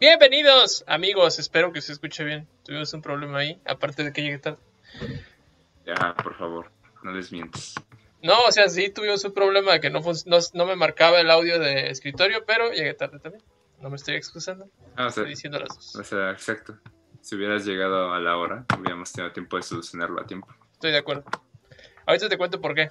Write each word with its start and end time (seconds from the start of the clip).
Bienvenidos, 0.00 0.82
amigos. 0.86 1.38
Espero 1.38 1.74
que 1.74 1.82
se 1.82 1.92
escuche 1.92 2.24
bien. 2.24 2.48
Tuvimos 2.64 2.90
un 2.94 3.02
problema 3.02 3.40
ahí, 3.40 3.60
aparte 3.66 4.02
de 4.02 4.14
que 4.14 4.22
llegue 4.22 4.38
tarde. 4.38 4.56
Ya, 5.84 6.14
por 6.14 6.34
favor, 6.38 6.70
no 7.02 7.12
les 7.12 7.30
mientes. 7.30 7.74
No, 8.22 8.32
o 8.48 8.50
sea, 8.50 8.70
sí 8.70 8.88
tuvimos 8.88 9.22
un 9.26 9.34
problema 9.34 9.72
de 9.72 9.80
que 9.80 9.90
no, 9.90 10.00
no 10.00 10.64
me 10.66 10.74
marcaba 10.74 11.20
el 11.20 11.30
audio 11.30 11.58
de 11.58 11.90
escritorio, 11.90 12.46
pero 12.46 12.72
llegué 12.72 12.94
tarde 12.94 13.18
también. 13.18 13.44
No 13.78 13.90
me 13.90 13.96
estoy 13.96 14.14
excusando. 14.14 14.70
Ah, 14.96 15.08
o 15.08 15.10
sea, 15.10 15.22
Estoy 15.24 15.28
diciendo 15.28 15.58
las 15.58 15.68
dos. 15.68 15.94
o 15.96 16.02
sea, 16.02 16.30
exacto. 16.30 16.78
Si 17.20 17.34
hubieras 17.34 17.66
llegado 17.66 18.14
a 18.14 18.20
la 18.20 18.38
hora, 18.38 18.64
hubiéramos 18.78 19.12
tenido 19.12 19.34
tiempo 19.34 19.58
de 19.58 19.64
solucionarlo 19.64 20.18
a 20.22 20.26
tiempo. 20.26 20.48
Estoy 20.72 20.92
de 20.92 20.98
acuerdo. 20.98 21.24
Ahorita 22.06 22.30
te 22.30 22.38
cuento 22.38 22.58
por 22.58 22.74
qué. 22.74 22.88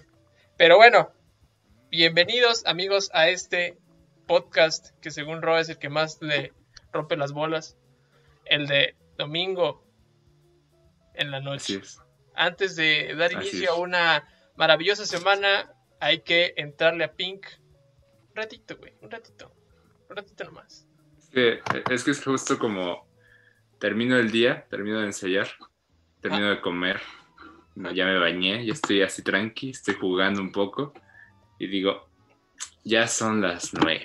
Pero 0.58 0.78
bueno, 0.78 1.12
bienvenidos 1.90 2.68
amigos 2.68 3.10
a 3.14 3.30
este 3.30 3.80
podcast 4.28 4.90
que 5.02 5.10
según 5.10 5.42
Ro 5.42 5.58
es 5.58 5.70
el 5.70 5.80
que 5.80 5.90
más 5.90 6.22
le 6.22 6.54
rompe 6.94 7.16
las 7.18 7.32
bolas. 7.32 7.78
El 8.46 8.68
de 8.68 8.96
domingo 9.18 9.84
en 11.14 11.32
la 11.32 11.40
noche. 11.40 11.78
es. 11.78 12.02
Antes 12.36 12.76
de 12.76 13.16
dar 13.16 13.36
Así 13.36 13.50
inicio 13.50 13.72
a 13.72 13.76
una 13.76 14.28
maravillosa 14.56 15.06
semana, 15.06 15.74
hay 16.00 16.22
que 16.22 16.54
entrarle 16.58 17.04
a 17.04 17.14
Pink. 17.14 17.46
Un 18.30 18.36
ratito, 18.36 18.78
güey, 18.78 18.94
un 19.02 19.12
ratito. 19.12 19.54
Un 20.10 20.16
ratito 20.16 20.44
nomás. 20.46 20.88
Es 21.20 21.30
que, 21.30 21.62
es 21.92 22.04
que 22.04 22.12
es 22.12 22.24
justo 22.24 22.58
como 22.58 23.08
termino 23.80 24.18
el 24.18 24.32
día, 24.32 24.66
termino 24.70 25.00
de 25.00 25.08
ensayar, 25.08 25.48
termino 26.22 26.48
Ah. 26.48 26.52
de 26.52 26.62
comer, 26.62 27.00
no, 27.76 27.92
ya 27.92 28.06
me 28.06 28.18
bañé, 28.18 28.66
ya 28.66 28.74
estoy 28.74 29.02
así 29.02 29.22
tranqui, 29.22 29.70
estoy 29.70 29.96
jugando 29.96 30.42
un 30.42 30.52
poco 30.52 30.94
y 31.60 31.68
digo, 31.68 32.10
ya 32.84 33.08
son 33.08 33.42
las 33.42 33.74
nueve. 33.74 34.04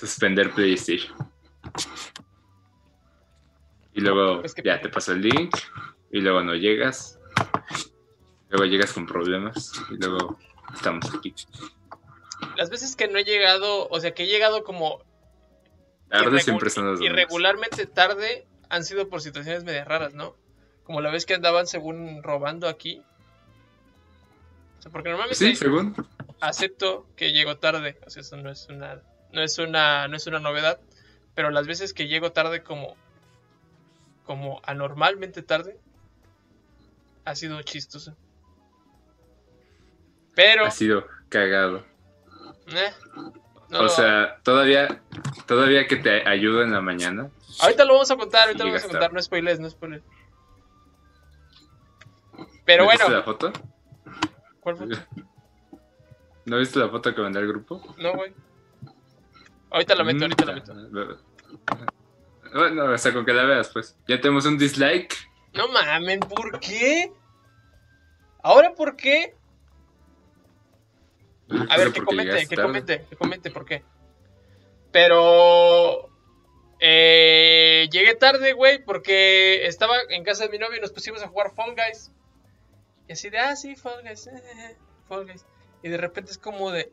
Suspender 0.00 0.50
PlayStation. 0.52 1.14
Y 3.92 4.00
luego 4.00 4.42
Es 4.42 4.54
que- 4.54 4.62
ya 4.62 4.80
te 4.80 4.88
paso 4.88 5.12
el 5.12 5.20
link 5.20 5.54
y 6.10 6.20
luego 6.20 6.42
no 6.42 6.54
llegas. 6.54 7.18
Luego 8.48 8.64
llegas 8.64 8.92
con 8.92 9.06
problemas 9.06 9.72
y 9.90 9.96
luego 9.96 10.38
estamos 10.72 11.12
aquí. 11.14 11.34
Las 12.56 12.70
veces 12.70 12.96
que 12.96 13.08
no 13.08 13.18
he 13.18 13.24
llegado, 13.24 13.88
o 13.88 14.00
sea, 14.00 14.14
que 14.14 14.24
he 14.24 14.26
llegado 14.26 14.64
como 14.64 15.02
Tarde 16.08 16.40
siempre 16.40 16.70
son 16.70 16.86
domingos. 16.86 17.06
irregularmente 17.12 17.86
tarde 17.86 18.46
han 18.70 18.84
sido 18.84 19.08
por 19.08 19.20
situaciones 19.20 19.64
medio 19.64 19.84
raras, 19.84 20.14
¿no? 20.14 20.34
Como 20.84 21.00
la 21.00 21.10
vez 21.10 21.26
que 21.26 21.34
andaban 21.34 21.66
según 21.66 22.22
robando 22.22 22.68
aquí. 22.68 23.02
O 24.78 24.82
sea, 24.82 24.90
porque 24.90 25.10
normalmente 25.10 25.36
Sí, 25.44 25.54
según. 25.54 25.94
acepto 26.40 27.06
que 27.16 27.32
llego 27.32 27.58
tarde, 27.58 28.00
o 28.06 28.10
sea, 28.10 28.22
eso 28.22 28.36
no 28.38 28.50
es 28.50 28.66
una 28.68 29.02
no 29.32 29.42
es 29.42 29.58
una 29.58 30.08
no 30.08 30.16
es 30.16 30.26
una 30.26 30.38
novedad, 30.40 30.80
pero 31.34 31.50
las 31.50 31.66
veces 31.66 31.92
que 31.94 32.08
llego 32.08 32.32
tarde 32.32 32.62
como 32.62 32.96
como 34.24 34.60
anormalmente 34.64 35.42
tarde 35.42 35.78
ha 37.24 37.34
sido 37.34 37.60
chistoso. 37.62 38.16
Pero 40.34 40.64
Ha 40.64 40.70
sido 40.70 41.04
cagado. 41.28 41.84
eh, 42.68 42.92
no 43.68 43.82
o 43.82 43.88
sea, 43.88 44.38
todavía, 44.42 45.02
todavía 45.46 45.86
que 45.86 45.96
te 45.96 46.26
ayudo 46.28 46.62
en 46.62 46.72
la 46.72 46.80
mañana. 46.80 47.30
Ahorita 47.60 47.84
lo 47.84 47.94
vamos 47.94 48.10
a 48.10 48.16
contar, 48.16 48.46
ahorita 48.48 48.64
lo 48.64 48.70
vamos 48.70 48.82
a 48.84 48.86
contar, 48.86 49.00
tarde. 49.02 49.14
no 49.14 49.22
spoilers, 49.22 49.60
no 49.60 49.70
spoilers. 49.70 50.04
Pero 52.64 52.84
¿No 52.84 52.90
viste 52.90 53.04
bueno, 53.04 53.18
la 53.18 53.24
foto? 53.24 53.52
¿cuál 54.60 54.76
foto? 54.76 54.96
¿No 56.46 56.58
viste 56.58 56.78
la 56.78 56.88
foto 56.88 57.14
que 57.14 57.20
mandé 57.20 57.38
al 57.40 57.48
grupo? 57.48 57.82
No, 57.98 58.14
güey. 58.14 58.32
Ahorita 59.70 59.94
la 59.94 60.04
meto, 60.04 60.24
ahorita 60.24 60.44
la 60.44 60.54
meto. 60.54 61.20
Bueno, 62.52 62.84
o 62.84 62.98
sea, 62.98 63.12
con 63.12 63.24
que 63.24 63.32
la 63.32 63.44
veas, 63.44 63.68
pues. 63.68 63.96
Ya 64.08 64.20
tenemos 64.20 64.44
un 64.46 64.58
dislike. 64.58 65.16
No 65.54 65.68
mamen, 65.68 66.20
¿por 66.20 66.58
qué? 66.60 67.12
¿Ahora 68.42 68.74
por 68.74 68.96
qué? 68.96 69.36
A 71.68 71.76
ver, 71.76 71.92
que 71.92 72.02
comente, 72.02 72.46
que 72.46 72.56
comente, 72.56 73.06
que 73.08 73.16
comente 73.16 73.50
por 73.50 73.64
qué. 73.64 73.84
Pero... 74.92 76.08
Eh, 76.82 77.88
llegué 77.92 78.14
tarde, 78.14 78.54
güey, 78.54 78.82
porque 78.82 79.66
estaba 79.66 79.96
en 80.08 80.24
casa 80.24 80.44
de 80.44 80.50
mi 80.50 80.58
novio 80.58 80.78
y 80.78 80.80
nos 80.80 80.92
pusimos 80.92 81.22
a 81.22 81.28
jugar 81.28 81.52
Fall 81.54 81.74
Guys. 81.76 82.10
Y 83.06 83.12
así 83.12 83.28
de, 83.28 83.38
ah, 83.38 83.54
sí, 83.54 83.76
Fall 83.76 84.02
Guys, 84.02 84.28
eh, 84.28 84.42
eh, 84.56 84.76
Fall 85.06 85.26
Guys. 85.26 85.44
Y 85.82 85.90
de 85.90 85.98
repente 85.98 86.30
es 86.30 86.38
como 86.38 86.70
de, 86.70 86.90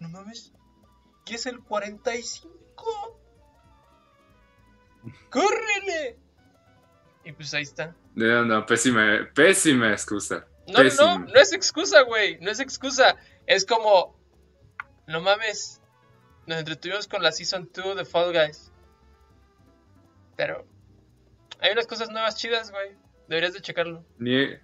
no 0.00 0.08
mames, 0.08 0.52
¿qué 1.30 1.36
es 1.36 1.46
el 1.46 1.60
45? 1.60 3.20
¡Córrele! 5.30 6.18
Y 7.24 7.30
pues 7.30 7.54
ahí 7.54 7.62
está. 7.62 7.94
No, 8.16 8.44
no, 8.44 8.66
pésima, 8.66 9.30
pésima 9.32 9.92
excusa. 9.92 10.44
No, 10.66 10.78
no, 10.78 10.82
Pésima. 10.82 11.18
no, 11.18 11.26
no 11.26 11.34
es 11.40 11.52
excusa, 11.52 12.02
güey. 12.02 12.40
No 12.40 12.50
es 12.50 12.58
excusa. 12.58 13.14
Es 13.46 13.64
como. 13.64 14.18
No 15.06 15.20
mames. 15.20 15.80
Nos 16.46 16.58
entretuvimos 16.58 17.06
con 17.06 17.22
la 17.22 17.30
Season 17.30 17.70
2 17.72 17.96
de 17.98 18.04
Fall 18.04 18.32
Guys. 18.32 18.72
Pero. 20.36 20.66
Hay 21.60 21.70
unas 21.70 21.86
cosas 21.86 22.10
nuevas 22.10 22.34
chidas, 22.34 22.72
güey. 22.72 22.96
Deberías 23.28 23.52
de 23.52 23.60
checarlo. 23.60 24.04
He, 24.20 24.60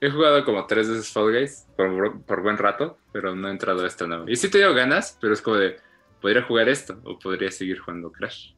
he 0.00 0.10
jugado 0.10 0.42
como 0.46 0.66
tres 0.66 0.88
veces 0.88 1.12
Fall 1.12 1.32
Guys 1.32 1.66
por, 1.76 2.22
por 2.22 2.42
buen 2.42 2.56
rato, 2.56 2.96
pero 3.12 3.34
no 3.34 3.48
he 3.48 3.50
entrado 3.50 3.84
a 3.84 3.86
esta 3.86 4.06
nueva. 4.06 4.24
Y 4.26 4.36
sí 4.36 4.48
te 4.48 4.56
dio 4.56 4.72
ganas, 4.72 5.18
pero 5.20 5.34
es 5.34 5.42
como 5.42 5.56
de, 5.56 5.76
podría 6.20 6.42
jugar 6.42 6.68
esto 6.68 7.00
o 7.04 7.18
podría 7.18 7.50
seguir 7.50 7.78
jugando 7.78 8.12
Crash. 8.12 8.52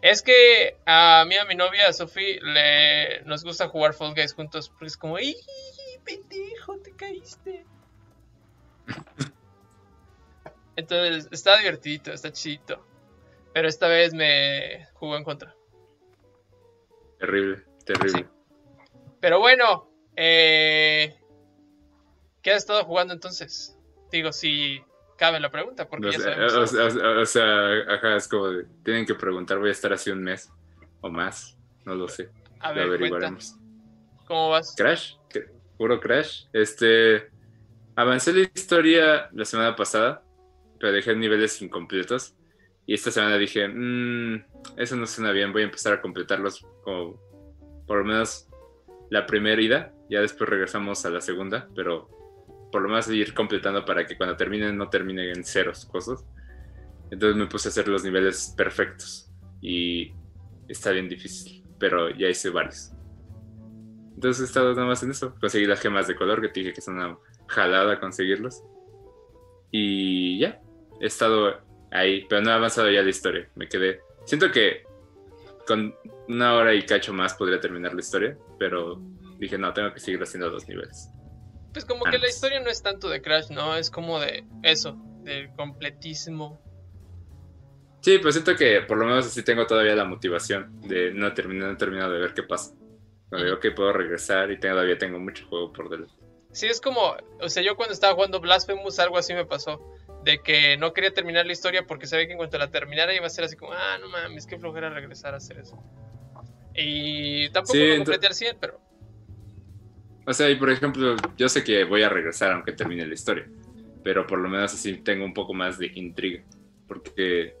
Es 0.00 0.22
que 0.22 0.76
a 0.86 1.24
mí, 1.26 1.36
a 1.36 1.44
mi 1.44 1.54
novia, 1.54 1.88
a 1.88 1.92
Sophie, 1.92 2.40
le... 2.40 3.22
nos 3.24 3.42
gusta 3.42 3.68
jugar 3.68 3.94
Fall 3.94 4.14
Guys 4.14 4.32
juntos. 4.32 4.68
Porque 4.68 4.86
es 4.86 4.96
como, 4.96 5.16
¡ay, 5.16 5.34
pendejo, 6.04 6.78
te 6.78 6.92
caíste! 6.92 7.66
Entonces, 10.76 11.28
está 11.32 11.58
divertidito, 11.58 12.12
está 12.12 12.30
chidito. 12.32 12.86
Pero 13.52 13.66
esta 13.66 13.88
vez 13.88 14.14
me 14.14 14.86
jugó 14.94 15.16
en 15.16 15.24
contra. 15.24 15.56
Terrible, 17.18 17.64
terrible. 17.84 18.28
Pero 19.20 19.40
bueno, 19.40 19.90
eh, 20.14 21.18
¿qué 22.42 22.52
has 22.52 22.58
estado 22.58 22.84
jugando 22.84 23.12
entonces? 23.12 23.76
Digo, 24.12 24.32
si 24.32 24.84
cabe 25.18 25.40
la 25.40 25.50
pregunta, 25.50 25.86
porque 25.88 26.06
O 26.08 26.10
ya 26.10 26.18
sea, 26.20 26.34
sabemos. 26.34 26.54
o 26.54 26.66
sea, 26.66 26.84
o 26.86 26.90
sea, 26.90 27.10
o 27.20 27.26
sea, 27.26 27.94
ajá, 27.94 28.16
es 28.16 28.28
como 28.28 28.48
de, 28.48 28.64
tienen 28.84 29.04
que 29.04 29.14
preguntar, 29.14 29.58
voy 29.58 29.68
a 29.68 29.72
estar 29.72 29.92
así 29.92 30.10
un 30.10 30.22
mes 30.22 30.50
o 31.02 31.10
más, 31.10 31.58
no 31.84 31.94
lo 31.94 32.08
sé, 32.08 32.30
a 32.60 32.70
lo 32.70 32.74
ver, 32.76 32.86
cuenta, 32.86 32.94
averiguaremos. 32.96 33.56
¿cómo 34.26 34.48
vas? 34.50 34.74
Crash, 34.76 35.14
puro 35.76 36.00
Crash. 36.00 36.44
Este, 36.52 37.30
avancé 37.96 38.32
la 38.32 38.40
historia 38.54 39.28
la 39.32 39.44
semana 39.44 39.76
pasada, 39.76 40.22
pero 40.80 40.92
dejé 40.92 41.14
niveles 41.14 41.60
incompletos. 41.60 42.34
Y 42.86 42.94
esta 42.94 43.10
semana 43.10 43.36
dije, 43.36 43.68
"Mm, 43.68 44.44
eso 44.78 44.96
no 44.96 45.06
suena 45.06 45.30
bien, 45.32 45.52
voy 45.52 45.62
a 45.62 45.66
empezar 45.66 45.92
a 45.92 46.00
completarlos 46.00 46.64
como 46.82 47.20
por 47.86 47.98
lo 47.98 48.04
menos 48.04 48.48
la 49.10 49.26
primera 49.26 49.60
ida. 49.60 49.92
Ya 50.10 50.20
después 50.20 50.48
regresamos 50.48 51.04
a 51.04 51.10
la 51.10 51.20
segunda, 51.20 51.68
pero 51.74 52.08
por 52.70 52.82
lo 52.82 52.88
menos 52.88 53.08
ir 53.08 53.34
completando 53.34 53.84
para 53.84 54.06
que 54.06 54.16
cuando 54.16 54.36
terminen 54.36 54.76
no 54.76 54.88
terminen 54.88 55.36
en 55.36 55.44
ceros 55.44 55.86
cosas. 55.86 56.24
Entonces 57.10 57.36
me 57.36 57.46
puse 57.46 57.68
a 57.68 57.70
hacer 57.70 57.88
los 57.88 58.04
niveles 58.04 58.54
perfectos. 58.56 59.30
Y 59.60 60.12
está 60.68 60.90
bien 60.90 61.08
difícil, 61.08 61.64
pero 61.78 62.10
ya 62.10 62.28
hice 62.28 62.50
varios. 62.50 62.92
Entonces 64.14 64.42
he 64.42 64.44
estado 64.46 64.74
nada 64.74 64.86
más 64.86 65.02
en 65.02 65.10
eso. 65.10 65.34
Conseguí 65.40 65.66
las 65.66 65.80
gemas 65.80 66.06
de 66.06 66.16
color 66.16 66.40
que 66.40 66.48
te 66.48 66.60
dije 66.60 66.72
que 66.72 66.80
son 66.80 66.96
una 66.96 67.16
jalada 67.46 68.00
conseguirlos. 68.00 68.62
Y 69.70 70.38
ya, 70.38 70.60
he 71.00 71.06
estado 71.06 71.60
ahí, 71.90 72.26
pero 72.28 72.42
no 72.42 72.50
he 72.50 72.54
avanzado 72.54 72.90
ya 72.90 73.02
la 73.02 73.10
historia. 73.10 73.48
Me 73.54 73.68
quedé. 73.68 74.00
Siento 74.24 74.50
que 74.50 74.82
con 75.66 75.94
una 76.28 76.54
hora 76.54 76.74
y 76.74 76.82
cacho 76.84 77.12
más 77.12 77.34
podría 77.34 77.60
terminar 77.60 77.94
la 77.94 78.00
historia, 78.00 78.36
pero 78.58 79.00
dije, 79.38 79.56
no, 79.58 79.72
tengo 79.72 79.92
que 79.92 80.00
seguir 80.00 80.22
haciendo 80.22 80.50
dos 80.50 80.68
niveles. 80.68 81.10
Pues 81.78 81.84
como 81.84 82.06
que 82.06 82.18
la 82.18 82.28
historia 82.28 82.58
no 82.58 82.70
es 82.70 82.82
tanto 82.82 83.08
de 83.08 83.22
Crash, 83.22 83.50
¿no? 83.50 83.76
Es 83.76 83.88
como 83.88 84.18
de 84.18 84.44
eso, 84.64 84.96
del 85.22 85.52
completísimo. 85.52 86.60
Sí, 88.00 88.18
pero 88.18 88.32
siento 88.32 88.56
que 88.56 88.80
por 88.80 88.98
lo 88.98 89.06
menos 89.06 89.26
así 89.26 89.44
tengo 89.44 89.64
todavía 89.64 89.94
la 89.94 90.04
motivación 90.04 90.80
de 90.80 91.14
no 91.14 91.32
terminar, 91.34 91.68
no 91.68 91.74
he 91.74 91.76
terminado 91.76 92.12
de 92.14 92.18
ver 92.18 92.34
qué 92.34 92.42
pasa. 92.42 92.74
Cuando 93.28 93.46
digo 93.46 93.60
que 93.60 93.70
puedo 93.70 93.92
regresar 93.92 94.50
y 94.50 94.58
todavía 94.58 94.98
tengo 94.98 95.20
mucho 95.20 95.46
juego 95.46 95.72
por 95.72 95.88
delante. 95.88 96.12
Sí, 96.50 96.66
es 96.66 96.80
como, 96.80 97.14
o 97.40 97.48
sea, 97.48 97.62
yo 97.62 97.76
cuando 97.76 97.94
estaba 97.94 98.14
jugando 98.14 98.40
Blasphemous 98.40 98.98
algo 98.98 99.16
así 99.16 99.32
me 99.32 99.46
pasó. 99.46 99.80
De 100.24 100.42
que 100.42 100.76
no 100.78 100.92
quería 100.92 101.14
terminar 101.14 101.46
la 101.46 101.52
historia 101.52 101.86
porque 101.86 102.08
sabía 102.08 102.26
que 102.26 102.32
en 102.32 102.38
cuanto 102.38 102.58
la 102.58 102.72
terminara 102.72 103.14
iba 103.14 103.28
a 103.28 103.30
ser 103.30 103.44
así 103.44 103.54
como, 103.54 103.72
ah, 103.72 103.98
no 104.00 104.08
mames, 104.08 104.48
qué 104.48 104.58
flojera 104.58 104.90
regresar 104.90 105.34
a 105.34 105.36
hacer 105.36 105.58
eso. 105.60 105.80
Y 106.74 107.48
tampoco 107.50 107.74
Sí, 107.74 107.86
lo 107.86 107.96
completé 107.98 108.26
al 108.26 108.34
100, 108.34 108.56
pero 108.60 108.80
O 110.28 110.34
sea, 110.34 110.50
y 110.50 110.56
por 110.56 110.68
ejemplo, 110.68 111.16
yo 111.38 111.48
sé 111.48 111.64
que 111.64 111.84
voy 111.84 112.02
a 112.02 112.10
regresar 112.10 112.52
aunque 112.52 112.72
termine 112.72 113.06
la 113.06 113.14
historia, 113.14 113.48
pero 114.04 114.26
por 114.26 114.38
lo 114.38 114.50
menos 114.50 114.74
así 114.74 114.98
tengo 114.98 115.24
un 115.24 115.32
poco 115.32 115.54
más 115.54 115.78
de 115.78 115.90
intriga, 115.94 116.44
porque 116.86 117.56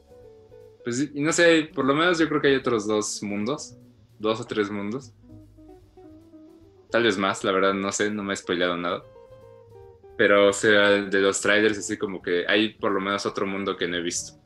Pues 0.84 1.14
no 1.14 1.32
sé, 1.32 1.70
por 1.74 1.86
lo 1.86 1.94
menos 1.94 2.18
yo 2.18 2.28
creo 2.28 2.42
que 2.42 2.48
hay 2.48 2.56
otros 2.56 2.86
dos 2.86 3.22
mundos, 3.22 3.74
dos 4.18 4.38
o 4.40 4.44
tres 4.44 4.70
mundos. 4.70 5.14
Tal 6.90 7.04
vez 7.04 7.16
más, 7.16 7.42
la 7.42 7.52
verdad 7.52 7.72
no 7.72 7.90
sé, 7.90 8.10
no 8.10 8.22
me 8.22 8.34
he 8.34 8.36
spoileado 8.36 8.76
nada. 8.76 9.02
Pero 10.18 10.48
o 10.48 10.52
sea, 10.52 10.90
de 10.90 11.20
los 11.20 11.40
trailers 11.40 11.78
así 11.78 11.96
como 11.96 12.20
que 12.20 12.44
hay 12.46 12.74
por 12.74 12.92
lo 12.92 13.00
menos 13.00 13.24
otro 13.24 13.46
mundo 13.46 13.78
que 13.78 13.88
no 13.88 13.96
he 13.96 14.02
visto. 14.02 14.38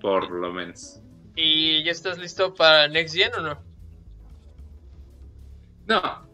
Por 0.00 0.30
lo 0.30 0.52
menos. 0.52 1.02
¿Y 1.34 1.82
ya 1.82 1.90
estás 1.90 2.16
listo 2.18 2.54
para 2.54 2.86
Next 2.86 3.14
Gen 3.16 3.34
o 3.34 3.42
no? 3.42 3.62
No. 5.88 6.27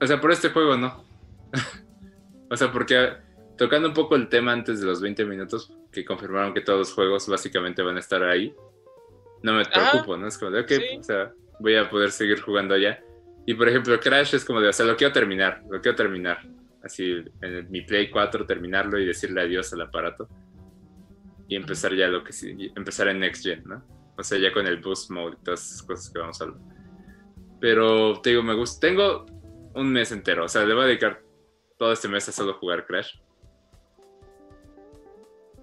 O 0.00 0.06
sea, 0.06 0.20
por 0.20 0.32
este 0.32 0.50
juego 0.50 0.76
no. 0.76 1.04
o 2.50 2.56
sea, 2.56 2.70
porque 2.70 3.14
tocando 3.56 3.88
un 3.88 3.94
poco 3.94 4.16
el 4.16 4.28
tema 4.28 4.52
antes 4.52 4.80
de 4.80 4.86
los 4.86 5.00
20 5.00 5.24
minutos, 5.24 5.72
que 5.90 6.04
confirmaron 6.04 6.52
que 6.52 6.60
todos 6.60 6.78
los 6.78 6.92
juegos 6.92 7.28
básicamente 7.28 7.82
van 7.82 7.96
a 7.96 8.00
estar 8.00 8.22
ahí, 8.22 8.54
no 9.42 9.54
me 9.54 9.64
preocupo, 9.64 10.16
¿no? 10.16 10.26
Es 10.26 10.38
como 10.38 10.50
de, 10.50 10.60
ok, 10.60 11.00
o 11.00 11.02
sea, 11.02 11.32
voy 11.60 11.76
a 11.76 11.88
poder 11.88 12.10
seguir 12.10 12.40
jugando 12.40 12.74
allá. 12.74 13.02
Y 13.46 13.54
por 13.54 13.68
ejemplo, 13.68 13.98
Crash 14.00 14.34
es 14.34 14.44
como 14.44 14.60
de, 14.60 14.68
o 14.68 14.72
sea, 14.72 14.84
lo 14.86 14.96
quiero 14.96 15.12
terminar, 15.12 15.62
lo 15.70 15.80
quiero 15.80 15.96
terminar. 15.96 16.40
Así, 16.82 17.24
en 17.40 17.70
mi 17.70 17.82
Play 17.82 18.10
4, 18.10 18.46
terminarlo 18.46 18.98
y 18.98 19.06
decirle 19.06 19.42
adiós 19.42 19.72
al 19.72 19.82
aparato. 19.82 20.28
Y 21.48 21.56
empezar 21.56 21.94
ya 21.94 22.08
lo 22.08 22.24
que 22.24 22.32
sí, 22.32 22.72
empezar 22.74 23.08
en 23.08 23.20
Next 23.20 23.44
Gen, 23.44 23.62
¿no? 23.64 23.82
O 24.18 24.22
sea, 24.22 24.38
ya 24.38 24.52
con 24.52 24.66
el 24.66 24.78
Boost 24.80 25.10
Mode 25.10 25.36
y 25.40 25.44
todas 25.44 25.64
esas 25.64 25.82
cosas 25.82 26.10
que 26.10 26.18
vamos 26.18 26.40
a 26.40 26.44
hablar. 26.44 26.60
Pero 27.60 28.20
te 28.20 28.30
digo, 28.30 28.42
me 28.42 28.54
gusta. 28.54 28.86
Tengo 28.86 29.26
un 29.76 29.92
mes 29.92 30.10
entero, 30.10 30.44
o 30.44 30.48
sea, 30.48 30.64
le 30.64 30.74
voy 30.74 30.84
a 30.84 30.86
dedicar 30.86 31.22
todo 31.78 31.92
este 31.92 32.08
mes 32.08 32.28
a 32.28 32.32
solo 32.32 32.54
jugar 32.54 32.86
Crash. 32.86 33.18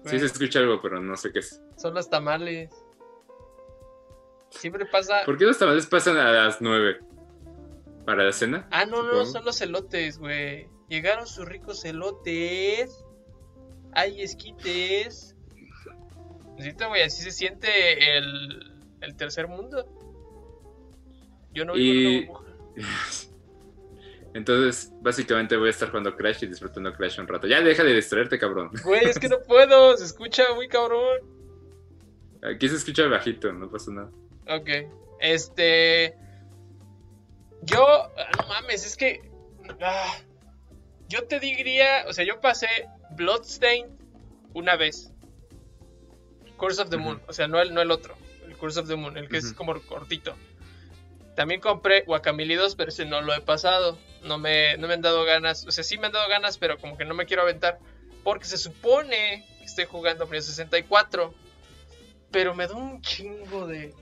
Sí 0.06 0.18
se 0.18 0.26
escucha 0.26 0.58
algo, 0.58 0.80
pero 0.82 1.00
no 1.00 1.16
sé 1.16 1.32
qué 1.32 1.38
es. 1.38 1.60
Son 1.76 1.94
los 1.94 2.10
tamales. 2.10 2.70
Siempre 4.50 4.86
pasa. 4.86 5.22
¿Por 5.24 5.38
qué 5.38 5.46
los 5.46 5.58
tamales 5.58 5.86
pasan 5.86 6.18
a 6.18 6.30
las 6.30 6.60
9? 6.60 7.00
¿Para 8.04 8.24
la 8.24 8.32
cena? 8.32 8.68
Ah, 8.70 8.84
no, 8.84 9.02
no, 9.02 9.24
son 9.24 9.44
los 9.44 9.60
elotes, 9.62 10.18
güey. 10.18 10.68
Llegaron 10.88 11.26
sus 11.26 11.46
ricos 11.46 11.84
elotes. 11.86 13.02
Hay 13.92 14.20
esquites. 14.20 15.34
Necesito, 16.56 16.88
güey, 16.88 17.02
así 17.02 17.22
se 17.22 17.30
siente 17.30 18.16
el, 18.18 18.84
el 19.00 19.16
tercer 19.16 19.48
mundo. 19.48 19.88
Yo 21.52 21.64
no 21.64 21.72
vivo 21.72 22.44
y... 22.76 22.82
Entonces, 24.34 24.92
básicamente 25.00 25.56
voy 25.56 25.68
a 25.68 25.70
estar 25.70 25.88
jugando 25.88 26.16
Crash 26.16 26.42
y 26.42 26.48
disfrutando 26.48 26.92
Crash 26.92 27.20
un 27.20 27.28
rato. 27.28 27.46
Ya 27.46 27.60
deja 27.60 27.84
de 27.84 27.94
distraerte, 27.94 28.38
cabrón. 28.38 28.70
Güey, 28.84 29.04
es 29.04 29.18
que 29.18 29.28
no 29.28 29.40
puedo, 29.40 29.96
se 29.96 30.04
escucha 30.04 30.42
muy 30.54 30.68
cabrón. 30.68 31.20
Aquí 32.42 32.68
se 32.68 32.74
escucha 32.74 33.06
bajito, 33.06 33.52
no 33.52 33.70
pasa 33.70 33.92
nada. 33.92 34.10
Ok. 34.48 34.68
Este. 35.20 36.16
Yo. 37.62 37.86
Ah, 37.86 38.30
no 38.36 38.48
mames, 38.48 38.84
es 38.84 38.96
que. 38.96 39.22
Ah, 39.80 40.18
yo 41.08 41.24
te 41.24 41.38
diría. 41.38 42.04
O 42.08 42.12
sea, 42.12 42.24
yo 42.24 42.40
pasé 42.40 42.66
Bloodstained 43.12 43.92
una 44.52 44.76
vez. 44.76 45.12
Curse 46.56 46.82
of 46.82 46.90
the 46.90 46.96
Moon. 46.96 47.22
O 47.28 47.32
sea, 47.32 47.46
no 47.46 47.60
el, 47.60 47.72
no 47.72 47.80
el 47.80 47.90
otro. 47.90 48.16
El 48.46 48.56
Curse 48.56 48.80
of 48.80 48.88
the 48.88 48.96
Moon, 48.96 49.16
el 49.16 49.28
que 49.28 49.38
es 49.38 49.52
como 49.52 49.80
cortito. 49.82 50.34
También 51.34 51.60
compré 51.60 52.02
Guacamole 52.02 52.56
2, 52.56 52.74
pero 52.76 52.90
ese 52.90 53.04
no 53.04 53.20
lo 53.20 53.34
he 53.34 53.40
pasado. 53.40 53.98
No 54.22 54.38
me, 54.38 54.76
no 54.76 54.86
me 54.86 54.94
han 54.94 55.02
dado 55.02 55.24
ganas. 55.24 55.66
O 55.66 55.72
sea, 55.72 55.82
sí 55.82 55.98
me 55.98 56.06
han 56.06 56.12
dado 56.12 56.28
ganas, 56.28 56.58
pero 56.58 56.78
como 56.78 56.96
que 56.96 57.04
no 57.04 57.14
me 57.14 57.26
quiero 57.26 57.42
aventar. 57.42 57.78
Porque 58.22 58.46
se 58.46 58.56
supone 58.56 59.44
que 59.58 59.64
estoy 59.64 59.84
jugando 59.86 60.26
Mario 60.26 60.42
64. 60.42 61.34
Pero 62.30 62.54
me 62.54 62.66
da 62.66 62.74
un 62.74 63.00
chingo 63.02 63.66
de. 63.66 63.92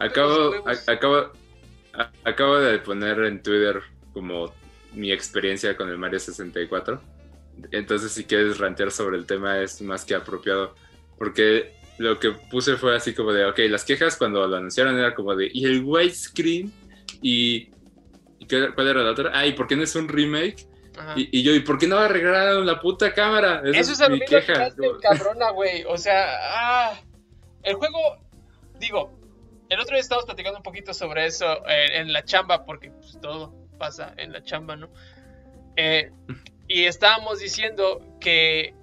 acabo, 0.00 0.54
acabo, 0.86 1.32
acabo 2.24 2.58
de 2.58 2.78
poner 2.78 3.20
en 3.20 3.42
Twitter 3.42 3.82
como 4.12 4.52
mi 4.92 5.12
experiencia 5.12 5.76
con 5.76 5.90
el 5.90 5.98
Mario 5.98 6.18
64. 6.18 7.00
Entonces, 7.72 8.12
si 8.12 8.24
quieres 8.24 8.58
rantear 8.58 8.90
sobre 8.90 9.18
el 9.18 9.26
tema, 9.26 9.60
es 9.60 9.80
más 9.82 10.04
que 10.04 10.14
apropiado. 10.14 10.74
Porque 11.18 11.75
lo 11.98 12.18
que 12.18 12.32
puse 12.32 12.76
fue 12.76 12.96
así 12.96 13.14
como 13.14 13.32
de, 13.32 13.46
ok, 13.46 13.58
las 13.68 13.84
quejas 13.84 14.16
cuando 14.16 14.46
lo 14.46 14.56
anunciaron 14.56 14.98
era 14.98 15.14
como 15.14 15.34
de, 15.34 15.50
¿y 15.52 15.64
el 15.64 15.82
widescreen? 15.84 16.72
¿Y, 17.22 17.70
¿y 18.38 18.46
cuál 18.46 18.88
era 18.88 19.02
la 19.02 19.10
otra? 19.10 19.30
Ah, 19.34 19.46
¿y 19.46 19.52
por 19.52 19.66
qué 19.66 19.76
no 19.76 19.82
es 19.82 19.94
un 19.94 20.08
remake? 20.08 20.66
Y, 21.14 21.42
yo, 21.42 21.54
¿y 21.54 21.60
por 21.60 21.78
qué 21.78 21.86
no 21.86 21.98
arreglaron 21.98 22.66
la 22.66 22.80
puta 22.80 23.12
cámara? 23.12 23.62
Eso 23.64 23.92
es, 23.92 24.10
mi 24.10 24.20
queja. 24.20 24.70
cabrona, 25.02 25.50
güey. 25.50 25.84
O 25.84 25.98
sea, 25.98 26.26
ah, 26.42 27.00
el 27.62 27.74
juego, 27.74 27.98
digo, 28.78 29.12
el 29.68 29.80
otro 29.80 29.94
día 29.94 30.00
estábamos 30.00 30.26
platicando 30.26 30.58
un 30.58 30.62
poquito 30.62 30.94
sobre 30.94 31.26
eso 31.26 31.66
eh, 31.68 31.98
en 32.00 32.12
la 32.12 32.24
chamba, 32.24 32.64
porque 32.64 32.90
pues, 32.90 33.18
todo 33.20 33.52
pasa 33.78 34.14
en 34.16 34.32
la 34.32 34.42
chamba, 34.42 34.76
¿no? 34.76 34.88
Eh, 35.76 36.10
y 36.66 36.84
estábamos 36.84 37.40
diciendo 37.40 38.00
que 38.20 38.74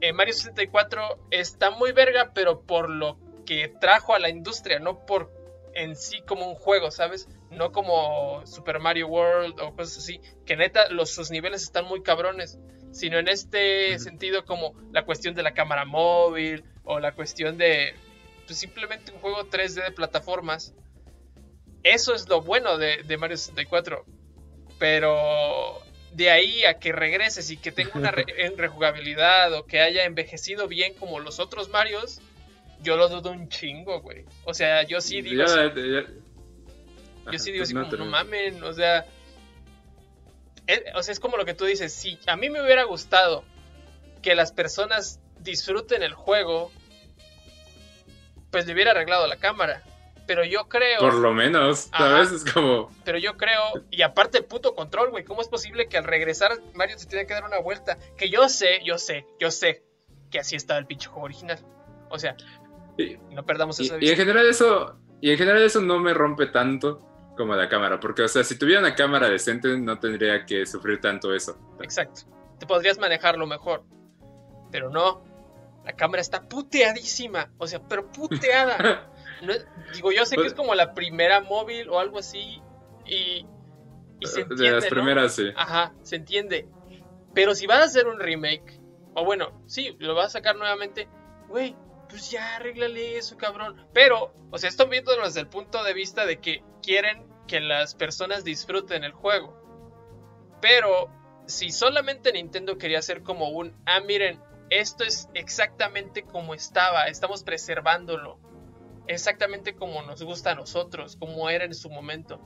eh, 0.00 0.12
Mario 0.12 0.34
64 0.34 1.26
está 1.30 1.70
muy 1.70 1.92
verga, 1.92 2.32
pero 2.34 2.62
por 2.62 2.88
lo 2.88 3.18
que 3.44 3.68
trajo 3.68 4.14
a 4.14 4.18
la 4.18 4.28
industria, 4.28 4.78
no 4.78 5.04
por 5.04 5.32
en 5.74 5.96
sí 5.96 6.20
como 6.26 6.48
un 6.48 6.54
juego, 6.54 6.90
¿sabes? 6.90 7.28
No 7.50 7.72
como 7.72 8.44
Super 8.46 8.80
Mario 8.80 9.08
World 9.08 9.60
o 9.60 9.74
cosas 9.74 9.98
así, 9.98 10.20
que 10.46 10.56
neta 10.56 10.88
los, 10.90 11.10
sus 11.10 11.30
niveles 11.30 11.62
están 11.62 11.84
muy 11.84 12.02
cabrones, 12.02 12.58
sino 12.92 13.18
en 13.18 13.28
este 13.28 13.98
sentido 13.98 14.44
como 14.44 14.74
la 14.92 15.04
cuestión 15.04 15.34
de 15.34 15.42
la 15.42 15.54
cámara 15.54 15.84
móvil 15.84 16.64
o 16.84 16.98
la 16.98 17.12
cuestión 17.12 17.56
de 17.56 17.94
pues, 18.46 18.58
simplemente 18.58 19.12
un 19.12 19.18
juego 19.20 19.44
3D 19.48 19.84
de 19.84 19.92
plataformas. 19.92 20.74
Eso 21.82 22.14
es 22.14 22.28
lo 22.28 22.42
bueno 22.42 22.78
de, 22.78 23.02
de 23.04 23.16
Mario 23.16 23.36
64. 23.36 24.04
Pero 24.78 25.78
de 26.12 26.30
ahí 26.30 26.64
a 26.64 26.78
que 26.78 26.92
regreses 26.92 27.50
y 27.50 27.56
que 27.56 27.72
tenga 27.72 27.92
una 27.94 28.10
rejugabilidad 28.56 29.52
o 29.54 29.66
que 29.66 29.80
haya 29.80 30.04
envejecido 30.04 30.68
bien 30.68 30.94
como 30.94 31.20
los 31.20 31.38
otros 31.38 31.68
Marios, 31.68 32.20
yo 32.82 32.96
lo 32.96 33.08
dudo 33.08 33.30
un 33.30 33.48
chingo, 33.48 34.00
güey. 34.00 34.24
O 34.44 34.54
sea, 34.54 34.82
yo 34.82 35.00
sí 35.00 35.20
digo. 35.22 35.44
Yo 37.30 37.38
sí 37.38 37.52
digo 37.52 37.64
así 37.64 37.74
como, 37.74 37.90
no 37.92 38.06
mamen, 38.06 38.62
o 38.64 38.72
sea. 38.72 39.06
Es, 40.66 40.82
o 40.94 41.02
sea, 41.02 41.12
es 41.12 41.20
como 41.20 41.36
lo 41.36 41.44
que 41.44 41.54
tú 41.54 41.64
dices. 41.64 41.92
Si 41.92 42.18
a 42.26 42.36
mí 42.36 42.48
me 42.48 42.62
hubiera 42.62 42.84
gustado 42.84 43.44
que 44.22 44.34
las 44.34 44.52
personas 44.52 45.20
disfruten 45.38 46.02
el 46.02 46.14
juego, 46.14 46.72
pues 48.50 48.66
le 48.66 48.72
hubiera 48.72 48.92
arreglado 48.92 49.26
la 49.26 49.36
cámara 49.36 49.82
pero 50.30 50.44
yo 50.44 50.68
creo. 50.68 51.00
Por 51.00 51.14
lo 51.14 51.34
menos, 51.34 51.90
¿sabes? 51.90 52.30
Es 52.30 52.44
como. 52.52 52.88
Pero 53.04 53.18
yo 53.18 53.36
creo, 53.36 53.60
y 53.90 54.02
aparte 54.02 54.38
el 54.38 54.44
puto 54.44 54.76
control, 54.76 55.10
güey, 55.10 55.24
¿cómo 55.24 55.40
es 55.40 55.48
posible 55.48 55.88
que 55.88 55.98
al 55.98 56.04
regresar 56.04 56.52
Mario 56.72 56.96
se 57.00 57.08
tiene 57.08 57.26
que 57.26 57.34
dar 57.34 57.44
una 57.44 57.58
vuelta? 57.58 57.98
Que 58.16 58.30
yo 58.30 58.48
sé, 58.48 58.80
yo 58.84 58.96
sé, 58.96 59.26
yo 59.40 59.50
sé 59.50 59.82
que 60.30 60.38
así 60.38 60.54
estaba 60.54 60.78
el 60.78 60.86
pinche 60.86 61.08
juego 61.08 61.24
original. 61.24 61.58
O 62.10 62.18
sea, 62.20 62.36
no 63.32 63.44
perdamos 63.44 63.80
esa 63.80 63.98
y, 63.98 64.06
y 64.06 64.10
en 64.10 64.16
general 64.16 64.46
eso, 64.46 65.00
y 65.20 65.32
en 65.32 65.36
general 65.36 65.62
eso 65.62 65.80
no 65.80 65.98
me 65.98 66.14
rompe 66.14 66.46
tanto 66.46 67.04
como 67.36 67.56
la 67.56 67.68
cámara, 67.68 67.98
porque, 67.98 68.22
o 68.22 68.28
sea, 68.28 68.44
si 68.44 68.56
tuviera 68.56 68.78
una 68.78 68.94
cámara 68.94 69.28
decente 69.28 69.76
no 69.78 69.98
tendría 69.98 70.46
que 70.46 70.64
sufrir 70.64 71.00
tanto 71.00 71.34
eso. 71.34 71.58
Exacto. 71.82 72.20
Te 72.60 72.66
podrías 72.66 73.00
manejarlo 73.00 73.48
mejor, 73.48 73.82
pero 74.70 74.90
no. 74.90 75.24
La 75.84 75.94
cámara 75.94 76.20
está 76.20 76.48
puteadísima, 76.48 77.50
o 77.58 77.66
sea, 77.66 77.82
pero 77.82 78.06
puteada. 78.12 79.10
Digo, 79.94 80.12
yo 80.12 80.24
sé 80.26 80.36
que 80.36 80.46
es 80.46 80.54
como 80.54 80.74
la 80.74 80.94
primera 80.94 81.40
móvil 81.40 81.88
o 81.88 81.98
algo 81.98 82.18
así. 82.18 82.62
Y, 83.06 83.46
se 84.22 84.42
entiende. 84.42 84.64
De 84.64 84.72
las 84.72 84.86
primeras, 84.86 85.34
sí. 85.34 85.50
Ajá, 85.56 85.94
se 86.02 86.16
entiende. 86.16 86.68
Pero 87.34 87.54
si 87.54 87.66
vas 87.66 87.80
a 87.80 87.84
hacer 87.84 88.06
un 88.06 88.20
remake, 88.20 88.80
o 89.14 89.24
bueno, 89.24 89.62
sí, 89.66 89.96
lo 89.98 90.14
vas 90.14 90.26
a 90.26 90.30
sacar 90.30 90.56
nuevamente, 90.56 91.08
güey, 91.48 91.76
pues 92.08 92.30
ya 92.30 92.56
arréglale 92.56 93.16
eso, 93.16 93.36
cabrón. 93.36 93.86
Pero, 93.92 94.34
o 94.50 94.58
sea, 94.58 94.68
esto 94.68 94.88
viéndolo 94.88 95.24
desde 95.24 95.40
el 95.40 95.48
punto 95.48 95.82
de 95.84 95.94
vista 95.94 96.26
de 96.26 96.40
que 96.40 96.62
quieren 96.82 97.26
que 97.46 97.60
las 97.60 97.94
personas 97.94 98.44
disfruten 98.44 99.04
el 99.04 99.12
juego. 99.12 99.56
Pero, 100.60 101.10
si 101.46 101.70
solamente 101.70 102.32
Nintendo 102.32 102.78
quería 102.78 102.98
hacer 102.98 103.22
como 103.22 103.48
un, 103.50 103.74
ah, 103.86 104.00
miren, 104.00 104.40
esto 104.70 105.04
es 105.04 105.28
exactamente 105.34 106.22
como 106.22 106.54
estaba, 106.54 107.06
estamos 107.06 107.42
preservándolo 107.42 108.38
exactamente 109.06 109.74
como 109.74 110.02
nos 110.02 110.22
gusta 110.22 110.52
a 110.52 110.54
nosotros, 110.54 111.16
como 111.16 111.48
era 111.50 111.64
en 111.64 111.74
su 111.74 111.90
momento. 111.90 112.40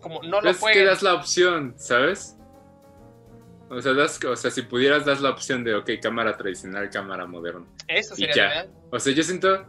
como 0.00 0.22
no 0.22 0.40
lo 0.40 0.50
Es 0.50 0.60
que 0.60 0.84
das 0.84 1.02
la 1.02 1.14
opción, 1.14 1.74
¿sabes? 1.76 2.36
O 3.68 3.80
sea, 3.80 3.94
das, 3.94 4.22
o 4.22 4.36
sea, 4.36 4.50
si 4.50 4.62
pudieras 4.62 5.06
das 5.06 5.22
la 5.22 5.30
opción 5.30 5.64
de, 5.64 5.74
ok, 5.74 5.90
cámara 6.02 6.36
tradicional, 6.36 6.90
cámara 6.90 7.26
moderna. 7.26 7.66
Eso 7.88 8.14
sería 8.14 8.68
O 8.90 8.98
sea, 8.98 9.14
yo 9.14 9.22
siento, 9.22 9.66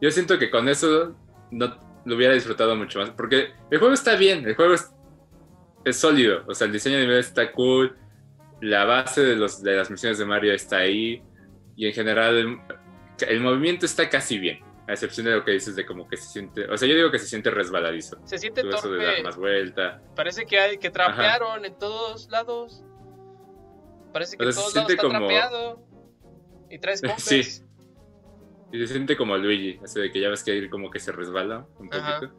yo 0.00 0.10
siento 0.12 0.38
que 0.38 0.48
con 0.48 0.68
eso 0.68 1.16
no 1.50 1.76
lo 2.04 2.16
hubiera 2.16 2.34
disfrutado 2.34 2.76
mucho 2.76 3.00
más. 3.00 3.10
Porque 3.10 3.52
el 3.70 3.78
juego 3.78 3.94
está 3.94 4.14
bien, 4.14 4.46
el 4.46 4.54
juego 4.54 4.74
es, 4.74 4.92
es 5.84 5.96
sólido. 5.96 6.44
O 6.46 6.54
sea, 6.54 6.68
el 6.68 6.72
diseño 6.72 6.96
de 6.96 7.02
nivel 7.02 7.18
está 7.18 7.50
cool. 7.50 7.96
La 8.60 8.84
base 8.84 9.22
de, 9.22 9.34
los, 9.34 9.60
de 9.60 9.76
las 9.76 9.90
misiones 9.90 10.18
de 10.18 10.24
Mario 10.24 10.54
está 10.54 10.76
ahí. 10.76 11.20
Y 11.74 11.88
en 11.88 11.92
general 11.94 12.60
el 13.26 13.40
movimiento 13.40 13.86
está 13.86 14.08
casi 14.08 14.38
bien. 14.38 14.60
A 14.88 14.92
excepción 14.92 15.26
de 15.26 15.32
lo 15.32 15.44
que 15.44 15.52
dices 15.52 15.76
de 15.76 15.86
como 15.86 16.08
que 16.08 16.16
se 16.16 16.28
siente. 16.28 16.64
O 16.68 16.76
sea, 16.76 16.88
yo 16.88 16.94
digo 16.96 17.10
que 17.10 17.18
se 17.18 17.26
siente 17.26 17.50
resbaladizo. 17.50 18.18
Se 18.24 18.36
siente 18.38 18.62
Todo 18.62 18.74
eso 18.76 18.90
de 18.90 19.04
dar 19.04 19.22
más 19.22 19.36
vuelta. 19.36 20.02
Parece 20.16 20.44
que 20.44 20.58
hay 20.58 20.78
que 20.78 20.90
trapearon 20.90 21.64
en 21.64 21.78
todos 21.78 22.28
lados. 22.30 22.84
Parece 24.12 24.36
que 24.36 24.44
O 24.44 24.52
sea, 24.52 24.60
todos 24.60 24.72
se 24.72 24.78
lados 24.78 24.90
está 24.90 25.02
como- 25.02 25.18
trapeado. 25.18 25.82
Y 26.70 26.78
traes 26.78 27.00
Sí. 27.18 27.36
Converse. 27.36 27.64
Y 28.72 28.78
se 28.80 28.86
siente 28.88 29.16
como 29.16 29.36
Luigi. 29.36 29.78
Así 29.84 30.00
de 30.00 30.10
que 30.10 30.20
ya 30.20 30.28
ves 30.30 30.42
que 30.42 30.56
él 30.58 30.68
como 30.70 30.90
que 30.90 30.98
se 30.98 31.12
resbala 31.12 31.66
un 31.78 31.92
Ajá. 31.94 32.20
poquito. 32.20 32.34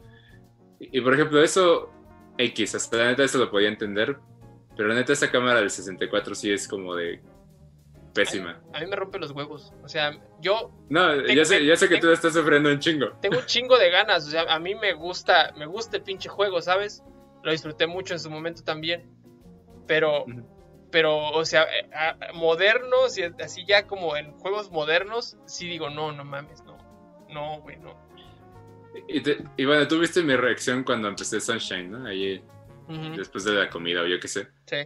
Y, 0.80 0.98
y, 0.98 1.00
por 1.00 1.14
ejemplo, 1.14 1.42
eso. 1.42 1.90
X, 2.36 2.74
hasta 2.74 2.96
la 2.96 3.04
neta 3.06 3.22
eso 3.24 3.38
lo 3.38 3.50
podía 3.50 3.68
entender. 3.68 4.18
Pero 4.76 4.88
la 4.88 4.96
neta, 4.96 5.12
esa 5.12 5.30
cámara 5.30 5.60
del 5.60 5.70
64 5.70 6.34
sí 6.34 6.52
es 6.52 6.66
como 6.68 6.94
de. 6.96 7.22
Pésima. 8.14 8.60
A 8.72 8.80
mí 8.80 8.86
me 8.86 8.94
rompe 8.96 9.18
los 9.18 9.32
huevos. 9.32 9.72
O 9.82 9.88
sea, 9.88 10.12
yo 10.40 10.70
No, 10.88 11.10
Tengo- 11.22 11.26
ya 11.34 11.44
sé, 11.44 11.64
ya 11.66 11.76
sé 11.76 11.88
que 11.88 11.96
tengo- 11.96 12.08
tú 12.08 12.12
estás 12.12 12.32
sufriendo 12.32 12.70
un 12.70 12.78
chingo. 12.78 13.08
tengo 13.20 13.38
un 13.38 13.46
chingo 13.46 13.76
de 13.76 13.90
ganas. 13.90 14.26
O 14.26 14.30
sea, 14.30 14.42
a 14.42 14.58
mí 14.60 14.74
me 14.74 14.92
gusta, 14.94 15.52
me 15.56 15.66
gusta 15.66 15.96
el 15.96 16.02
pinche 16.04 16.28
juego, 16.28 16.62
¿sabes? 16.62 17.02
Lo 17.42 17.50
disfruté 17.50 17.86
mucho 17.86 18.14
en 18.14 18.20
su 18.20 18.30
momento 18.30 18.62
también. 18.62 19.10
Pero, 19.86 20.24
pero, 20.90 21.30
o 21.30 21.44
sea, 21.44 21.64
eh, 21.64 21.90
a- 21.94 22.32
modernos 22.34 23.18
y 23.18 23.24
así 23.42 23.64
ya 23.66 23.86
como 23.86 24.16
en 24.16 24.32
juegos 24.38 24.70
modernos, 24.70 25.36
sí 25.44 25.68
digo, 25.68 25.90
no, 25.90 26.12
no 26.12 26.24
mames, 26.24 26.62
no. 26.62 26.78
No, 27.30 27.60
güey, 27.62 27.76
no. 27.78 27.94
Y, 29.08 29.20
te- 29.22 29.38
y 29.56 29.64
bueno, 29.64 29.88
tú 29.88 29.98
viste 29.98 30.22
mi 30.22 30.36
reacción 30.36 30.84
cuando 30.84 31.08
empecé 31.08 31.40
Sunshine, 31.40 31.90
¿no? 31.90 31.98
Ujú, 32.88 33.16
después 33.16 33.42
de 33.44 33.52
la 33.54 33.68
comida 33.68 34.02
o 34.02 34.06
yo 34.06 34.20
qué 34.20 34.28
sé. 34.28 34.46
Sí. 34.66 34.76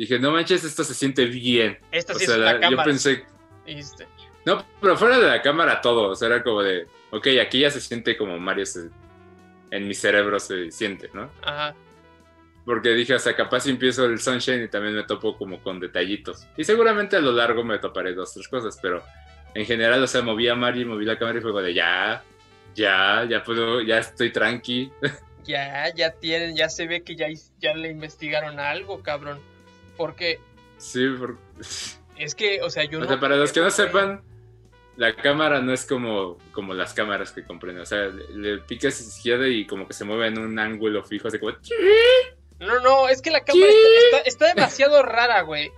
Dije, 0.00 0.18
no 0.18 0.30
manches, 0.32 0.64
esto 0.64 0.82
se 0.82 0.94
siente 0.94 1.26
bien. 1.26 1.78
Esta 1.92 2.14
O 2.14 2.18
sí 2.18 2.24
sea, 2.24 2.36
es 2.36 2.40
una 2.40 2.52
la- 2.52 2.54
yo 2.54 2.60
cámara. 2.70 2.84
pensé, 2.84 3.24
dijiste. 3.66 4.06
no, 4.46 4.64
pero 4.80 4.96
fuera 4.96 5.18
de 5.18 5.26
la 5.28 5.42
cámara 5.42 5.82
todo, 5.82 6.08
o 6.08 6.14
sea, 6.16 6.28
era 6.28 6.42
como 6.42 6.62
de, 6.62 6.86
ok, 7.10 7.26
aquí 7.42 7.60
ya 7.60 7.70
se 7.70 7.82
siente 7.82 8.16
como 8.16 8.38
Mario 8.38 8.64
se- 8.64 8.88
en 9.70 9.86
mi 9.86 9.92
cerebro 9.92 10.40
se 10.40 10.70
siente, 10.70 11.10
¿no? 11.12 11.30
Ajá. 11.42 11.74
Porque 12.64 12.90
dije, 12.94 13.12
hasta 13.12 13.36
capaz 13.36 13.60
si 13.60 13.70
empiezo 13.70 14.06
el 14.06 14.18
Sunshine 14.18 14.62
y 14.64 14.68
también 14.68 14.94
me 14.94 15.02
topo 15.02 15.36
como 15.36 15.62
con 15.62 15.78
detallitos. 15.80 16.46
Y 16.56 16.64
seguramente 16.64 17.16
a 17.16 17.20
lo 17.20 17.32
largo 17.32 17.62
me 17.62 17.78
toparé 17.78 18.14
dos, 18.14 18.32
tres 18.32 18.48
cosas, 18.48 18.78
pero 18.80 19.02
en 19.54 19.66
general, 19.66 20.02
o 20.02 20.06
sea, 20.06 20.22
moví 20.22 20.48
a 20.48 20.54
Mario, 20.54 20.86
moví 20.86 21.04
la 21.04 21.18
cámara 21.18 21.38
y 21.38 21.42
fue 21.42 21.50
como 21.50 21.62
de, 21.62 21.74
ya, 21.74 22.22
ya, 22.74 23.26
ya 23.28 23.44
puedo, 23.44 23.82
ya 23.82 23.98
estoy 23.98 24.32
tranqui. 24.32 24.90
Ya, 25.44 25.92
ya 25.94 26.10
tienen, 26.12 26.54
ya 26.54 26.68
se 26.68 26.86
ve 26.86 27.02
que 27.02 27.16
ya, 27.16 27.26
ya 27.58 27.74
le 27.74 27.88
investigaron 27.90 28.60
algo, 28.60 29.02
cabrón. 29.02 29.40
Porque 30.00 30.40
Sí, 30.78 31.06
por- 31.18 31.36
es 32.16 32.34
que, 32.34 32.62
o 32.62 32.70
sea, 32.70 32.84
yo 32.84 32.96
O 32.98 33.02
no. 33.02 33.06
sea, 33.06 33.20
para 33.20 33.36
los 33.36 33.52
que 33.52 33.60
no 33.60 33.70
sepan, 33.70 34.22
la 34.96 35.14
cámara 35.14 35.60
no 35.60 35.74
es 35.74 35.84
como, 35.84 36.38
como 36.52 36.72
las 36.72 36.94
cámaras 36.94 37.32
que 37.32 37.44
compré. 37.44 37.78
O 37.78 37.84
sea, 37.84 38.06
le, 38.06 38.26
le 38.34 38.58
picas 38.62 38.98
izquierda 38.98 39.46
y 39.46 39.66
como 39.66 39.86
que 39.86 39.92
se 39.92 40.06
mueve 40.06 40.28
en 40.28 40.38
un 40.38 40.58
ángulo 40.58 41.04
fijo, 41.04 41.28
así 41.28 41.38
como... 41.38 41.52
No, 42.60 42.80
no, 42.80 43.08
es 43.10 43.20
que 43.20 43.30
la 43.30 43.44
cámara 43.44 43.70
está, 43.70 44.16
está- 44.16 44.28
está 44.28 44.54
demasiado 44.54 45.02
rara, 45.02 45.42
güey. 45.42 45.70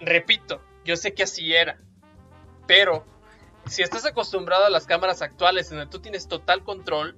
Repito, 0.00 0.60
yo 0.84 0.96
sé 0.96 1.14
que 1.14 1.22
así 1.22 1.54
era. 1.54 1.78
Pero, 2.66 3.04
si 3.66 3.82
estás 3.82 4.04
acostumbrado 4.06 4.64
a 4.64 4.70
las 4.70 4.86
cámaras 4.86 5.22
actuales, 5.22 5.70
en 5.70 5.78
donde 5.78 5.90
tú 5.92 6.00
tienes 6.00 6.26
total 6.26 6.64
control, 6.64 7.16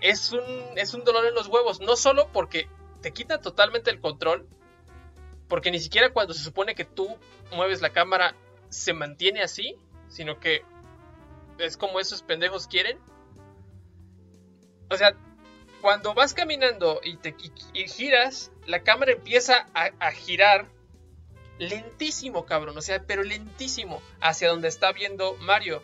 es 0.00 0.32
un, 0.32 0.40
es 0.76 0.94
un 0.94 1.04
dolor 1.04 1.26
en 1.26 1.34
los 1.34 1.48
huevos. 1.48 1.80
No 1.80 1.96
solo 1.96 2.28
porque 2.32 2.66
te 3.02 3.12
quita 3.12 3.40
totalmente 3.40 3.90
el 3.90 4.00
control, 4.00 4.48
porque 5.48 5.70
ni 5.70 5.80
siquiera 5.80 6.12
cuando 6.12 6.32
se 6.32 6.42
supone 6.42 6.74
que 6.74 6.84
tú 6.84 7.18
mueves 7.54 7.82
la 7.82 7.90
cámara 7.90 8.34
se 8.70 8.94
mantiene 8.94 9.42
así, 9.42 9.76
sino 10.08 10.40
que 10.40 10.62
es 11.58 11.76
como 11.76 12.00
esos 12.00 12.22
pendejos 12.22 12.66
quieren. 12.66 12.98
O 14.88 14.96
sea, 14.96 15.14
cuando 15.80 16.14
vas 16.14 16.32
caminando 16.32 17.00
y 17.02 17.16
te 17.16 17.34
y- 17.74 17.88
giras, 17.88 18.50
la 18.66 18.82
cámara 18.82 19.12
empieza 19.12 19.66
a, 19.74 19.90
a 19.98 20.12
girar 20.12 20.66
lentísimo, 21.58 22.46
cabrón. 22.46 22.78
O 22.78 22.82
sea, 22.82 23.04
pero 23.06 23.22
lentísimo 23.22 24.00
hacia 24.20 24.48
donde 24.48 24.68
está 24.68 24.92
viendo 24.92 25.34
Mario. 25.40 25.82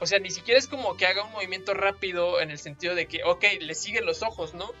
O 0.00 0.06
sea, 0.06 0.18
ni 0.18 0.30
siquiera 0.30 0.58
es 0.58 0.66
como 0.66 0.96
que 0.96 1.06
haga 1.06 1.22
un 1.24 1.32
movimiento 1.32 1.74
rápido 1.74 2.40
en 2.40 2.50
el 2.50 2.58
sentido 2.58 2.94
de 2.96 3.06
que, 3.06 3.22
ok, 3.24 3.44
le 3.60 3.74
siguen 3.74 4.04
los 4.04 4.22
ojos, 4.22 4.52
¿no? 4.52 4.72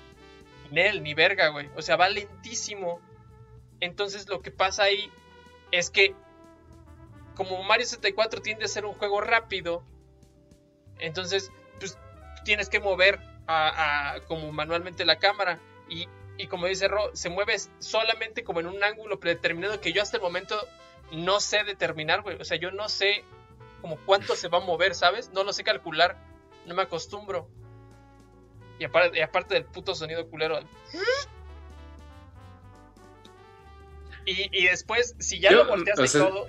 Ni 0.72 0.80
él, 0.80 1.02
ni 1.02 1.14
verga, 1.14 1.48
güey. 1.48 1.70
O 1.76 1.82
sea, 1.82 1.96
va 1.96 2.08
lentísimo. 2.08 3.00
Entonces 3.80 4.28
lo 4.28 4.42
que 4.42 4.50
pasa 4.50 4.84
ahí 4.84 5.10
es 5.70 5.90
que 5.90 6.14
como 7.36 7.62
Mario 7.62 7.86
64 7.86 8.42
tiende 8.42 8.64
a 8.64 8.68
ser 8.68 8.84
un 8.84 8.94
juego 8.94 9.20
rápido, 9.20 9.82
entonces 10.98 11.50
pues 11.78 11.98
tienes 12.44 12.68
que 12.68 12.80
mover 12.80 13.18
a- 13.46 14.16
como 14.28 14.52
manualmente 14.52 15.04
la 15.04 15.18
cámara 15.18 15.58
y, 15.88 16.08
y 16.38 16.46
como 16.46 16.66
dice 16.66 16.88
Ro, 16.88 17.10
se 17.14 17.28
mueve 17.28 17.56
solamente 17.80 18.44
como 18.44 18.60
en 18.60 18.66
un 18.66 18.82
ángulo 18.82 19.20
predeterminado 19.20 19.80
que 19.80 19.92
yo 19.92 20.00
hasta 20.02 20.16
el 20.16 20.22
momento 20.22 20.56
no 21.12 21.40
sé 21.40 21.64
determinar, 21.64 22.22
güey. 22.22 22.40
O 22.40 22.44
sea, 22.44 22.56
yo 22.56 22.70
no 22.70 22.88
sé 22.88 23.24
como 23.82 23.96
cuánto 24.06 24.36
se 24.36 24.48
va 24.48 24.58
a 24.58 24.62
mover, 24.62 24.94
¿sabes? 24.94 25.30
No 25.32 25.44
lo 25.44 25.52
sé 25.52 25.64
calcular, 25.64 26.16
no 26.66 26.74
me 26.74 26.82
acostumbro. 26.82 27.48
Y 28.82 28.84
aparte, 28.84 29.16
y 29.16 29.20
aparte 29.22 29.54
del 29.54 29.64
puto 29.64 29.94
sonido 29.94 30.28
culero. 30.28 30.58
Y, 34.24 34.48
y 34.56 34.64
después, 34.66 35.14
si 35.20 35.38
ya 35.38 35.50
Yo, 35.52 35.58
lo 35.64 35.68
volteas 35.70 35.98
o 36.00 36.06
sea- 36.08 36.20
todo, 36.28 36.48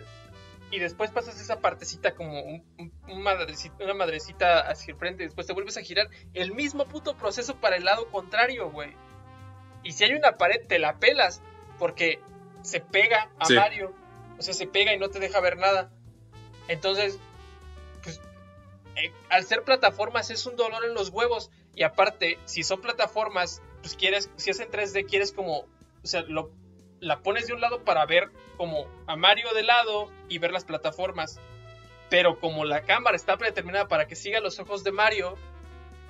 y 0.71 0.79
después 0.79 1.11
pasas 1.11 1.39
esa 1.39 1.59
partecita 1.59 2.15
como 2.15 2.41
un, 2.41 2.65
un- 2.79 2.91
un 3.07 3.21
madrecita- 3.21 3.83
una 3.83 3.93
madrecita 3.93 4.61
hacia 4.61 4.93
el 4.93 4.97
frente, 4.97 5.21
y 5.21 5.27
después 5.27 5.45
te 5.45 5.53
vuelves 5.53 5.77
a 5.77 5.81
girar, 5.81 6.09
el 6.33 6.53
mismo 6.53 6.87
puto 6.87 7.15
proceso 7.15 7.57
para 7.57 7.75
el 7.75 7.83
lado 7.85 8.07
contrario, 8.09 8.71
güey. 8.71 8.95
Y 9.83 9.91
si 9.91 10.03
hay 10.05 10.13
una 10.13 10.31
pared, 10.33 10.65
te 10.67 10.79
la 10.79 10.97
pelas, 10.97 11.43
porque 11.77 12.19
se 12.63 12.79
pega 12.79 13.29
a 13.37 13.45
Sí. 13.45 13.53
Mario. 13.55 13.93
O 14.39 14.41
sea, 14.41 14.55
se 14.55 14.65
pega 14.65 14.91
y 14.91 14.97
no 14.97 15.09
te 15.09 15.19
deja 15.19 15.39
ver 15.39 15.57
nada. 15.57 15.91
Entonces, 16.67 17.19
eh, 18.95 19.12
al 19.29 19.43
ser 19.45 19.63
plataformas 19.63 20.29
es 20.29 20.45
un 20.45 20.55
dolor 20.55 20.83
en 20.85 20.93
los 20.93 21.09
huevos. 21.09 21.50
Y 21.75 21.83
aparte, 21.83 22.38
si 22.45 22.63
son 22.63 22.81
plataformas, 22.81 23.62
pues 23.81 23.95
quieres, 23.95 24.29
si 24.35 24.51
es 24.51 24.59
en 24.59 24.69
3D, 24.69 25.07
quieres 25.09 25.31
como, 25.31 25.59
o 25.59 25.67
sea, 26.03 26.21
lo, 26.21 26.51
la 27.00 27.19
pones 27.19 27.47
de 27.47 27.53
un 27.53 27.62
lado 27.62 27.83
para 27.83 28.05
ver 28.05 28.29
como 28.57 28.88
a 29.07 29.15
Mario 29.15 29.53
de 29.53 29.63
lado 29.63 30.12
y 30.29 30.38
ver 30.38 30.51
las 30.51 30.65
plataformas. 30.65 31.39
Pero 32.09 32.39
como 32.39 32.63
la 32.65 32.83
cámara 32.83 33.15
está 33.15 33.38
predeterminada 33.38 33.88
para 33.88 34.07
que 34.07 34.15
siga 34.15 34.39
los 34.39 34.59
ojos 34.59 34.83
de 34.83 34.91
Mario, 34.91 35.35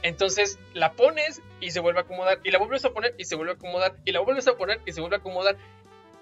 entonces 0.01 0.59
la 0.73 0.93
pones 0.93 1.41
y 1.61 1.71
se 1.71 1.79
vuelve 1.79 1.99
a 1.99 2.03
acomodar. 2.03 2.39
Y 2.43 2.51
la 2.51 2.59
vuelves 2.59 2.83
a 2.83 2.89
poner 2.91 3.15
y 3.17 3.23
se 3.25 3.35
vuelve 3.35 3.53
a 3.53 3.55
acomodar. 3.55 3.95
Y 4.03 4.11
la 4.11 4.19
vuelves 4.19 4.47
a 4.47 4.57
poner 4.57 4.81
y 4.85 4.91
se 4.91 4.99
vuelve 4.99 5.15
a 5.15 5.19
acomodar. 5.19 5.55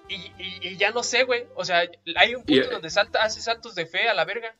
Y, 0.07 0.15
y- 0.37 0.59
y 0.61 0.77
ya 0.77 0.91
no 0.91 1.01
sé, 1.03 1.23
güey. 1.23 1.47
O 1.55 1.65
sea, 1.65 1.83
hay 2.15 2.35
un 2.35 2.43
Y- 2.45 2.59
punto 2.59 2.73
donde 2.73 2.89
salta, 2.91 3.23
hace 3.23 3.41
saltos 3.41 3.73
de 3.75 3.87
fe 3.87 4.07
a 4.07 4.13
la 4.13 4.23
verga. 4.25 4.55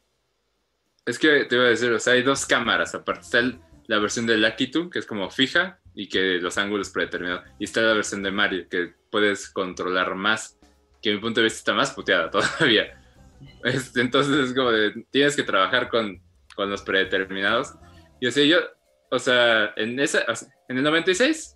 Es 1.06 1.18
que 1.18 1.46
te 1.46 1.56
iba 1.56 1.66
a 1.66 1.70
decir, 1.70 1.92
o 1.92 2.00
sea, 2.00 2.14
hay 2.14 2.24
dos 2.24 2.46
cámaras. 2.46 2.94
Aparte 2.94 3.22
está 3.22 3.42
la 3.88 4.00
versión 4.00 4.26
de 4.26 4.52
Two, 4.72 4.90
que 4.90 5.00
es 5.00 5.06
como 5.06 5.30
fija 5.30 5.80
y 5.94 6.08
que 6.08 6.40
los 6.40 6.58
ángulos 6.58 6.90
predeterminados. 6.90 7.44
Y 7.60 7.66
está 7.66 7.82
la 7.82 7.94
versión 7.94 8.24
de 8.24 8.32
Mario, 8.32 8.68
que 8.70 8.94
puedes 9.10 9.50
controlar 9.50 10.16
más. 10.16 10.58
Que 11.02 11.12
a 11.12 11.14
mi 11.14 11.20
punto 11.20 11.40
de 11.40 11.46
vista 11.46 11.58
está 11.58 11.74
más 11.74 11.92
puteada 11.92 12.30
todavía. 12.32 12.98
Entonces 13.96 14.50
es 14.50 14.54
como 14.54 14.72
de, 14.72 15.06
tienes 15.10 15.36
que 15.36 15.44
trabajar 15.44 15.90
con, 15.90 16.22
con 16.56 16.70
los 16.70 16.82
predeterminados. 16.84 17.74
Y 18.20 18.30
sea, 18.32 18.46
yo, 18.46 18.60
o 19.10 19.18
sea, 19.18 19.74
en, 19.76 20.00
esa, 20.00 20.24
en 20.70 20.78
el 20.78 20.84
96 20.84 21.56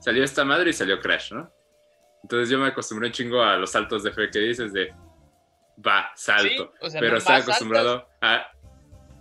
salió 0.00 0.24
esta 0.24 0.44
madre 0.44 0.70
y 0.70 0.72
salió 0.72 0.98
Crash, 1.00 1.32
¿no? 1.32 1.52
Entonces 2.22 2.48
yo 2.48 2.58
me 2.58 2.68
acostumbré 2.68 3.08
un 3.08 3.12
chingo 3.12 3.42
a 3.42 3.56
los 3.56 3.70
saltos 3.70 4.02
de 4.02 4.12
fe 4.12 4.30
que 4.30 4.40
dices 4.40 4.72
de, 4.72 4.92
va, 5.86 6.10
salto 6.14 6.48
Sí, 6.48 6.58
o 6.80 6.90
sea, 6.90 7.00
pero 7.00 7.12
no 7.12 7.18
está 7.18 7.36
acostumbrado 7.36 8.08
a, 8.20 8.46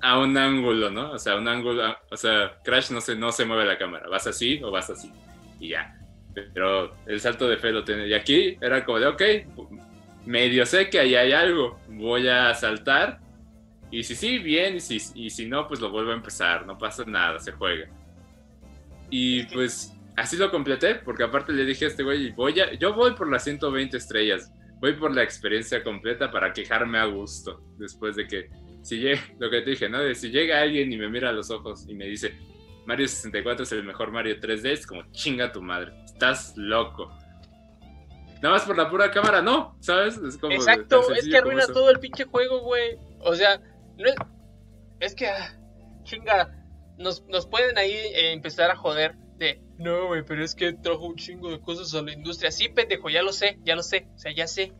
a 0.01 0.19
un 0.19 0.37
ángulo, 0.37 0.89
¿no? 0.89 1.11
O 1.11 1.19
sea, 1.19 1.35
un 1.35 1.47
ángulo, 1.47 1.85
a- 1.85 1.99
o 2.09 2.17
sea, 2.17 2.57
Crash 2.63 2.91
no 2.91 3.01
se, 3.01 3.15
no 3.15 3.31
se 3.31 3.45
mueve 3.45 3.65
la 3.65 3.77
cámara, 3.77 4.07
vas 4.09 4.27
así 4.27 4.61
o 4.63 4.71
vas 4.71 4.89
así, 4.89 5.11
y 5.59 5.69
ya. 5.69 5.93
Pero 6.53 6.95
el 7.07 7.19
salto 7.19 7.47
de 7.47 7.57
fe 7.57 7.71
lo 7.71 7.83
tiene, 7.83 8.07
y 8.07 8.13
aquí 8.13 8.57
era 8.61 8.85
como 8.85 8.99
de, 8.99 9.07
ok, 9.07 9.21
medio 10.25 10.65
sé 10.65 10.89
que 10.89 10.99
ahí 10.99 11.15
hay 11.15 11.31
algo, 11.31 11.79
voy 11.87 12.27
a 12.27 12.53
saltar, 12.53 13.19
y 13.89 14.03
si 14.03 14.15
sí, 14.15 14.37
bien, 14.39 14.75
y 14.75 14.79
si, 14.81 14.97
y 15.15 15.29
si 15.29 15.45
no, 15.47 15.67
pues 15.67 15.79
lo 15.79 15.89
vuelvo 15.89 16.11
a 16.11 16.15
empezar, 16.15 16.65
no 16.65 16.77
pasa 16.77 17.03
nada, 17.05 17.39
se 17.39 17.53
juega. 17.53 17.87
Y 19.09 19.43
pues 19.45 19.93
así 20.15 20.35
lo 20.37 20.51
completé, 20.51 20.95
porque 20.95 21.23
aparte 21.23 21.53
le 21.53 21.63
dije 21.65 21.85
a 21.85 21.87
este 21.87 22.03
güey, 22.03 22.31
voy 22.31 22.59
a, 22.59 22.73
yo 22.73 22.93
voy 22.93 23.13
por 23.13 23.31
las 23.31 23.43
120 23.45 23.95
estrellas, 23.97 24.51
voy 24.79 24.93
por 24.93 25.13
la 25.13 25.23
experiencia 25.23 25.83
completa 25.83 26.31
para 26.31 26.53
quejarme 26.53 26.97
a 26.99 27.05
gusto, 27.05 27.61
después 27.77 28.15
de 28.15 28.27
que, 28.27 28.49
si 28.81 28.99
llega, 28.99 29.21
lo 29.39 29.49
que 29.49 29.61
te 29.61 29.71
dije, 29.71 29.89
¿no? 29.89 29.99
De 29.99 30.15
si 30.15 30.29
llega 30.29 30.61
alguien 30.61 30.91
y 30.91 30.97
me 30.97 31.09
mira 31.09 31.29
a 31.29 31.33
los 31.33 31.49
ojos 31.51 31.85
y 31.87 31.95
me 31.95 32.05
dice, 32.05 32.37
Mario 32.85 33.07
64 33.07 33.63
es 33.63 33.71
el 33.71 33.83
mejor 33.83 34.11
Mario 34.11 34.39
3D, 34.39 34.71
es 34.71 34.87
como 34.87 35.03
chinga 35.11 35.51
tu 35.51 35.61
madre, 35.61 35.93
estás 36.05 36.53
loco. 36.55 37.11
nada 38.41 38.55
más 38.55 38.63
por 38.63 38.77
la 38.77 38.89
pura 38.89 39.11
cámara, 39.11 39.41
no, 39.41 39.75
¿sabes? 39.79 40.17
Es 40.17 40.37
como 40.37 40.53
Exacto, 40.53 41.11
es 41.11 41.25
que 41.25 41.31
como 41.31 41.37
arruina 41.37 41.63
eso. 41.63 41.73
todo 41.73 41.89
el 41.89 41.99
pinche 41.99 42.25
juego, 42.25 42.61
güey. 42.61 42.97
O 43.19 43.35
sea, 43.35 43.59
no 43.97 44.05
es, 44.05 44.15
es 44.99 45.15
que, 45.15 45.27
ah, 45.27 45.59
chinga, 46.03 46.53
nos, 46.97 47.25
nos 47.27 47.47
pueden 47.47 47.77
ahí 47.77 47.91
eh, 47.91 48.31
empezar 48.31 48.71
a 48.71 48.75
joder 48.75 49.15
de, 49.37 49.61
no, 49.77 50.07
güey, 50.07 50.23
pero 50.25 50.43
es 50.43 50.55
que 50.55 50.73
trajo 50.73 51.05
un 51.05 51.15
chingo 51.15 51.51
de 51.51 51.59
cosas 51.59 51.93
a 51.93 52.01
la 52.01 52.11
industria. 52.13 52.51
Sí, 52.51 52.69
pendejo, 52.69 53.09
ya 53.09 53.21
lo 53.21 53.31
sé, 53.31 53.59
ya 53.63 53.75
lo 53.75 53.83
sé, 53.83 54.07
o 54.15 54.17
sea, 54.17 54.31
ya 54.33 54.47
sé, 54.47 54.73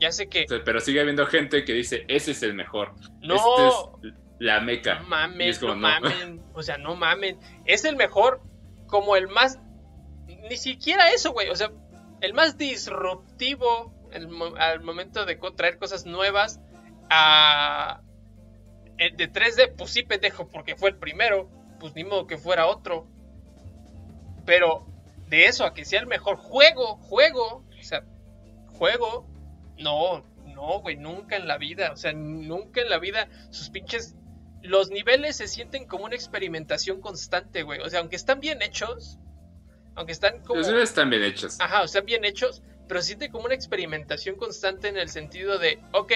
ya 0.00 0.12
sé 0.12 0.28
que, 0.28 0.46
pero 0.64 0.80
sigue 0.80 1.00
habiendo 1.00 1.26
gente 1.26 1.64
que 1.64 1.72
dice, 1.72 2.04
ese 2.08 2.32
es 2.32 2.42
el 2.42 2.54
mejor. 2.54 2.94
no, 3.20 3.36
Este 3.36 4.08
es 4.08 4.14
la 4.38 4.60
meca. 4.60 5.00
no 5.00 5.08
mamen, 5.08 5.48
es 5.48 5.58
como, 5.58 5.74
no 5.74 5.80
no. 5.80 6.00
mamen, 6.00 6.42
o 6.54 6.62
sea, 6.62 6.78
no 6.78 6.96
mamen. 6.96 7.38
Es 7.64 7.84
el 7.84 7.96
mejor, 7.96 8.42
como 8.86 9.16
el 9.16 9.28
más, 9.28 9.58
ni 10.26 10.56
siquiera 10.56 11.12
eso, 11.12 11.32
güey, 11.32 11.48
o 11.48 11.56
sea, 11.56 11.70
el 12.20 12.34
más 12.34 12.56
disruptivo 12.58 13.92
el 14.12 14.28
al 14.58 14.80
momento 14.82 15.24
de 15.24 15.36
traer 15.56 15.78
cosas 15.78 16.06
nuevas 16.06 16.60
a 17.10 18.02
el 18.98 19.16
de 19.16 19.30
3D, 19.32 19.74
pues 19.76 19.90
sí, 19.90 20.02
pendejo, 20.02 20.48
porque 20.48 20.76
fue 20.76 20.90
el 20.90 20.96
primero, 20.96 21.48
pues 21.80 21.94
ni 21.94 22.04
modo 22.04 22.26
que 22.26 22.38
fuera 22.38 22.66
otro. 22.66 23.08
Pero 24.44 24.86
de 25.28 25.46
eso 25.46 25.64
a 25.64 25.74
que 25.74 25.84
sea 25.84 26.00
el 26.00 26.06
mejor 26.06 26.36
juego, 26.36 26.96
juego, 26.96 27.64
o 27.78 27.82
sea, 27.82 28.04
juego, 28.66 29.26
no, 29.78 30.24
no, 30.46 30.80
güey, 30.80 30.96
nunca 30.96 31.36
en 31.36 31.48
la 31.48 31.58
vida, 31.58 31.92
o 31.92 31.96
sea, 31.96 32.12
nunca 32.12 32.80
en 32.80 32.90
la 32.90 32.98
vida 32.98 33.28
sus 33.50 33.70
pinches 33.70 34.14
los 34.62 34.90
niveles 34.90 35.36
se 35.36 35.48
sienten 35.48 35.86
como 35.86 36.04
una 36.04 36.14
experimentación 36.14 37.00
constante, 37.00 37.62
güey. 37.62 37.80
O 37.80 37.90
sea, 37.90 38.00
aunque 38.00 38.16
están 38.16 38.40
bien 38.40 38.62
hechos, 38.62 39.18
aunque 39.94 40.12
están 40.12 40.40
como 40.40 40.58
Los 40.58 40.68
niveles 40.68 40.90
están 40.90 41.10
bien 41.10 41.24
hechos. 41.24 41.60
Ajá, 41.60 41.82
o 41.82 41.88
sea, 41.88 42.02
bien 42.02 42.24
hechos, 42.24 42.62
pero 42.88 43.00
se 43.00 43.08
siente 43.08 43.30
como 43.30 43.46
una 43.46 43.54
experimentación 43.54 44.36
constante 44.36 44.88
en 44.88 44.96
el 44.96 45.08
sentido 45.08 45.58
de, 45.58 45.80
ok, 45.92 46.12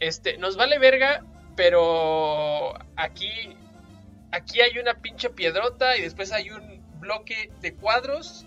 este, 0.00 0.38
nos 0.38 0.56
vale 0.56 0.78
verga, 0.78 1.24
pero 1.56 2.74
aquí, 2.96 3.30
aquí 4.30 4.60
hay 4.60 4.78
una 4.78 4.94
pinche 5.00 5.30
piedrota 5.30 5.96
y 5.96 6.02
después 6.02 6.32
hay 6.32 6.50
un 6.50 6.73
bloque 7.04 7.50
de 7.60 7.74
cuadros, 7.74 8.44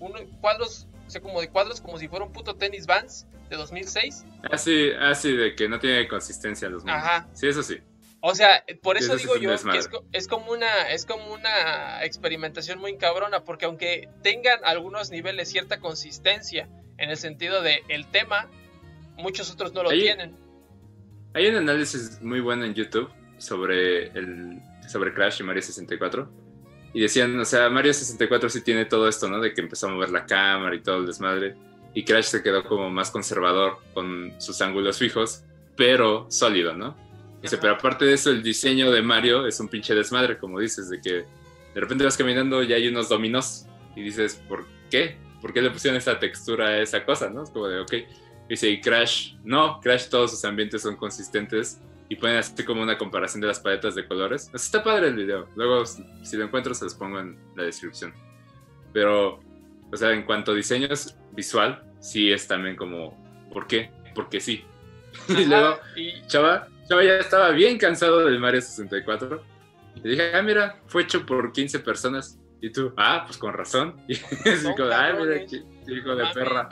uno, 0.00 0.18
cuadros, 0.40 0.86
o 1.06 1.10
sea, 1.10 1.20
como 1.20 1.40
de 1.40 1.48
cuadros 1.48 1.80
como 1.80 1.98
si 1.98 2.08
fuera 2.08 2.24
un 2.24 2.32
puto 2.32 2.56
tenis 2.56 2.86
Vans 2.86 3.26
de 3.48 3.56
2006. 3.56 4.24
Así, 4.50 4.90
así 5.00 5.32
de 5.36 5.54
que 5.54 5.68
no 5.68 5.78
tiene 5.78 6.08
consistencia 6.08 6.68
los 6.68 6.84
mundos. 6.84 7.02
Ajá. 7.02 7.28
Sí, 7.32 7.46
eso 7.48 7.62
sí. 7.62 7.78
O 8.20 8.34
sea, 8.34 8.64
por 8.82 8.96
eso 8.98 9.14
digo 9.16 9.36
es 9.36 9.40
yo 9.40 9.50
desmadre. 9.52 9.78
que 9.78 9.80
es, 9.84 9.88
co- 9.88 10.04
es 10.12 10.26
como 10.26 10.50
una 10.50 10.90
es 10.90 11.06
como 11.06 11.32
una 11.32 12.04
experimentación 12.04 12.80
muy 12.80 12.96
cabrona, 12.96 13.44
porque 13.44 13.64
aunque 13.66 14.08
tengan 14.22 14.58
algunos 14.64 15.10
niveles 15.10 15.48
cierta 15.48 15.78
consistencia 15.78 16.68
en 16.98 17.10
el 17.10 17.16
sentido 17.16 17.62
de 17.62 17.82
el 17.88 18.06
tema, 18.08 18.50
muchos 19.16 19.52
otros 19.52 19.72
no 19.72 19.84
lo 19.84 19.90
tienen. 19.90 20.34
Hay 21.34 21.46
un 21.46 21.56
análisis 21.56 22.20
muy 22.20 22.40
bueno 22.40 22.64
en 22.64 22.74
YouTube 22.74 23.08
sobre 23.38 24.06
el 24.18 24.60
sobre 24.88 25.14
Crash 25.14 25.40
y 25.40 25.44
Mario 25.44 25.62
64. 25.62 26.28
Y 26.92 27.00
decían, 27.00 27.38
o 27.38 27.44
sea, 27.44 27.68
Mario 27.68 27.92
64 27.92 28.48
sí 28.48 28.62
tiene 28.62 28.84
todo 28.86 29.08
esto, 29.08 29.28
¿no? 29.28 29.40
De 29.40 29.52
que 29.52 29.60
empezó 29.60 29.86
a 29.86 29.90
mover 29.90 30.10
la 30.10 30.24
cámara 30.26 30.74
y 30.74 30.80
todo 30.80 30.98
el 30.98 31.06
desmadre. 31.06 31.54
Y 31.94 32.04
Crash 32.04 32.26
se 32.26 32.42
quedó 32.42 32.64
como 32.64 32.90
más 32.90 33.10
conservador 33.10 33.78
con 33.94 34.32
sus 34.38 34.60
ángulos 34.60 34.98
fijos, 34.98 35.42
pero 35.76 36.26
sólido, 36.30 36.74
¿no? 36.74 36.96
Dice, 37.42 37.58
pero 37.58 37.74
aparte 37.74 38.04
de 38.04 38.14
eso, 38.14 38.30
el 38.30 38.42
diseño 38.42 38.90
de 38.90 39.02
Mario 39.02 39.46
es 39.46 39.60
un 39.60 39.68
pinche 39.68 39.94
desmadre, 39.94 40.38
como 40.38 40.58
dices, 40.58 40.88
de 40.88 41.00
que 41.00 41.12
de 41.12 41.80
repente 41.80 42.04
vas 42.04 42.16
caminando 42.16 42.62
y 42.62 42.72
hay 42.72 42.88
unos 42.88 43.08
dominos 43.08 43.66
y 43.94 44.02
dices, 44.02 44.42
¿por 44.48 44.66
qué? 44.90 45.16
¿Por 45.40 45.52
qué 45.52 45.62
le 45.62 45.70
pusieron 45.70 45.96
esa 45.96 46.18
textura 46.18 46.68
a 46.68 46.78
esa 46.80 47.04
cosa, 47.04 47.30
no? 47.30 47.44
Es 47.44 47.50
como 47.50 47.68
de, 47.68 47.80
ok. 47.80 47.92
Dice, 48.48 48.68
y 48.68 48.80
Crash, 48.80 49.34
no, 49.44 49.80
Crash 49.80 50.08
todos 50.08 50.30
sus 50.32 50.44
ambientes 50.44 50.82
son 50.82 50.96
consistentes 50.96 51.80
y 52.08 52.16
ponen 52.16 52.36
así 52.38 52.64
como 52.64 52.82
una 52.82 52.96
comparación 52.96 53.40
de 53.40 53.48
las 53.48 53.60
paletas 53.60 53.94
de 53.94 54.06
colores. 54.06 54.48
Así 54.54 54.66
está 54.66 54.82
padre 54.82 55.08
el 55.08 55.14
video. 55.14 55.48
Luego, 55.56 55.84
si 55.86 56.36
lo 56.36 56.44
encuentro, 56.44 56.74
se 56.74 56.84
los 56.84 56.94
pongo 56.94 57.20
en 57.20 57.38
la 57.54 57.64
descripción. 57.64 58.14
Pero, 58.92 59.40
o 59.92 59.96
sea, 59.96 60.12
en 60.12 60.22
cuanto 60.24 60.52
a 60.52 60.54
diseños 60.54 61.16
visual, 61.32 61.82
sí 62.00 62.32
es 62.32 62.46
también 62.48 62.76
como, 62.76 63.16
¿por 63.52 63.66
qué? 63.66 63.90
Porque 64.14 64.40
sí. 64.40 64.64
y 65.28 65.32
Ajá, 65.32 65.44
luego, 65.44 65.78
y- 65.96 66.26
Chava, 66.26 66.68
Chava 66.88 67.04
ya 67.04 67.16
estaba 67.18 67.50
bien 67.50 67.76
cansado 67.78 68.24
del 68.24 68.38
Mario 68.38 68.62
64. 68.62 69.42
Y 69.96 70.08
dije, 70.08 70.34
ah, 70.34 70.42
mira, 70.42 70.80
fue 70.86 71.02
hecho 71.02 71.26
por 71.26 71.52
15 71.52 71.80
personas. 71.80 72.38
Y 72.60 72.70
tú, 72.70 72.92
ah, 72.96 73.24
pues 73.26 73.36
con 73.36 73.52
razón. 73.52 74.00
Y 74.08 74.14
así 74.14 74.66
como, 74.76 74.90
ah, 74.92 75.12
mira, 75.18 75.44
qué 75.46 75.62
hijo 75.92 76.16
de 76.16 76.24
perra. 76.32 76.70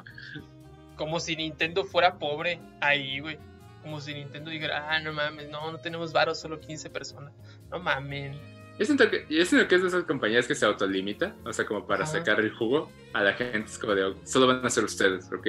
como 0.97 1.21
si 1.21 1.37
Nintendo 1.37 1.85
fuera 1.85 2.19
pobre 2.19 2.59
ahí, 2.81 3.21
güey. 3.21 3.39
Como 3.87 4.01
si 4.01 4.15
Nintendo 4.15 4.51
dijera, 4.51 4.85
ah, 4.91 4.99
no 4.99 5.13
mames, 5.13 5.49
no, 5.49 5.71
no 5.71 5.79
tenemos 5.79 6.13
varos, 6.13 6.41
solo 6.41 6.59
15 6.59 6.91
personas. 6.91 7.33
No 7.71 7.79
mames. 7.79 8.37
Yo 8.81 8.85
siento, 8.85 9.09
que, 9.09 9.25
yo 9.31 9.45
siento 9.47 9.69
que 9.69 9.77
es 9.77 9.83
de 9.83 9.87
esas 9.89 10.03
compañías 10.03 10.49
que 10.49 10.57
se 10.57 10.67
autolimita, 10.67 11.37
o 11.45 11.53
sea, 11.53 11.65
como 11.65 11.87
para 11.87 12.03
Ajá. 12.03 12.15
sacar 12.15 12.41
el 12.41 12.51
jugo 12.53 12.91
a 13.13 13.23
la 13.23 13.33
gente. 13.35 13.71
Es 13.71 13.79
como 13.79 13.95
de, 13.95 14.03
"Oh, 14.07 14.17
solo 14.25 14.49
van 14.49 14.67
a 14.67 14.69
ser 14.71 14.83
ustedes, 14.83 15.31
¿ok? 15.33 15.47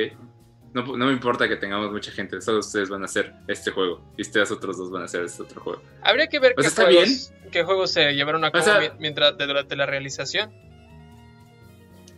No, 0.72 0.84
no 0.84 1.08
me 1.08 1.14
importa 1.14 1.48
que 1.50 1.56
tengamos 1.56 1.92
mucha 1.92 2.12
gente, 2.12 2.40
solo 2.42 2.60
ustedes 2.60 2.90
van 2.90 3.02
a 3.02 3.06
hacer 3.06 3.34
este 3.48 3.72
juego. 3.72 4.06
Y 4.18 4.22
ustedes 4.22 4.52
otros 4.52 4.78
dos 4.78 4.92
van 4.92 5.02
a 5.02 5.06
hacer 5.06 5.24
este 5.24 5.42
otro 5.42 5.60
juego. 5.62 5.82
Habría 6.04 6.28
que 6.28 6.38
ver 6.38 6.54
qué, 6.56 6.68
está 6.68 6.84
juegos, 6.84 7.34
qué 7.52 7.64
juegos 7.64 7.92
se 7.92 8.14
llevaron 8.14 8.46
a 8.46 8.52
cabo 8.52 8.64
sea- 8.64 8.80
mi- 8.80 9.00
mientras 9.00 9.36
durante 9.36 9.76
la 9.76 9.88
realización. 9.88 10.54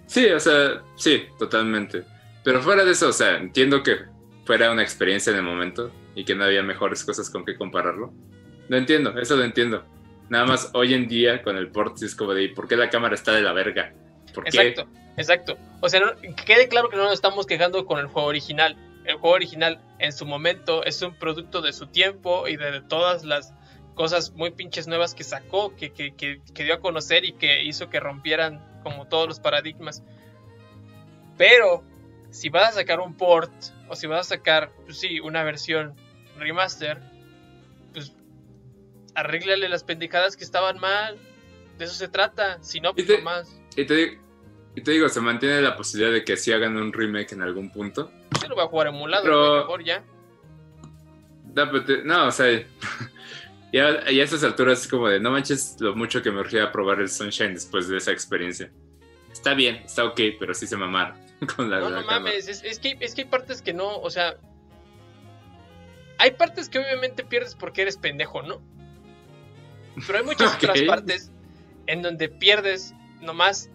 Sí, 0.05 0.25
o 0.27 0.39
sea, 0.39 0.82
sí, 0.97 1.23
totalmente. 1.38 2.03
Pero 2.43 2.62
fuera 2.62 2.84
de 2.84 2.91
eso, 2.91 3.08
o 3.08 3.13
sea, 3.13 3.38
entiendo 3.38 3.82
que 3.84 3.97
fuera 4.45 4.71
una 4.71 4.82
experiencia 4.82 5.32
en 5.32 5.38
el 5.38 5.43
momento 5.43 5.91
y 6.19 6.25
que 6.25 6.36
no 6.36 6.43
había 6.43 6.62
mejores 6.63 7.03
cosas 7.03 7.29
con 7.29 7.45
que 7.45 7.55
compararlo. 7.55 8.12
Lo 8.67 8.77
entiendo, 8.77 9.17
eso 9.19 9.36
lo 9.38 9.43
entiendo. 9.43 9.86
Nada 10.29 10.45
más 10.45 10.69
hoy 10.73 10.93
en 10.93 11.08
día 11.08 11.41
con 11.41 11.55
el 11.58 11.69
port 11.69 12.01
es 12.03 12.13
como 12.13 12.34
de, 12.34 12.43
¿y 12.43 12.47
¿por 12.49 12.67
qué 12.67 12.75
la 12.75 12.89
cámara 12.89 13.15
está 13.15 13.32
de 13.32 13.41
la 13.41 13.53
verga? 13.53 13.93
Exacto, 14.45 14.86
exacto. 15.17 15.58
O 15.82 15.89
sea, 15.89 16.01
no- 16.01 16.15
que 16.21 16.36
quede 16.45 16.67
claro 16.67 16.89
que 16.89 16.97
no 16.97 17.03
nos 17.03 17.13
estamos 17.13 17.45
quejando 17.47 17.86
con 17.86 17.99
el 17.99 18.08
juego 18.08 18.27
original. 18.27 18.75
El 19.05 19.15
juego 19.15 19.36
original 19.36 19.79
en 19.97 20.12
su 20.12 20.25
momento 20.25 20.84
es 20.84 21.01
un 21.01 21.15
producto 21.15 21.62
de 21.62 21.71
su 21.73 21.88
tiempo 21.88 22.47
y 22.47 22.58
de 22.58 22.82
todas 22.82 23.23
las 23.23 23.53
cosas 23.95 24.32
muy 24.34 24.51
pinches 24.51 24.88
nuevas 24.88 25.15
que 25.15 25.23
sacó, 25.23 25.75
que, 25.75 25.91
que, 25.91 26.13
que, 26.15 26.41
que 26.53 26.63
dio 26.63 26.75
a 26.75 26.79
conocer 26.79 27.25
y 27.25 27.32
que 27.34 27.63
hizo 27.63 27.89
que 27.89 27.99
rompieran 27.99 28.62
como 28.84 29.08
todos 29.08 29.27
los 29.27 29.39
paradigmas. 29.39 30.03
Pero 31.38 31.84
si 32.29 32.49
vas 32.49 32.69
a 32.69 32.71
sacar 32.73 32.99
un 32.99 33.15
port 33.15 33.51
o 33.88 33.95
si 33.95 34.05
vas 34.05 34.27
a 34.27 34.36
sacar, 34.36 34.71
pues 34.86 34.99
sí, 34.99 35.19
una 35.19 35.43
versión 35.43 35.95
remaster, 36.39 36.99
pues 37.93 38.13
arréglale 39.15 39.67
las 39.69 39.84
pendejadas 39.84 40.36
que 40.38 40.43
estaban 40.43 40.80
mal. 40.80 41.17
De 41.78 41.86
eso 41.86 41.93
se 41.93 42.08
trata. 42.08 42.62
Si 42.62 42.80
no, 42.80 42.93
pues 42.93 43.08
te- 43.08 43.17
nomás. 43.19 43.60
Y 43.75 43.86
te, 43.86 44.19
y 44.75 44.82
te 44.82 44.91
digo, 44.91 45.08
se 45.10 45.21
mantiene 45.21 45.62
la 45.62 45.75
posibilidad 45.75 46.12
de 46.13 46.23
que 46.23 46.36
sí 46.38 46.52
hagan 46.52 46.75
un 46.78 46.91
remake 46.93 47.34
en 47.34 47.41
algún 47.41 47.71
punto. 47.71 48.12
Yo 48.41 48.47
lo 48.49 48.56
voy 48.56 48.65
a 48.65 48.67
jugar 48.67 48.88
emulado, 48.88 49.23
Pero- 49.23 49.47
güey, 49.49 49.60
mejor 49.62 49.84
ya. 49.84 50.04
Te- 51.86 52.04
no, 52.04 52.28
o 52.28 52.32
sea, 52.32 52.47
ya, 53.73 54.06
ya 54.10 54.21
a 54.21 54.23
estas 54.23 54.43
alturas 54.43 54.82
es 54.82 54.88
como 54.88 55.08
de, 55.08 55.19
no 55.19 55.32
manches 55.32 55.75
lo 55.80 55.95
mucho 55.95 56.21
que 56.21 56.32
me 56.32 56.39
urgía 56.39 56.71
probar 56.71 56.99
el 57.02 57.10
Sunshine 57.10 57.54
después 57.54 57.88
de 57.88 57.97
esa 57.97 58.12
experiencia. 58.12 58.71
Está 59.32 59.54
bien, 59.54 59.78
está 59.78 60.06
ok, 60.06 60.19
pero 60.39 60.54
sí 60.54 60.67
se 60.67 60.78
mamaron 60.78 61.17
con 61.56 61.69
la, 61.69 61.80
No, 61.80 61.89
la 61.89 62.02
no 62.02 62.06
mames, 62.08 62.47
es, 62.47 62.63
es 62.63 62.80
que, 62.80 62.97
es 62.99 63.15
que 63.15 63.21
hay 63.21 63.28
partes 63.28 63.62
que 63.62 63.73
no, 63.73 63.97
o 63.99 64.10
sea... 64.10 64.36
Hay 66.19 66.32
partes 66.32 66.69
que 66.69 66.77
obviamente 66.79 67.23
pierdes 67.23 67.55
porque 67.55 67.82
eres 67.82 67.97
pendejo, 67.97 68.43
¿no? 68.43 68.62
Pero 70.05 70.19
hay 70.19 70.23
muchas 70.25 70.53
otras 70.63 70.82
partes 70.84 71.32
en 71.88 72.01
donde 72.03 72.29
pierdes 72.29 72.93
nomás 73.21 73.69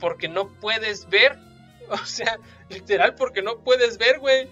porque 0.00 0.28
no 0.28 0.48
puedes 0.54 1.08
ver. 1.08 1.38
O 1.90 1.96
sea, 2.04 2.38
literal 2.68 3.14
porque 3.14 3.40
no 3.40 3.60
puedes 3.64 3.96
ver, 3.96 4.18
güey. 4.18 4.46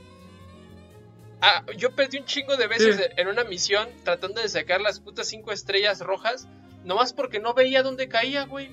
Ah, 1.43 1.63
yo 1.77 1.95
perdí 1.95 2.17
un 2.19 2.25
chingo 2.25 2.57
de 2.57 2.67
veces 2.67 2.97
Sí. 2.97 3.03
en 3.19 3.29
una 3.29 3.45
misión 3.45 3.91
tratando 4.05 4.41
de 4.41 4.49
sacar 4.49 4.81
las 4.81 5.01
putas 5.01 5.29
cinco 5.29 5.53
estrellas 5.53 6.01
rojas, 6.01 6.49
nomás 6.83 7.13
porque 7.13 7.39
no 7.39 7.53
veía 7.53 7.83
dónde 7.83 8.09
caía, 8.09 8.47
güey. 8.47 8.71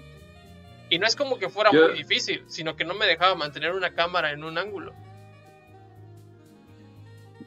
Y 0.90 0.98
no 0.98 1.06
es 1.06 1.18
como 1.18 1.40
que 1.40 1.50
fuera 1.50 1.72
Yo- 1.74 1.90
muy 1.90 1.98
difícil, 1.98 2.46
sino 2.48 2.78
que 2.78 2.86
no 2.86 2.94
me 2.94 3.06
dejaba 3.06 3.36
mantener 3.36 3.74
una 3.74 3.94
cámara 3.94 4.32
en 4.32 4.46
un 4.46 4.58
ángulo. 4.58 4.94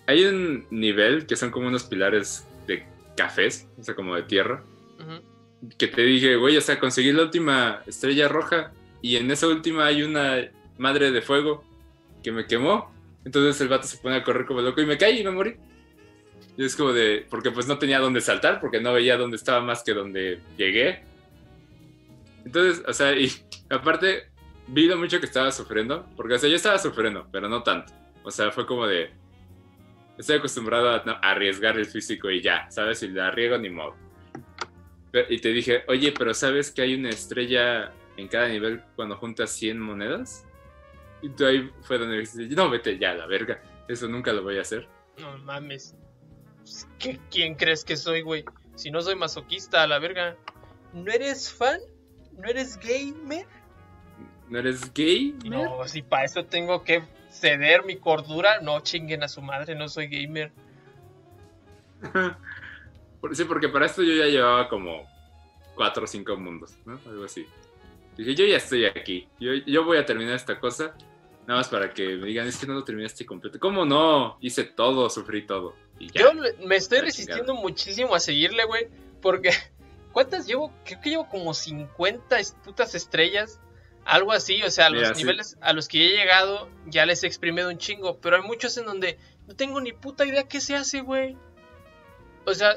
Hay 0.06 0.24
un 0.24 0.66
nivel 0.70 1.26
que 1.26 1.36
son 1.36 1.50
como 1.50 1.66
unos 1.68 1.84
pilares 1.84 2.46
de 2.66 2.84
cafés, 3.16 3.68
o 3.78 3.82
sea, 3.82 3.94
como 3.94 4.14
de 4.14 4.22
tierra, 4.22 4.62
Ujú. 5.00 5.68
que 5.78 5.88
te 5.88 6.02
dije, 6.02 6.36
güey, 6.36 6.56
o 6.56 6.60
sea, 6.60 6.78
conseguí 6.78 7.12
la 7.12 7.22
última 7.22 7.82
estrella 7.86 8.28
roja 8.28 8.72
y 9.02 9.16
en 9.16 9.30
esa 9.30 9.48
última 9.48 9.86
hay 9.86 10.02
una 10.02 10.48
madre 10.78 11.10
de 11.10 11.22
fuego 11.22 11.64
que 12.22 12.32
me 12.32 12.46
quemó. 12.46 12.94
Entonces 13.24 13.60
el 13.60 13.68
vato 13.68 13.86
se 13.86 13.98
pone 13.98 14.16
a 14.16 14.22
correr 14.22 14.46
como 14.46 14.60
loco 14.60 14.80
y 14.80 14.86
me 14.86 14.96
caí 14.98 15.20
y 15.20 15.24
me 15.24 15.30
morí. 15.32 15.56
Y 16.56 16.64
es 16.64 16.76
como 16.76 16.92
de, 16.92 17.26
porque 17.28 17.50
pues 17.50 17.66
no 17.66 17.78
tenía 17.78 17.98
dónde 17.98 18.20
saltar, 18.20 18.60
porque 18.60 18.80
no 18.80 18.92
veía 18.92 19.16
dónde 19.16 19.36
estaba 19.36 19.60
más 19.60 19.82
que 19.82 19.92
donde 19.92 20.40
llegué. 20.56 21.02
Entonces, 22.44 22.82
o 22.86 22.92
sea, 22.92 23.14
y 23.16 23.30
aparte, 23.70 24.28
vi 24.68 24.86
lo 24.86 24.96
mucho 24.96 25.18
que 25.20 25.26
estaba 25.26 25.50
sufriendo, 25.52 26.06
porque 26.16 26.34
o 26.34 26.38
sea, 26.38 26.48
yo 26.48 26.56
estaba 26.56 26.78
sufriendo, 26.78 27.26
pero 27.32 27.48
no 27.48 27.62
tanto. 27.62 27.92
O 28.22 28.30
sea, 28.30 28.50
fue 28.52 28.66
como 28.66 28.86
de, 28.86 29.10
estoy 30.18 30.36
acostumbrado 30.36 30.90
a, 30.90 31.02
no, 31.04 31.12
a 31.12 31.30
arriesgar 31.30 31.78
el 31.78 31.86
físico 31.86 32.30
y 32.30 32.40
ya, 32.42 32.70
¿sabes? 32.70 32.98
Si 33.00 33.08
la 33.08 33.28
arriesgo 33.28 33.58
ni 33.58 33.70
modo. 33.70 33.94
Pero- 35.10 35.32
y 35.32 35.38
te 35.40 35.50
dije, 35.50 35.84
oye, 35.88 36.12
pero 36.12 36.34
¿sabes 36.34 36.70
que 36.70 36.82
hay 36.82 36.94
una 36.94 37.10
estrella 37.10 37.92
en 38.16 38.28
cada 38.28 38.48
nivel 38.48 38.82
cuando 38.96 39.16
juntas 39.16 39.50
100 39.52 39.78
monedas? 39.80 40.44
Y 41.22 41.28
tú 41.30 41.46
ahí 41.46 41.70
fue 41.82 41.98
donde 41.98 42.18
dijiste, 42.18 42.46
no, 42.54 42.68
vete 42.70 42.98
ya, 42.98 43.14
la 43.14 43.26
verga, 43.26 43.62
eso 43.88 44.06
nunca 44.08 44.32
lo 44.32 44.42
voy 44.42 44.58
a 44.58 44.62
hacer. 44.62 44.86
No 45.18 45.36
mames. 45.38 45.94
Pues, 46.58 46.86
¿qué- 46.98 47.20
¿Quién 47.30 47.54
crees 47.54 47.84
que 47.84 47.96
soy, 47.96 48.22
güey? 48.22 48.44
Si 48.74 48.90
no 48.90 49.00
soy 49.00 49.14
masoquista, 49.16 49.82
a 49.82 49.86
la 49.86 49.98
verga. 49.98 50.36
¿No 50.92 51.10
eres 51.10 51.50
fan? 51.52 51.80
¿No 52.32 52.44
eres 52.48 52.78
gamer? 52.78 53.46
¿No 54.48 54.58
eres 54.58 54.92
gay? 54.92 55.34
No, 55.44 55.86
si 55.88 56.02
para 56.02 56.24
eso 56.24 56.44
tengo 56.44 56.84
que 56.84 57.02
ceder 57.40 57.84
mi 57.84 57.96
cordura, 57.96 58.60
no 58.60 58.80
chinguen 58.80 59.22
a 59.22 59.28
su 59.28 59.42
madre, 59.42 59.74
no 59.74 59.88
soy 59.88 60.08
gamer. 60.08 60.52
Sí, 63.32 63.44
porque 63.44 63.68
para 63.68 63.86
esto 63.86 64.02
yo 64.02 64.14
ya 64.14 64.26
llevaba 64.26 64.68
como 64.68 65.06
4 65.74 66.04
o 66.04 66.06
5 66.06 66.36
mundos, 66.36 66.76
¿no? 66.84 66.98
Algo 67.06 67.24
así. 67.24 67.46
Dije, 68.16 68.34
yo 68.34 68.44
ya 68.46 68.56
estoy 68.56 68.84
aquí, 68.86 69.28
yo, 69.40 69.52
yo 69.66 69.84
voy 69.84 69.98
a 69.98 70.06
terminar 70.06 70.34
esta 70.36 70.58
cosa, 70.58 70.94
nada 71.46 71.60
más 71.60 71.68
para 71.68 71.92
que 71.92 72.16
me 72.16 72.28
digan, 72.28 72.46
es 72.46 72.56
que 72.56 72.66
no 72.66 72.74
lo 72.74 72.84
terminaste 72.84 73.26
completo. 73.26 73.58
¿Cómo 73.58 73.84
no? 73.84 74.38
Hice 74.40 74.64
todo, 74.64 75.10
sufrí 75.10 75.46
todo. 75.46 75.74
Y 75.98 76.10
ya. 76.10 76.22
Yo 76.22 76.32
me 76.66 76.76
estoy 76.76 77.00
resistiendo 77.00 77.54
muchísimo 77.54 78.14
a 78.14 78.20
seguirle, 78.20 78.64
güey, 78.64 78.88
porque 79.20 79.50
¿cuántas 80.12 80.46
llevo? 80.46 80.72
Creo 80.84 81.00
que 81.00 81.10
llevo 81.10 81.28
como 81.28 81.52
50 81.52 82.38
es- 82.38 82.56
putas 82.64 82.94
estrellas, 82.94 83.60
algo 84.06 84.32
así, 84.32 84.62
o 84.62 84.70
sea, 84.70 84.86
a 84.86 84.90
los 84.90 85.02
Mira, 85.02 85.14
sí. 85.14 85.22
niveles 85.22 85.56
a 85.60 85.72
los 85.72 85.88
que 85.88 86.04
he 86.06 86.16
llegado 86.16 86.68
ya 86.86 87.04
les 87.06 87.22
he 87.24 87.26
exprimido 87.26 87.68
un 87.68 87.78
chingo, 87.78 88.18
pero 88.20 88.36
hay 88.36 88.42
muchos 88.42 88.76
en 88.78 88.86
donde 88.86 89.18
no 89.46 89.54
tengo 89.56 89.80
ni 89.80 89.92
puta 89.92 90.24
idea 90.24 90.44
qué 90.48 90.60
se 90.60 90.74
hace, 90.76 91.00
güey. 91.00 91.36
O 92.44 92.54
sea, 92.54 92.76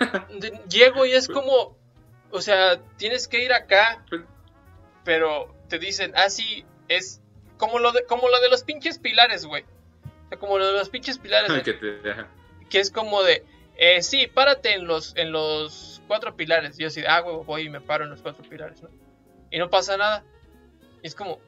de- 0.40 0.60
llego 0.68 1.04
y 1.06 1.12
es 1.12 1.28
como, 1.28 1.76
o 2.30 2.40
sea, 2.40 2.80
tienes 2.96 3.28
que 3.28 3.42
ir 3.44 3.52
acá, 3.52 4.04
pero 5.04 5.54
te 5.68 5.78
dicen, 5.78 6.12
ah, 6.16 6.30
sí, 6.30 6.64
es 6.88 7.20
como 7.56 7.78
lo 7.78 7.92
de, 7.92 8.04
como 8.04 8.28
lo 8.28 8.40
de 8.40 8.48
los 8.48 8.62
pinches 8.62 8.98
pilares, 8.98 9.44
güey. 9.46 9.64
O 10.26 10.28
sea, 10.28 10.38
como 10.38 10.58
lo 10.58 10.66
de 10.66 10.72
los 10.72 10.88
pinches 10.90 11.18
pilares. 11.18 11.48
güey 11.50 11.62
que 11.64 11.72
te- 11.74 12.10
ajá. 12.10 12.28
que 12.70 12.80
es 12.80 12.90
como 12.90 13.22
de, 13.22 13.44
eh, 13.76 14.02
sí, 14.02 14.26
párate 14.26 14.74
en 14.74 14.86
los, 14.86 15.14
en 15.16 15.32
los 15.32 16.02
cuatro 16.06 16.36
pilares. 16.36 16.78
Yo 16.78 16.88
así, 16.88 17.02
ah, 17.06 17.20
güey, 17.20 17.36
voy 17.44 17.62
y 17.62 17.68
me 17.70 17.80
paro 17.80 18.04
en 18.04 18.10
los 18.10 18.22
cuatro 18.22 18.44
pilares, 18.48 18.82
¿no? 18.82 18.88
Y 19.50 19.58
no 19.58 19.70
pasa 19.70 19.96
nada. 19.96 20.24
Y 21.02 21.06
es 21.06 21.14
como. 21.14 21.40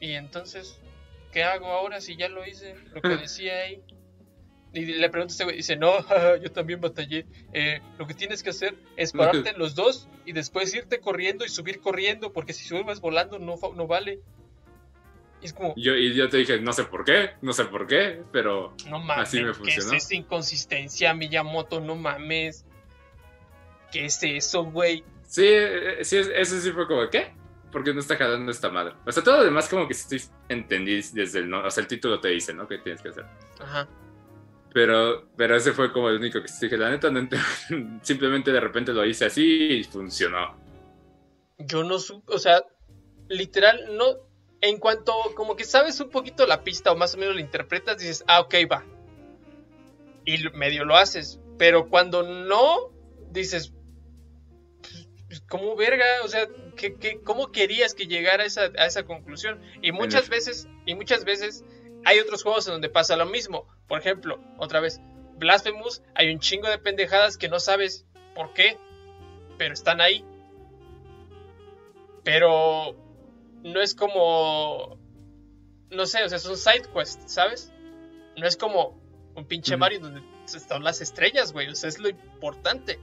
¿y 0.00 0.12
entonces 0.12 0.78
qué 1.32 1.44
hago 1.44 1.66
ahora 1.66 2.00
si 2.00 2.16
ya 2.16 2.28
lo 2.28 2.46
hice? 2.46 2.74
Lo 2.92 3.00
que 3.00 3.16
decía 3.16 3.54
ahí. 3.58 3.82
Y 4.74 4.86
le 4.86 5.10
pregunto 5.10 5.32
a 5.32 5.34
este 5.34 5.44
güey, 5.44 5.56
dice, 5.56 5.76
no, 5.76 5.92
yo 6.42 6.50
también 6.50 6.80
batallé. 6.80 7.26
Eh, 7.52 7.80
lo 7.98 8.06
que 8.06 8.14
tienes 8.14 8.42
que 8.42 8.50
hacer 8.50 8.74
es 8.96 9.12
pararte 9.12 9.50
en 9.50 9.58
los 9.58 9.74
dos 9.74 10.08
y 10.24 10.32
después 10.32 10.74
irte 10.74 10.98
corriendo 11.00 11.44
y 11.44 11.48
subir 11.50 11.80
corriendo, 11.80 12.32
porque 12.32 12.52
si 12.52 12.64
subes 12.64 13.00
volando 13.00 13.38
no, 13.38 13.56
no 13.76 13.86
vale. 13.86 14.20
Y 15.42 15.46
es 15.46 15.52
como, 15.52 15.74
Yo, 15.76 15.94
y 15.94 16.14
yo 16.14 16.28
te 16.28 16.38
dije, 16.38 16.60
no 16.60 16.72
sé 16.72 16.84
por 16.84 17.04
qué, 17.04 17.32
no 17.42 17.52
sé 17.52 17.64
por 17.66 17.86
qué, 17.86 18.22
pero 18.32 18.74
No 18.88 18.98
mames, 18.98 19.28
Así 19.28 19.42
me 19.42 19.52
¿qué 19.52 19.74
es 19.74 19.92
esa 19.92 20.14
inconsistencia, 20.14 21.12
Miyamoto? 21.12 21.80
No 21.80 21.96
mames. 21.96 22.64
¿Qué 23.90 24.06
es 24.06 24.22
eso, 24.22 24.64
güey? 24.64 25.04
sí, 25.26 25.44
eh, 25.46 25.98
sí, 26.02 26.16
eso 26.16 26.60
sí 26.60 26.70
fue 26.72 26.86
como, 26.86 27.08
¿qué? 27.10 27.32
Porque 27.72 27.92
no 27.94 28.00
está 28.00 28.16
jalando 28.16 28.52
esta 28.52 28.68
madre. 28.70 28.94
O 29.06 29.10
sea, 29.10 29.24
todo 29.24 29.38
lo 29.38 29.44
demás 29.44 29.68
como 29.68 29.88
que 29.88 29.94
sí 29.94 30.18
entendí 30.48 31.00
desde 31.12 31.38
el, 31.40 31.48
no- 31.50 31.64
o 31.64 31.70
sea, 31.70 31.80
el 31.82 31.88
título 31.88 32.20
te 32.20 32.28
dice, 32.28 32.52
¿no? 32.52 32.68
¿Qué 32.68 32.78
tienes 32.78 33.00
que 33.02 33.08
hacer? 33.08 33.24
Ajá. 33.58 33.88
Pero, 34.74 35.28
pero 35.36 35.56
ese 35.56 35.72
fue 35.72 35.92
como 35.92 36.08
el 36.08 36.16
único 36.18 36.40
que 36.42 36.48
dije, 36.60 36.76
la 36.76 36.90
neta, 36.90 37.10
no 37.10 37.20
ent- 37.20 38.00
simplemente 38.02 38.52
de 38.52 38.60
repente 38.60 38.92
lo 38.92 39.04
hice 39.04 39.24
así 39.26 39.44
y 39.78 39.84
funcionó. 39.84 40.56
Yo 41.58 41.82
no 41.84 41.98
supe, 41.98 42.32
o 42.34 42.38
sea, 42.38 42.62
literal, 43.28 43.96
no. 43.96 44.04
En 44.60 44.78
cuanto, 44.78 45.12
como 45.34 45.56
que 45.56 45.64
sabes 45.64 45.98
un 46.00 46.08
poquito 46.10 46.46
la 46.46 46.62
pista 46.62 46.92
o 46.92 46.96
más 46.96 47.14
o 47.14 47.18
menos 47.18 47.34
la 47.34 47.40
interpretas, 47.40 47.98
dices, 47.98 48.24
ah, 48.28 48.40
ok, 48.40 48.54
va. 48.70 48.84
Y 50.24 50.48
medio 50.50 50.84
lo 50.84 50.96
haces. 50.96 51.40
Pero 51.58 51.88
cuando 51.88 52.22
no, 52.22 52.90
dices, 53.30 53.72
¿cómo 55.52 55.76
verga? 55.76 56.06
O 56.24 56.28
sea, 56.28 56.48
¿qué, 56.76 56.94
qué, 56.94 57.20
cómo 57.20 57.52
querías 57.52 57.92
que 57.92 58.06
llegara 58.06 58.42
a 58.42 58.46
esa, 58.46 58.70
a 58.78 58.86
esa 58.86 59.04
conclusión? 59.04 59.60
Y 59.82 59.92
muchas 59.92 60.30
veces, 60.30 60.66
y 60.86 60.94
muchas 60.94 61.26
veces 61.26 61.62
hay 62.06 62.20
otros 62.20 62.42
juegos 62.42 62.66
en 62.66 62.72
donde 62.72 62.88
pasa 62.88 63.16
lo 63.16 63.26
mismo. 63.26 63.68
Por 63.86 64.00
ejemplo, 64.00 64.40
otra 64.56 64.80
vez, 64.80 65.02
Blasphemous, 65.36 66.02
hay 66.14 66.32
un 66.32 66.40
chingo 66.40 66.70
de 66.70 66.78
pendejadas 66.78 67.36
que 67.36 67.50
no 67.50 67.60
sabes 67.60 68.06
por 68.34 68.54
qué, 68.54 68.78
pero 69.58 69.74
están 69.74 70.00
ahí. 70.00 70.24
Pero 72.24 72.96
no 73.62 73.82
es 73.82 73.94
como. 73.94 74.98
No 75.90 76.06
sé, 76.06 76.24
o 76.24 76.30
sea, 76.30 76.38
son 76.38 76.56
side 76.56 76.88
quests, 76.94 77.30
¿sabes? 77.30 77.74
No 78.38 78.46
es 78.46 78.56
como 78.56 78.98
un 79.34 79.44
pinche. 79.44 79.76
Mario 79.76 80.00
donde 80.00 80.22
están 80.46 80.82
las 80.82 81.02
estrellas, 81.02 81.52
güey. 81.52 81.68
O 81.68 81.74
sea, 81.74 81.90
es 81.90 81.98
lo 81.98 82.08
importante. 82.08 82.98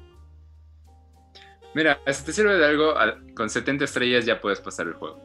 Mira, 1.74 2.00
si 2.08 2.26
te 2.26 2.34
sirve 2.34 2.58
de 2.58 2.66
algo, 2.66 2.98
al- 2.98 3.34
con 3.36 3.50
70 3.50 3.86
estrellas 3.86 4.26
ya 4.26 4.42
puedes 4.42 4.60
pasar 4.60 4.88
el 4.88 4.94
juego. 4.94 5.20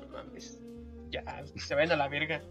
No 0.00 0.08
mames. 0.18 0.60
Ya, 1.10 1.24
se 1.56 1.74
ven 1.74 1.90
a 1.92 1.96
la 1.96 2.08
verga. 2.08 2.42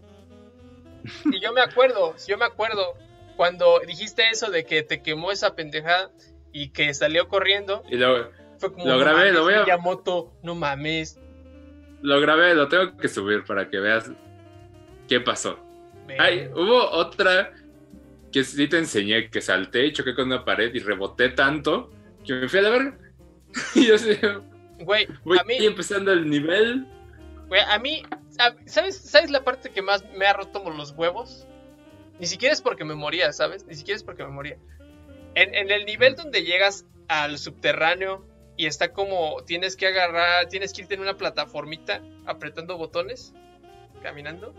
Y 1.32 1.40
yo 1.40 1.52
me 1.52 1.60
acuerdo, 1.60 2.14
yo 2.26 2.38
me 2.38 2.44
acuerdo 2.46 2.94
cuando 3.36 3.80
dijiste 3.86 4.22
eso 4.30 4.50
de 4.50 4.64
que 4.64 4.82
te 4.82 5.02
quemó 5.02 5.30
esa 5.32 5.54
pendejada 5.54 6.10
y 6.52 6.70
que 6.70 6.94
salió 6.94 7.28
corriendo. 7.28 7.82
Y 7.90 7.96
luego, 7.96 8.30
Fue 8.58 8.72
como. 8.72 8.86
Lo 8.86 8.92
"No 8.92 8.98
grabé, 8.98 9.18
mames, 9.18 9.34
lo 9.34 9.42
voy 9.42 9.54
a- 9.54 9.60
Miyamoto, 9.64 10.32
no 10.42 10.54
mames. 10.54 11.18
lo 12.02 12.20
grabé, 12.20 12.54
lo 12.54 12.68
tengo 12.68 12.96
que 12.96 13.08
subir 13.08 13.44
para 13.44 13.68
que 13.68 13.78
veas 13.80 14.10
qué 15.08 15.20
pasó. 15.20 15.58
Ay, 16.18 16.48
hubo 16.54 16.90
otra 16.90 17.52
que 18.32 18.44
sí 18.44 18.68
te 18.68 18.78
enseñé 18.78 19.30
que 19.30 19.40
salté 19.40 19.86
y 19.86 19.92
choqué 19.92 20.14
con 20.14 20.26
una 20.26 20.44
pared 20.44 20.72
y 20.74 20.78
reboté 20.80 21.30
tanto 21.30 21.90
que 22.24 22.34
me 22.34 22.48
fui 22.48 22.58
a 22.58 22.62
la 22.62 22.70
verga. 22.70 22.98
Y 23.74 23.86
yo 23.86 23.98
sé, 23.98 24.20
Güey, 24.80 25.06
voy 25.24 25.38
a 25.38 25.44
mí. 25.44 25.56
empezando 25.60 26.12
el 26.12 26.28
nivel. 26.28 26.86
Güey, 27.48 27.60
a 27.62 27.78
mí, 27.78 28.02
¿sabes, 28.66 28.96
¿sabes 28.98 29.30
la 29.30 29.44
parte 29.44 29.70
que 29.70 29.80
más 29.82 30.04
me 30.16 30.26
ha 30.26 30.32
roto 30.32 30.68
los 30.70 30.90
huevos? 30.92 31.46
Ni 32.18 32.26
siquiera 32.26 32.52
es 32.52 32.60
porque 32.62 32.84
me 32.84 32.94
moría, 32.94 33.32
¿sabes? 33.32 33.64
Ni 33.66 33.74
siquiera 33.74 33.96
es 33.96 34.02
porque 34.02 34.24
me 34.24 34.30
moría. 34.30 34.56
En, 35.36 35.54
en 35.54 35.70
el 35.70 35.84
nivel 35.84 36.16
donde 36.16 36.42
llegas 36.42 36.84
al 37.08 37.38
subterráneo 37.38 38.26
y 38.56 38.66
está 38.66 38.92
como 38.92 39.42
tienes 39.46 39.76
que 39.76 39.86
agarrar, 39.86 40.48
tienes 40.48 40.72
que 40.72 40.82
irte 40.82 40.94
en 40.94 41.00
una 41.00 41.16
plataformita 41.16 42.00
apretando 42.26 42.76
botones, 42.76 43.32
caminando. 44.02 44.54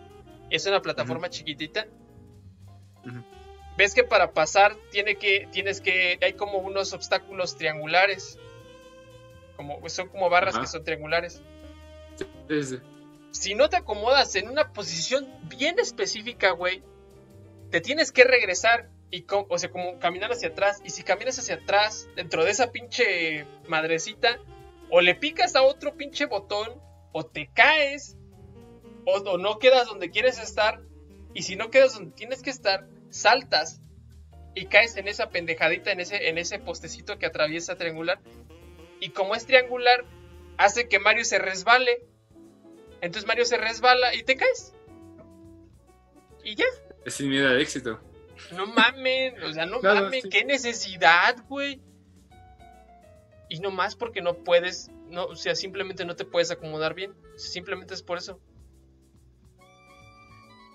Es 0.50 0.66
una 0.68 0.82
plataforma 0.82 1.30
chiquitita. 1.30 1.88
Ujú. 3.06 3.24
Ves 3.78 3.94
que 3.94 4.04
para 4.04 4.32
pasar 4.32 4.76
tiene 4.92 5.16
que, 5.18 5.48
tienes 5.52 5.82
que, 5.82 6.18
hay 6.22 6.34
como 6.34 6.60
unos 6.60 6.94
obstáculos 6.94 7.58
triangulares. 7.58 8.40
Como, 9.58 9.88
son 9.90 10.10
como 10.10 10.30
barras 10.30 10.56
Ajá. 10.56 10.64
que 10.64 10.68
son 10.70 10.84
triangulares 10.84 11.42
Sí, 12.50 12.64
sí. 12.64 12.78
si 13.32 13.56
no 13.56 13.70
te 13.70 13.78
acomodas 13.78 14.36
en 14.36 14.50
una 14.50 14.74
posición 14.74 15.28
bien 15.44 15.80
específica, 15.80 16.52
güey, 16.52 16.84
te 17.72 17.80
tienes 17.82 18.12
que 18.12 18.24
regresar 18.26 18.90
y, 19.12 19.22
co- 19.24 19.48
o 19.50 19.58
sea, 19.58 19.72
como 19.72 19.98
caminar 20.00 20.32
hacia 20.32 20.50
atrás. 20.50 20.82
Y 20.84 20.90
si 20.90 21.04
caminas 21.04 21.40
hacia 21.40 21.56
atrás, 21.56 22.08
dentro 22.16 22.44
de 22.44 22.52
esa 22.52 22.72
pinche 22.72 23.46
madrecita, 23.68 24.40
o 24.90 25.00
le 25.02 25.16
picas 25.16 25.56
a 25.56 25.64
otro 25.64 25.96
pinche 25.96 26.26
botón, 26.26 26.82
o 27.14 27.26
te 27.26 27.50
caes, 27.54 28.18
o, 29.06 29.18
o 29.20 29.38
no 29.38 29.58
quedas 29.60 29.88
donde 29.88 30.10
quieres 30.12 30.38
estar. 30.40 30.82
Y 31.34 31.44
si 31.44 31.56
no 31.56 31.70
quedas 31.70 31.94
donde 31.96 32.12
tienes 32.12 32.42
que 32.42 32.50
estar, 32.50 32.88
saltas 33.16 33.82
y 34.54 34.66
caes 34.66 34.96
en 34.98 35.08
esa 35.08 35.30
pendejadita, 35.30 35.92
en 35.92 36.00
ese, 36.00 36.30
en 36.30 36.38
ese 36.38 36.60
postecito 36.60 37.18
que 37.18 37.26
atraviesa 37.26 37.76
triangular. 37.78 38.20
Y 39.00 39.10
como 39.10 39.36
es 39.36 39.46
triangular, 39.46 40.06
hace 40.58 40.88
que 40.88 41.00
Mario 41.00 41.26
se 41.26 41.40
resbale. 41.40 42.06
Entonces 43.02 43.28
Mario 43.28 43.46
se 43.46 43.58
resbala 43.58 44.14
y 44.16 44.24
te 44.24 44.36
caes. 44.36 44.74
Y 46.44 46.56
ya. 46.56 46.66
Es 47.06 47.16
sin 47.16 47.30
miedo 47.30 47.48
al 47.50 47.60
éxito. 47.62 48.00
No 48.52 48.66
mamen. 48.68 49.42
O 49.44 49.52
sea, 49.52 49.66
no 49.66 49.80
No, 49.82 49.94
no, 49.96 50.02
mamen. 50.04 50.22
sí. 50.22 50.30
Qué 50.30 50.46
necesidad, 50.46 51.36
güey. 51.48 51.82
Y 53.50 53.60
no 53.60 53.72
más 53.72 53.96
porque 53.96 54.22
no 54.22 54.36
puedes. 54.44 54.90
No, 55.10 55.26
o 55.26 55.36
sea, 55.36 55.56
simplemente 55.56 56.04
no 56.06 56.16
te 56.16 56.26
puedes 56.26 56.52
acomodar 56.52 56.94
bien. 56.96 57.14
Simplemente 57.38 57.94
es 57.94 58.02
por 58.04 58.18
eso. 58.18 58.40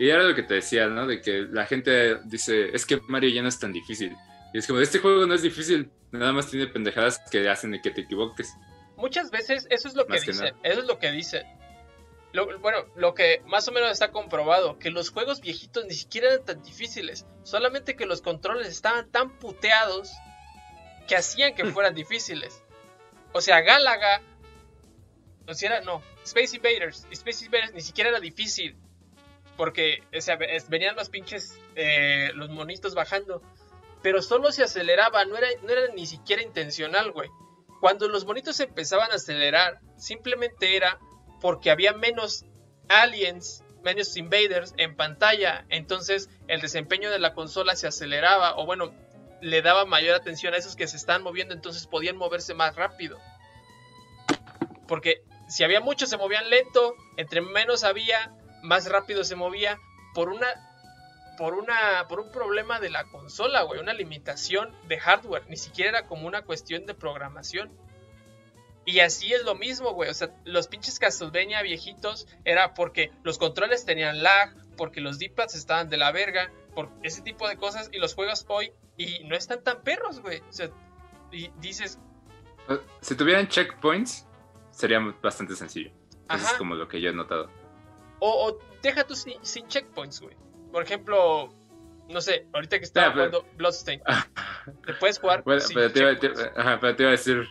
Y 0.00 0.08
era 0.08 0.22
lo 0.24 0.34
que 0.34 0.42
te 0.42 0.54
decía, 0.54 0.86
¿no? 0.88 1.06
De 1.06 1.20
que 1.20 1.42
la 1.50 1.66
gente 1.66 2.16
dice, 2.24 2.74
es 2.74 2.86
que 2.86 2.98
Mario 3.08 3.28
ya 3.30 3.42
no 3.42 3.48
es 3.48 3.58
tan 3.58 3.72
difícil. 3.72 4.16
Y 4.54 4.58
es 4.58 4.66
como, 4.66 4.80
este 4.80 4.98
juego 4.98 5.26
no 5.26 5.34
es 5.34 5.42
difícil, 5.42 5.90
nada 6.10 6.32
más 6.32 6.50
tiene 6.50 6.66
pendejadas 6.66 7.20
que 7.30 7.46
hacen 7.48 7.70
de 7.72 7.82
que 7.82 7.90
te 7.90 8.00
equivoques. 8.00 8.52
muchas 8.96 9.30
veces 9.30 9.66
eso 9.70 9.88
es 9.88 9.94
lo 9.94 10.06
que, 10.06 10.14
que 10.18 10.20
dice. 10.32 10.42
nada. 10.44 10.56
Eso 10.62 10.80
es 10.80 10.86
lo 10.86 10.98
que 10.98 11.10
dice. 11.12 11.44
Lo- 12.32 12.58
bueno, 12.60 12.86
lo 12.96 13.12
que 13.14 13.42
más 13.46 13.68
o 13.68 13.72
menos 13.72 13.90
está 13.90 14.10
comprobado, 14.10 14.78
que 14.78 14.90
los 14.90 15.10
juegos 15.10 15.40
viejitos 15.42 15.84
ni 15.84 15.94
siquiera 15.94 16.28
eran 16.28 16.44
tan 16.46 16.62
difíciles, 16.62 17.26
solamente 17.42 17.94
que 17.94 18.06
los 18.06 18.22
controles 18.22 18.68
estaban 18.68 19.10
tan 19.10 19.38
puteados 19.38 20.10
que 21.08 21.16
hacían 21.16 21.54
que 21.54 21.64
fueran 21.74 21.94
difíciles. 21.94 22.62
O 23.32 23.40
sea, 23.42 23.60
Galaga, 23.60 24.22
o 25.46 25.52
sea, 25.54 25.80
no, 25.82 26.02
Space 26.24 26.56
Invaders, 26.56 27.06
Space 27.10 27.44
Invaders 27.44 27.74
ni 27.74 27.80
siquiera 27.82 28.10
era 28.10 28.20
difícil, 28.20 28.76
porque 29.60 30.02
venían 30.70 30.96
los 30.96 31.10
pinches, 31.10 31.60
eh, 31.76 32.30
los 32.32 32.48
monitos 32.48 32.94
bajando, 32.94 33.42
pero 34.02 34.22
solo 34.22 34.52
se 34.52 34.62
aceleraba, 34.62 35.26
no 35.26 35.36
era, 35.36 35.48
no 35.62 35.68
era 35.68 35.92
ni 35.92 36.06
siquiera 36.06 36.40
intencional, 36.40 37.12
güey. 37.12 37.28
Cuando 37.78 38.08
los 38.08 38.24
monitos 38.24 38.58
empezaban 38.60 39.10
a 39.10 39.16
acelerar, 39.16 39.78
simplemente 39.98 40.76
era 40.76 40.98
porque 41.42 41.70
había 41.70 41.92
menos 41.92 42.46
aliens, 42.88 43.62
menos 43.84 44.16
invaders 44.16 44.72
en 44.78 44.96
pantalla. 44.96 45.66
Entonces 45.68 46.30
el 46.48 46.62
desempeño 46.62 47.10
de 47.10 47.18
la 47.18 47.34
consola 47.34 47.76
se 47.76 47.86
aceleraba 47.86 48.56
o 48.56 48.64
bueno, 48.64 48.94
le 49.42 49.60
daba 49.60 49.84
mayor 49.84 50.14
atención 50.14 50.54
a 50.54 50.56
esos 50.56 50.74
que 50.74 50.88
se 50.88 50.96
están 50.96 51.22
moviendo, 51.22 51.52
entonces 51.52 51.86
podían 51.86 52.16
moverse 52.16 52.54
más 52.54 52.76
rápido. 52.76 53.18
Porque 54.88 55.22
si 55.50 55.64
había 55.64 55.82
muchos 55.82 56.08
se 56.08 56.16
movían 56.16 56.48
lento, 56.48 56.94
entre 57.18 57.42
menos 57.42 57.84
había, 57.84 58.34
más 58.62 58.88
rápido 58.88 59.24
se 59.24 59.36
movía 59.36 59.78
por 60.14 60.28
una 60.28 60.46
por 61.38 61.54
una 61.54 62.06
por 62.08 62.20
un 62.20 62.30
problema 62.30 62.80
de 62.80 62.90
la 62.90 63.04
consola, 63.04 63.62
güey, 63.62 63.80
una 63.80 63.94
limitación 63.94 64.74
de 64.88 64.98
hardware, 64.98 65.44
ni 65.48 65.56
siquiera 65.56 65.90
era 66.00 66.06
como 66.06 66.26
una 66.26 66.42
cuestión 66.42 66.84
de 66.86 66.94
programación. 66.94 67.70
Y 68.84 69.00
así 69.00 69.32
es 69.32 69.44
lo 69.44 69.54
mismo, 69.54 69.92
güey. 69.92 70.10
O 70.10 70.14
sea, 70.14 70.34
los 70.44 70.66
pinches 70.66 70.98
Castlevania 70.98 71.62
viejitos 71.62 72.26
era 72.44 72.74
porque 72.74 73.12
los 73.22 73.38
controles 73.38 73.84
tenían 73.84 74.22
lag, 74.22 74.54
porque 74.76 75.00
los 75.00 75.18
D-pads 75.18 75.54
estaban 75.54 75.88
de 75.90 75.96
la 75.96 76.10
verga, 76.12 76.50
por 76.74 76.90
ese 77.02 77.22
tipo 77.22 77.48
de 77.48 77.56
cosas. 77.56 77.88
Y 77.92 77.98
los 77.98 78.14
juegos 78.14 78.44
hoy 78.48 78.72
y 78.96 79.22
no 79.24 79.36
están 79.36 79.62
tan 79.62 79.82
perros, 79.82 80.20
güey. 80.20 80.40
O 80.40 80.52
sea, 80.52 80.70
y 81.30 81.50
dices, 81.60 81.98
Eh, 82.68 82.80
Si 83.00 83.14
tuvieran 83.14 83.48
checkpoints, 83.48 84.26
sería 84.70 84.98
bastante 85.22 85.54
sencillo. 85.56 85.90
Eso 85.90 86.16
ajá. 86.28 86.50
es 86.52 86.52
como 86.54 86.74
lo 86.74 86.88
que 86.88 87.00
yo 87.00 87.10
he 87.10 87.12
notado. 87.14 87.50
O, 88.20 88.48
o 88.48 88.58
deja 88.82 89.04
tú 89.04 89.14
sin, 89.16 89.44
sin 89.44 89.66
checkpoints, 89.68 90.20
güey. 90.20 90.36
Por 90.72 90.82
ejemplo, 90.82 91.52
no 92.08 92.20
sé, 92.20 92.46
ahorita 92.52 92.78
que 92.78 92.84
estaba 92.84 93.08
Ah, 93.08 93.12
pero- 93.14 93.30
jugando 93.30 93.56
Bloodstained, 93.56 94.02
te 94.86 94.94
puedes 94.94 95.18
jugar 95.18 95.42
Bueno, 95.44 95.60
sin 95.60 95.74
pero 95.74 95.92
te, 95.92 96.00
iba, 96.00 96.10
te- 96.18 96.20
checkpoints. 96.28 96.58
ajá, 96.58 96.78
pero 96.80 96.96
te 96.96 97.02
iba 97.02 97.08
a 97.10 97.12
decir, 97.12 97.46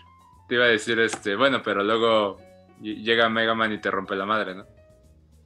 te 0.48 0.56
iba 0.56 0.66
a 0.66 0.70
decir, 0.70 1.00
este, 1.00 1.36
bueno, 1.36 1.62
pero 1.64 1.84
luego 1.84 2.38
ll- 2.82 3.04
llega 3.04 3.30
Mega 3.30 3.54
Man 3.56 3.72
y 3.74 3.80
te 3.82 3.90
rompe 3.92 4.16
la 4.16 4.26
madre, 4.26 4.56
¿no? 4.56 4.66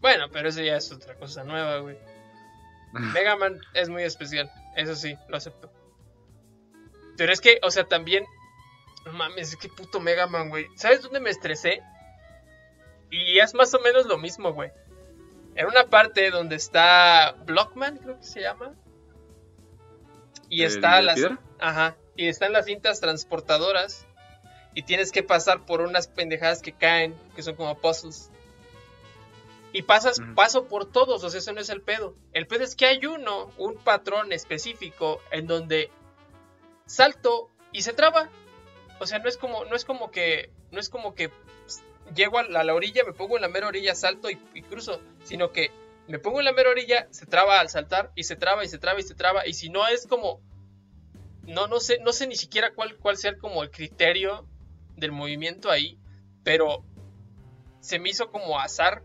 Bueno, 0.02 0.26
pero 0.32 0.50
eso 0.50 0.62
ya 0.62 0.76
es 0.78 0.92
otra 0.92 1.16
cosa 1.16 1.44
nueva, 1.44 1.78
güey. 1.80 1.98
Mega 2.94 3.36
Man 3.38 3.60
es 3.74 3.90
muy 3.90 4.04
especial, 4.04 4.52
eso 4.76 4.96
sí, 4.96 5.16
lo 5.30 5.38
acepto. 5.38 5.72
Pero 7.18 7.32
es 7.32 7.42
que, 7.42 7.60
o 7.64 7.72
sea, 7.72 7.86
también. 7.86 8.26
No 9.06 9.14
mames, 9.14 9.50
es 9.50 9.56
que 9.58 9.68
puto 9.70 10.00
Mega 10.00 10.28
Man, 10.28 10.50
güey. 10.50 10.66
¿Sabes 10.76 11.02
dónde 11.02 11.20
me 11.20 11.30
estresé? 11.30 11.82
Y 13.12 13.38
es 13.40 13.54
más 13.54 13.74
o 13.74 13.80
menos 13.80 14.06
lo 14.06 14.18
mismo, 14.18 14.54
güey. 14.54 14.72
En 15.56 15.68
una 15.68 15.88
parte 15.88 16.32
donde 16.32 16.56
está 16.56 17.36
Blockman, 17.46 17.98
creo 17.98 18.18
que 18.20 18.26
se 18.26 18.42
llama. 18.42 18.74
Y 20.50 20.64
¿El 20.64 20.72
está 20.72 21.02
las. 21.02 21.16
piedra? 21.16 21.40
Ajá. 21.60 21.96
Y 22.16 22.28
están 22.28 22.54
las 22.54 22.66
cintas 22.66 23.00
transportadoras. 23.00 24.06
Y 24.76 24.84
tienes 24.84 25.12
que 25.12 25.22
pasar 25.22 25.66
por 25.66 25.82
unas 25.82 26.08
pendejadas 26.08 26.62
que 26.62 26.74
caen, 26.74 27.16
que 27.36 27.44
son 27.44 27.56
como 27.56 27.78
puzzles. 27.78 28.32
Y 29.72 29.82
pasas, 29.82 30.20
paso 30.36 30.68
por 30.68 30.92
todos, 30.92 31.24
o 31.24 31.30
sea, 31.32 31.40
eso 31.40 31.52
no 31.52 31.60
es 31.60 31.70
el 31.70 31.82
pedo. 31.82 32.16
El 32.32 32.46
pedo 32.46 32.64
es 32.64 32.76
que 32.76 32.86
hay 32.86 33.06
uno, 33.08 33.52
un 33.58 33.76
patrón 33.76 34.32
específico, 34.32 35.20
en 35.32 35.48
donde 35.48 35.90
salto 36.86 37.50
y 37.72 37.82
se 37.82 37.94
traba. 37.94 38.30
O 39.00 39.08
sea, 39.08 39.18
no 39.18 39.28
es 39.28 39.36
como, 39.36 39.66
no 39.66 39.76
es 39.76 39.84
como 39.84 40.12
que, 40.12 40.52
no 40.72 40.80
es 40.80 40.90
como 40.90 41.16
que 41.16 41.30
pss, 41.30 41.82
llego 42.16 42.40
a 42.40 42.44
la, 42.44 42.74
orilla, 42.74 43.04
me 43.06 43.14
pongo 43.14 43.36
en 43.36 43.42
la 43.42 43.48
mera 43.48 43.68
orilla, 43.68 43.96
salto 43.96 44.30
y, 44.30 44.36
cruzo, 44.64 45.00
sino 45.24 45.52
que 45.52 45.72
me 46.08 46.20
pongo 46.20 46.40
en 46.40 46.46
la 46.46 46.54
mera 46.54 46.70
orilla, 46.70 47.08
se 47.12 47.26
traba 47.26 47.60
al 47.60 47.70
saltar 47.70 48.12
y 48.16 48.24
se 48.24 48.36
traba 48.36 48.64
y 48.64 48.68
se 48.68 48.78
traba 48.78 49.00
y 49.00 49.04
se 49.04 49.16
traba. 49.16 49.48
Y 49.48 49.54
si 49.54 49.70
no 49.70 49.88
es 49.88 50.06
como, 50.08 50.42
no, 51.48 51.68
no 51.68 51.80
sé, 51.80 52.00
no 52.00 52.12
sé 52.12 52.28
ni 52.28 52.36
siquiera 52.36 52.74
cuál, 52.74 52.98
cuál 52.98 53.18
sea 53.18 53.38
como 53.38 53.64
el 53.64 53.72
criterio 53.72 54.48
del 54.98 55.12
movimiento 55.12 55.72
ahí, 55.72 55.98
pero 56.44 56.84
se 57.80 58.00
me 58.00 58.10
hizo 58.10 58.32
como 58.32 58.60
azar 58.60 59.02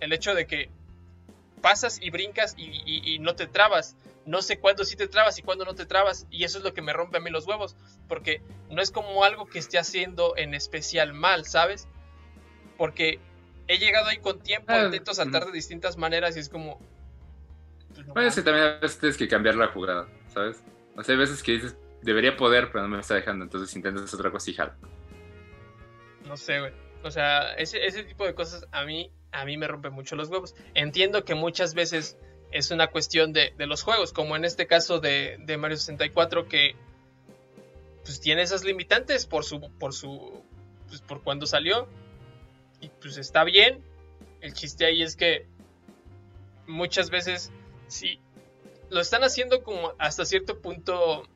el 0.00 0.12
hecho 0.12 0.34
de 0.34 0.46
que 0.46 0.70
pasas 1.60 1.98
y 2.00 2.10
brincas 2.10 2.54
y- 2.56 3.14
y 3.14 3.18
no 3.18 3.34
te 3.34 3.46
trabas. 3.46 3.96
No 4.26 4.42
sé 4.42 4.58
cuándo 4.58 4.84
sí 4.84 4.94
te 4.94 5.08
trabas 5.08 5.38
y 5.38 5.42
cuándo 5.42 5.64
no 5.64 5.74
te 5.74 5.86
trabas. 5.86 6.26
Y 6.30 6.44
eso 6.44 6.58
es 6.58 6.64
lo 6.64 6.74
que 6.74 6.82
me 6.82 6.92
rompe 6.92 7.16
a 7.16 7.20
mí 7.20 7.30
los 7.30 7.46
huevos. 7.46 7.76
Porque 8.08 8.42
no 8.68 8.82
es 8.82 8.90
como 8.90 9.24
algo 9.24 9.46
que 9.46 9.58
esté 9.58 9.78
haciendo 9.78 10.36
en 10.36 10.52
especial 10.54 11.14
mal, 11.14 11.46
¿sabes? 11.46 11.88
Porque 12.78 13.18
he 13.66 13.76
llegado 13.78 14.06
ahí 14.06 14.16
con 14.18 14.40
tiempo, 14.40 14.66
Ah, 14.72 14.84
intento 14.86 15.12
saltar 15.12 15.44
de 15.44 15.52
distintas 15.52 15.98
maneras 15.98 16.34
y 16.36 16.40
es 16.40 16.48
como... 16.48 16.80
pues, 17.94 18.06
no 18.06 18.14
Bueno, 18.14 18.28
es 18.30 18.34
que 18.36 18.40
mames. 18.40 18.44
también 18.44 18.64
a 18.64 18.78
veces 18.80 18.98
tienes 18.98 19.16
que 19.18 19.28
cambiar 19.28 19.56
la 19.56 19.66
jugada, 19.68 20.08
¿sabes? 20.32 20.62
O 20.96 21.02
sea, 21.04 21.12
hay 21.14 21.18
veces 21.18 21.42
que 21.42 21.52
dices, 21.52 21.76
debería 22.00 22.36
poder, 22.36 22.70
pero 22.72 22.84
no 22.84 22.88
me 22.96 23.00
está 23.00 23.14
dejando, 23.14 23.44
entonces 23.44 23.76
intentas 23.76 24.14
otra 24.14 24.30
cosa 24.30 24.50
y 24.50 24.54
jala. 24.54 24.76
No 26.26 26.36
sé, 26.36 26.60
güey. 26.60 26.72
O 27.02 27.10
sea, 27.10 27.52
ese, 27.54 27.84
ese 27.86 28.04
tipo 28.04 28.24
de 28.24 28.34
cosas 28.34 28.66
a 28.72 28.84
mí, 28.84 29.12
a 29.32 29.44
mí 29.44 29.56
me 29.56 29.68
rompe 29.68 29.90
mucho 29.90 30.16
los 30.16 30.28
huevos. 30.28 30.54
Entiendo 30.74 31.24
que 31.24 31.34
muchas 31.34 31.74
veces 31.74 32.16
es 32.50 32.70
una 32.70 32.88
cuestión 32.88 33.32
de, 33.32 33.52
de 33.56 33.66
los 33.66 33.82
juegos, 33.82 34.12
como 34.12 34.34
en 34.36 34.44
este 34.44 34.66
caso 34.66 35.00
de, 35.00 35.36
de 35.40 35.56
Mario 35.58 35.76
64, 35.76 36.48
que 36.48 36.74
pues 38.02 38.20
tiene 38.20 38.42
esas 38.42 38.64
limitantes 38.64 39.26
por 39.26 39.44
su, 39.44 39.60
por 39.78 39.92
su, 39.92 40.42
pues 40.88 41.00
por 41.02 41.22
cuando 41.22 41.46
salió. 41.46 41.88
Y 42.80 42.88
pues 42.88 43.16
está 43.16 43.44
bien. 43.44 43.82
El 44.40 44.52
chiste 44.54 44.84
ahí 44.86 45.02
es 45.02 45.16
que 45.16 45.46
muchas 46.66 47.10
veces, 47.10 47.50
sí, 47.88 48.20
lo 48.90 49.00
están 49.00 49.24
haciendo 49.24 49.62
como 49.62 49.94
hasta 49.98 50.24
cierto 50.24 50.60
punto 50.60 51.26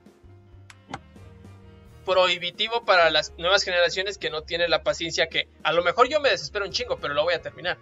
prohibitivo 2.05 2.85
para 2.85 3.11
las 3.11 3.33
nuevas 3.39 3.63
generaciones 3.63 4.19
que 4.19 4.31
no 4.31 4.43
tienen 4.43 4.71
la 4.71 4.83
paciencia 4.83 5.29
que 5.29 5.49
a 5.63 5.73
lo 5.73 5.83
mejor 5.83 6.09
yo 6.09 6.21
me 6.21 6.31
desespero 6.31 6.65
un 6.65 6.73
chingo, 6.73 6.99
pero 6.99 7.15
lo 7.15 7.23
voy 7.23 7.35
a 7.35 7.43
terminar. 7.43 7.79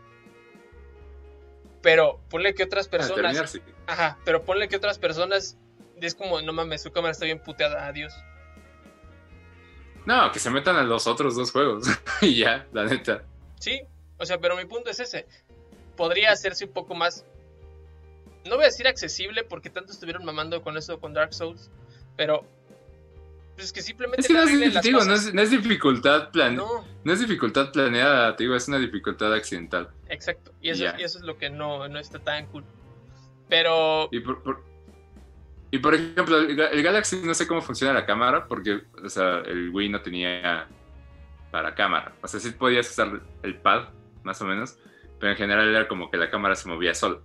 Pero 1.83 2.21
ponle 2.29 2.55
que 2.55 2.65
otras 2.65 2.89
Para 2.89 3.03
personas, 3.05 3.33
terminar, 3.33 3.49
sí. 3.49 3.61
ajá, 3.87 4.19
pero 4.25 4.45
ponle 4.45 4.69
que 4.69 4.77
otras 4.77 4.99
personas 4.99 5.57
es 6.01 6.15
como, 6.15 6.41
no 6.43 6.53
mames, 6.53 6.83
su 6.83 6.93
cámara 6.93 7.13
está 7.13 7.25
bien 7.25 7.43
puteada, 7.43 7.87
adiós. 7.87 8.13
No, 10.07 10.31
que 10.33 10.39
se 10.39 10.51
metan 10.51 10.77
a 10.77 10.83
los 10.83 11.07
otros 11.07 11.37
dos 11.37 11.51
juegos. 11.53 11.87
y 12.21 12.37
ya, 12.37 12.67
la 12.73 12.85
neta. 12.85 13.25
Sí, 13.61 13.81
o 14.19 14.27
sea, 14.27 14.39
pero 14.41 14.57
mi 14.57 14.65
punto 14.65 14.91
es 14.91 14.99
ese. 14.99 15.27
Podría 15.97 16.33
hacerse 16.33 16.65
un 16.65 16.73
poco 16.73 16.95
más, 16.95 17.25
no 18.47 18.57
voy 18.57 18.65
a 18.65 18.69
decir 18.69 18.89
accesible 18.89 19.45
porque 19.45 19.71
tanto 19.71 19.93
estuvieron 19.93 20.25
mamando 20.25 20.63
con 20.63 20.77
eso 20.77 20.99
con 20.99 21.13
Dark 21.15 21.33
Souls, 21.35 21.71
pero 22.17 22.45
pues 23.55 23.67
es 23.67 23.73
que 23.73 23.83
simplemente 23.83 24.23
Es 24.23 24.27
que 24.27 24.33
no 24.33 24.43
es, 24.43 24.75
las 24.75 24.83
digo, 24.83 25.01
no 25.01 25.07
cosas. 25.07 25.27
es, 25.27 25.35
no 25.35 25.43
es 25.43 25.51
dificultad 25.51 26.31
plan, 26.31 26.57
no. 26.57 26.85
no, 27.05 27.13
es 27.13 27.21
dificultad 27.21 27.71
planeada, 27.71 28.35
te 28.35 28.45
digo, 28.45 28.57
es 28.57 28.67
una 28.69 28.79
dificultad 28.79 29.33
accidental. 29.35 29.91
exacto. 30.09 30.53
Y 30.63 30.71
eso, 30.71 30.85
y 30.99 31.03
eso 31.03 31.19
es 31.19 31.25
lo 31.25 31.37
que 31.37 31.51
no, 31.51 31.87
no 31.89 31.99
está 31.99 32.19
tan 32.19 32.47
cool. 32.47 32.65
Pero 33.49 34.09
Y 34.13 34.21
por, 34.21 34.43
por- 34.43 34.65
y 35.73 35.79
por 35.79 35.95
ejemplo, 35.95 36.39
el, 36.39 36.59
el 36.59 36.83
Galaxy 36.83 37.21
no 37.23 37.35
sé 37.35 37.47
cómo 37.47 37.61
funciona 37.61 37.93
la 37.93 38.07
cámara, 38.07 38.47
porque 38.49 38.81
o 39.05 39.09
sea, 39.09 39.41
el 39.47 39.69
Wii 39.71 39.89
no 39.91 40.01
tenía 40.01 40.67
para 41.51 41.75
cámara. 41.75 42.15
O 42.23 42.29
sea, 42.29 42.41
sí 42.41 42.51
podías 42.51 42.91
usar 42.91 43.21
el 43.43 43.57
pad, 43.57 43.89
más 44.23 44.41
o 44.43 44.45
menos, 44.45 44.79
pero 45.19 45.33
en 45.33 45.39
general 45.39 45.69
era 45.69 45.89
como 45.89 46.11
que 46.11 46.17
la 46.17 46.31
cámara 46.31 46.55
se 46.55 46.69
movía 46.69 46.95
sola. 46.95 47.19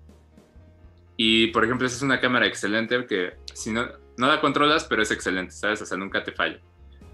Y 1.18 1.48
por 1.48 1.64
ejemplo, 1.64 1.88
esa 1.88 1.96
es 1.96 2.02
una 2.02 2.20
cámara 2.20 2.46
excelente 2.46 3.06
que 3.06 3.34
si 3.54 3.72
no, 3.72 3.88
no 4.18 4.28
la 4.28 4.42
controlas, 4.42 4.84
pero 4.86 5.02
es 5.02 5.12
excelente, 5.12 5.52
¿sabes? 5.52 5.82
O 5.82 5.86
sea, 5.86 5.98
nunca 5.98 6.24
te 6.24 6.32
falla. 6.32 6.60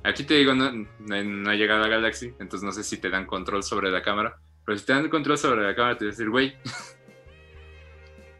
Aquí 0.03 0.23
te 0.23 0.33
digo, 0.33 0.55
no, 0.55 0.71
no, 0.71 1.23
no 1.23 1.49
ha 1.51 1.55
llegado 1.55 1.83
a 1.83 1.87
Galaxy, 1.87 2.33
entonces 2.39 2.63
no 2.63 2.71
sé 2.71 2.83
si 2.83 2.97
te 2.97 3.09
dan 3.09 3.27
control 3.27 3.61
sobre 3.61 3.91
la 3.91 4.01
cámara, 4.01 4.39
pero 4.65 4.77
si 4.77 4.85
te 4.85 4.93
dan 4.93 5.09
control 5.09 5.37
sobre 5.37 5.63
la 5.63 5.75
cámara, 5.75 5.97
te 5.97 6.05
voy 6.05 6.09
a 6.09 6.11
decir, 6.11 6.29
güey. 6.29 6.55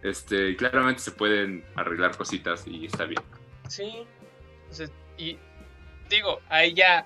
Este, 0.04 0.56
claramente 0.56 1.00
se 1.00 1.12
pueden 1.12 1.64
arreglar 1.76 2.18
cositas 2.18 2.66
y 2.66 2.88
está 2.88 3.06
bien. 3.06 3.22
Sí. 3.68 4.08
O 4.68 4.74
sea, 4.74 4.88
y 5.16 5.38
digo, 6.10 6.42
ahí 6.50 6.74
ya 6.74 7.06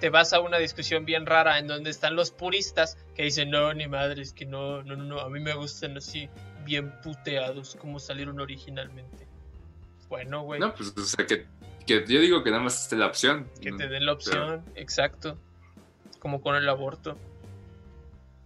te 0.00 0.10
vas 0.10 0.32
a 0.32 0.40
una 0.40 0.58
discusión 0.58 1.04
bien 1.04 1.26
rara 1.26 1.58
en 1.58 1.66
donde 1.66 1.90
están 1.90 2.16
los 2.16 2.30
puristas 2.30 2.98
que 3.14 3.22
dicen, 3.22 3.50
no, 3.50 3.72
ni 3.72 3.88
madre, 3.88 4.22
es 4.22 4.32
que 4.32 4.44
no, 4.44 4.82
no, 4.82 4.96
no, 4.96 5.04
no, 5.04 5.20
a 5.20 5.30
mí 5.30 5.40
me 5.40 5.54
gustan 5.54 5.96
así, 5.96 6.28
bien 6.64 6.92
puteados, 7.02 7.76
como 7.76 7.98
salieron 7.98 8.40
originalmente. 8.40 9.26
Bueno, 10.08 10.42
güey, 10.42 10.60
No, 10.60 10.74
pues, 10.74 10.94
o 10.96 11.04
sea, 11.04 11.26
que, 11.26 11.46
que 11.86 12.04
yo 12.06 12.20
digo 12.20 12.44
que 12.44 12.50
nada 12.50 12.62
más 12.62 12.82
esté 12.82 12.96
la 12.96 13.06
opción. 13.06 13.48
que 13.60 13.72
te 13.72 13.88
den 13.88 14.06
la 14.06 14.12
opción, 14.12 14.64
exacto. 14.74 15.38
Como 16.18 16.40
con 16.40 16.56
el 16.56 16.68
aborto. 16.68 17.16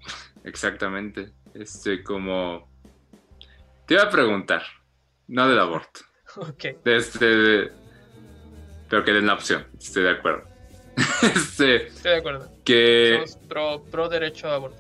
Exactamente. 0.45 1.33
Este, 1.55 2.03
como. 2.03 2.69
Te 3.87 3.95
iba 3.95 4.05
a 4.05 4.11
preguntar, 4.11 4.63
no 5.29 5.49
del 5.49 5.59
aborto. 5.59 6.01
Ok. 6.37 6.65
De 6.85 6.97
este. 6.97 7.73
Pero 8.89 9.05
que 9.05 9.13
den 9.13 9.27
la 9.27 9.35
opción, 9.35 9.67
estoy 9.79 10.05
de 10.05 10.11
acuerdo. 10.11 10.50
Este, 11.23 11.87
Estoy 11.87 12.13
de 12.13 12.17
acuerdo. 12.19 12.53
que 12.65 13.23
Somos 13.27 13.37
pro, 13.49 13.85
pro 13.91 14.09
derecho 14.09 14.49
a 14.49 14.55
aborto. 14.57 14.79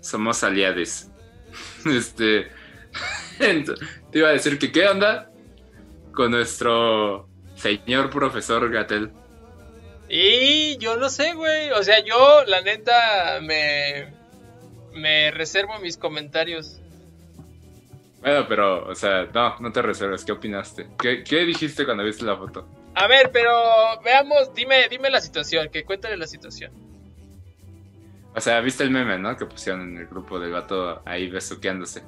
somos 0.00 0.42
aliados. 0.44 1.06
Este. 1.86 2.48
te 3.38 4.18
iba 4.18 4.28
a 4.28 4.32
decir 4.32 4.58
que 4.58 4.70
qué 4.70 4.86
onda 4.86 5.30
con 6.12 6.30
nuestro 6.32 7.28
señor 7.54 8.10
profesor 8.10 8.70
Gatel. 8.70 9.10
Y 10.08 10.76
yo 10.78 10.96
no 10.96 11.08
sé, 11.08 11.34
güey. 11.34 11.70
O 11.70 11.82
sea, 11.82 12.04
yo, 12.04 12.44
la 12.46 12.60
neta, 12.62 13.38
me. 13.42 14.12
Me 14.92 15.30
reservo 15.30 15.78
mis 15.78 15.96
comentarios. 15.96 16.80
Bueno, 18.20 18.44
pero, 18.48 18.86
o 18.88 18.94
sea, 18.94 19.28
no, 19.32 19.56
no 19.60 19.72
te 19.72 19.80
reserves. 19.82 20.24
¿Qué 20.24 20.32
opinaste? 20.32 20.88
¿Qué, 21.00 21.22
qué 21.22 21.44
dijiste 21.44 21.84
cuando 21.84 22.02
viste 22.04 22.24
la 22.24 22.36
foto? 22.36 22.66
A 23.00 23.06
ver, 23.06 23.30
pero 23.32 23.50
veamos, 24.04 24.52
dime, 24.54 24.86
dime 24.90 25.08
la 25.08 25.22
situación, 25.22 25.70
que 25.70 25.84
cuéntale 25.84 26.18
la 26.18 26.26
situación. 26.26 26.70
O 28.36 28.40
sea, 28.42 28.60
viste 28.60 28.84
el 28.84 28.90
meme, 28.90 29.18
¿no? 29.18 29.38
Que 29.38 29.46
pusieron 29.46 29.80
en 29.80 29.96
el 29.96 30.06
grupo 30.06 30.38
del 30.38 30.52
vato 30.52 31.00
ahí 31.06 31.30
besuqueándose. 31.30 32.02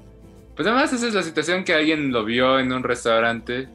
Pues 0.54 0.68
además 0.68 0.92
esa 0.92 1.08
es 1.08 1.14
la 1.14 1.22
situación 1.22 1.64
que 1.64 1.72
alguien 1.72 2.12
lo 2.12 2.26
vio 2.26 2.58
en 2.58 2.70
un 2.74 2.82
restaurante, 2.82 3.70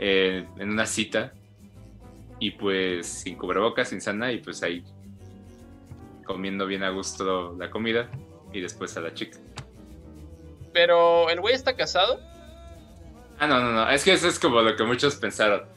eh, 0.00 0.44
en 0.58 0.70
una 0.70 0.86
cita, 0.86 1.32
y 2.40 2.50
pues 2.50 3.06
sin 3.06 3.36
cubrebocas, 3.36 3.90
sin 3.90 4.00
sana, 4.00 4.32
y 4.32 4.38
pues 4.38 4.64
ahí 4.64 4.82
comiendo 6.24 6.66
bien 6.66 6.82
a 6.82 6.90
gusto 6.90 7.54
la 7.56 7.70
comida, 7.70 8.10
y 8.52 8.60
después 8.60 8.96
a 8.96 9.02
la 9.02 9.14
chica. 9.14 9.38
Pero, 10.72 11.30
¿el 11.30 11.40
güey 11.40 11.54
está 11.54 11.76
casado? 11.76 12.20
Ah, 13.38 13.46
no, 13.46 13.60
no, 13.60 13.70
no, 13.70 13.88
es 13.88 14.02
que 14.02 14.14
eso 14.14 14.26
es 14.26 14.40
como 14.40 14.60
lo 14.62 14.74
que 14.74 14.82
muchos 14.82 15.14
pensaron. 15.14 15.75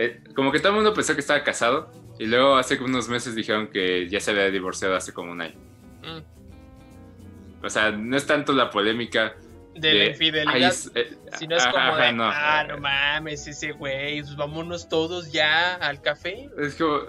Eh, 0.00 0.20
como 0.34 0.52
que 0.52 0.60
todo 0.60 0.68
el 0.70 0.74
mundo 0.76 0.94
pensó 0.94 1.14
que 1.14 1.20
estaba 1.20 1.42
casado, 1.42 1.90
y 2.18 2.26
luego 2.26 2.56
hace 2.56 2.80
unos 2.80 3.08
meses 3.08 3.34
dijeron 3.34 3.66
que 3.68 4.08
ya 4.08 4.20
se 4.20 4.30
había 4.30 4.48
divorciado 4.50 4.94
hace 4.94 5.12
como 5.12 5.32
un 5.32 5.40
año. 5.40 5.56
Mm, 6.02 7.64
O 7.64 7.68
sea, 7.70 7.90
no 7.90 8.16
es 8.16 8.24
tanto 8.26 8.52
la 8.52 8.70
polémica 8.70 9.34
de 9.74 9.92
la 9.94 10.04
infidelidad. 10.06 10.54
ay, 10.54 10.64
es- 10.64 10.90
eh, 10.94 11.08
es 11.32 11.66
como 11.66 11.76
ajá, 11.78 12.06
de, 12.06 12.12
no. 12.12 12.24
ah, 12.32 12.64
no 12.68 12.78
mames, 12.78 13.46
ese 13.48 13.72
güey, 13.72 14.22
pues 14.22 14.36
vámonos 14.36 14.88
todos 14.88 15.32
ya 15.32 15.74
al 15.74 16.00
café. 16.00 16.48
Es 16.58 16.76
como, 16.76 17.00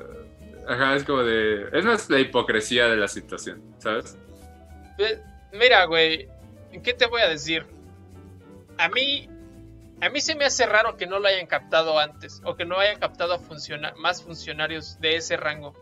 ajá, 0.67 0.95
es 0.95 1.03
como 1.03 1.23
de, 1.23 1.67
es 1.71 1.85
más 1.85 2.09
la 2.09 2.19
hipocresía 2.19 2.87
de 2.87 2.97
la 2.97 3.07
situación, 3.07 3.61
¿sabes? 3.77 4.17
Ve- 4.97 5.19
Mira, 5.53 5.85
güey, 5.85 6.27
¿qué 6.83 6.93
te 6.93 7.05
voy 7.07 7.21
a 7.21 7.27
decir? 7.27 7.65
A 8.77 8.87
mí, 8.89 9.27
a 10.01 10.09
mí 10.09 10.21
se 10.21 10.35
me 10.35 10.45
hace 10.45 10.65
raro 10.65 10.95
que 10.97 11.07
no 11.07 11.19
lo 11.19 11.27
hayan 11.27 11.47
captado 11.47 11.99
antes, 11.99 12.41
o 12.45 12.55
que 12.55 12.65
no 12.65 12.79
hayan 12.79 12.99
captado 12.99 13.33
a 13.33 13.39
funciona- 13.39 13.93
más 13.97 14.23
funcionarios 14.23 14.99
de 14.99 15.15
ese 15.17 15.37
rango. 15.37 15.73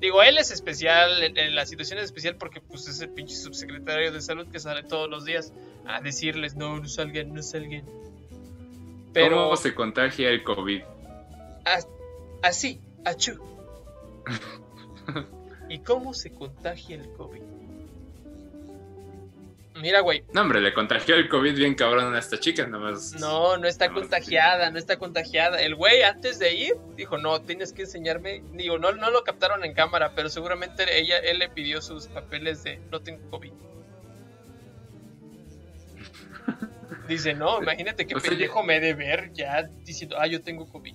Digo, 0.00 0.22
él 0.22 0.36
es 0.38 0.50
especial, 0.50 1.22
en- 1.22 1.54
la 1.54 1.64
situación 1.64 1.98
es 1.98 2.06
especial 2.06 2.36
porque 2.36 2.60
pues 2.60 2.86
es 2.88 3.00
el 3.00 3.08
pinche 3.10 3.34
subsecretario 3.34 4.12
de 4.12 4.20
salud 4.20 4.46
que 4.50 4.58
sale 4.58 4.82
todos 4.82 5.08
los 5.08 5.24
días 5.24 5.52
a 5.86 6.00
decirles, 6.00 6.54
no, 6.56 6.78
no 6.80 6.88
salgan, 6.88 7.32
no 7.32 7.42
salgan. 7.42 7.84
Pero 9.14 9.36
¿Cómo 9.44 9.56
se 9.56 9.74
contagia 9.74 10.28
el 10.28 10.42
COVID? 10.42 10.82
as- 11.64 11.88
así, 12.42 12.80
achú. 13.04 13.38
¿Y 15.68 15.78
cómo 15.80 16.12
se 16.14 16.32
contagia 16.32 16.96
el 16.96 17.10
COVID? 17.14 17.42
Mira, 19.80 20.00
güey, 20.00 20.24
No, 20.32 20.40
hombre, 20.40 20.60
le 20.60 20.72
contagió 20.72 21.16
el 21.16 21.28
COVID 21.28 21.54
bien 21.54 21.74
cabrón 21.74 22.14
a 22.14 22.18
esta 22.18 22.40
chica, 22.40 22.66
nada 22.66 22.82
más. 22.82 23.12
No, 23.20 23.58
no 23.58 23.68
está 23.68 23.90
contagiada, 23.90 24.70
no 24.70 24.78
está 24.78 24.98
contagiada. 24.98 25.60
El 25.60 25.74
güey 25.74 26.02
antes 26.02 26.38
de 26.38 26.54
ir 26.54 26.76
dijo, 26.96 27.18
no, 27.18 27.42
tienes 27.42 27.72
que 27.74 27.82
enseñarme. 27.82 28.42
Digo, 28.52 28.78
no, 28.78 28.92
no 28.92 29.10
lo 29.10 29.22
captaron 29.22 29.64
en 29.64 29.74
cámara, 29.74 30.12
pero 30.14 30.30
seguramente 30.30 30.84
ella, 30.98 31.18
él 31.18 31.38
le 31.38 31.50
pidió 31.50 31.82
sus 31.82 32.06
papeles 32.06 32.62
de 32.64 32.80
no 32.90 33.00
tengo 33.00 33.28
COVID. 33.30 33.52
Dice, 37.08 37.34
no, 37.34 37.62
imagínate 37.62 38.06
qué 38.06 38.14
O 38.14 38.20
sea, 38.20 38.30
pendejo 38.30 38.62
me 38.62 38.80
de 38.80 38.94
ver 38.94 39.30
ya 39.34 39.68
diciendo, 39.84 40.16
ah, 40.18 40.26
yo 40.26 40.40
tengo 40.40 40.66
COVID. 40.66 40.94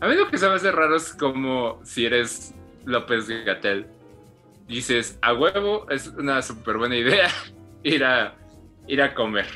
A 0.00 0.08
mí 0.08 0.14
lo 0.14 0.28
que 0.30 0.38
se 0.38 0.48
me 0.48 0.54
hace 0.54 0.70
raro 0.70 0.96
es 0.96 1.14
como 1.14 1.80
si 1.84 2.04
eres 2.06 2.54
López 2.84 3.28
Gatel, 3.44 3.86
dices, 4.76 5.18
a 5.22 5.34
huevo, 5.34 5.88
es 5.90 6.06
una 6.08 6.42
súper 6.42 6.78
buena 6.78 6.96
idea 6.96 7.28
ir 7.82 8.04
a, 8.04 8.34
ir 8.86 9.02
a 9.02 9.14
comer. 9.14 9.46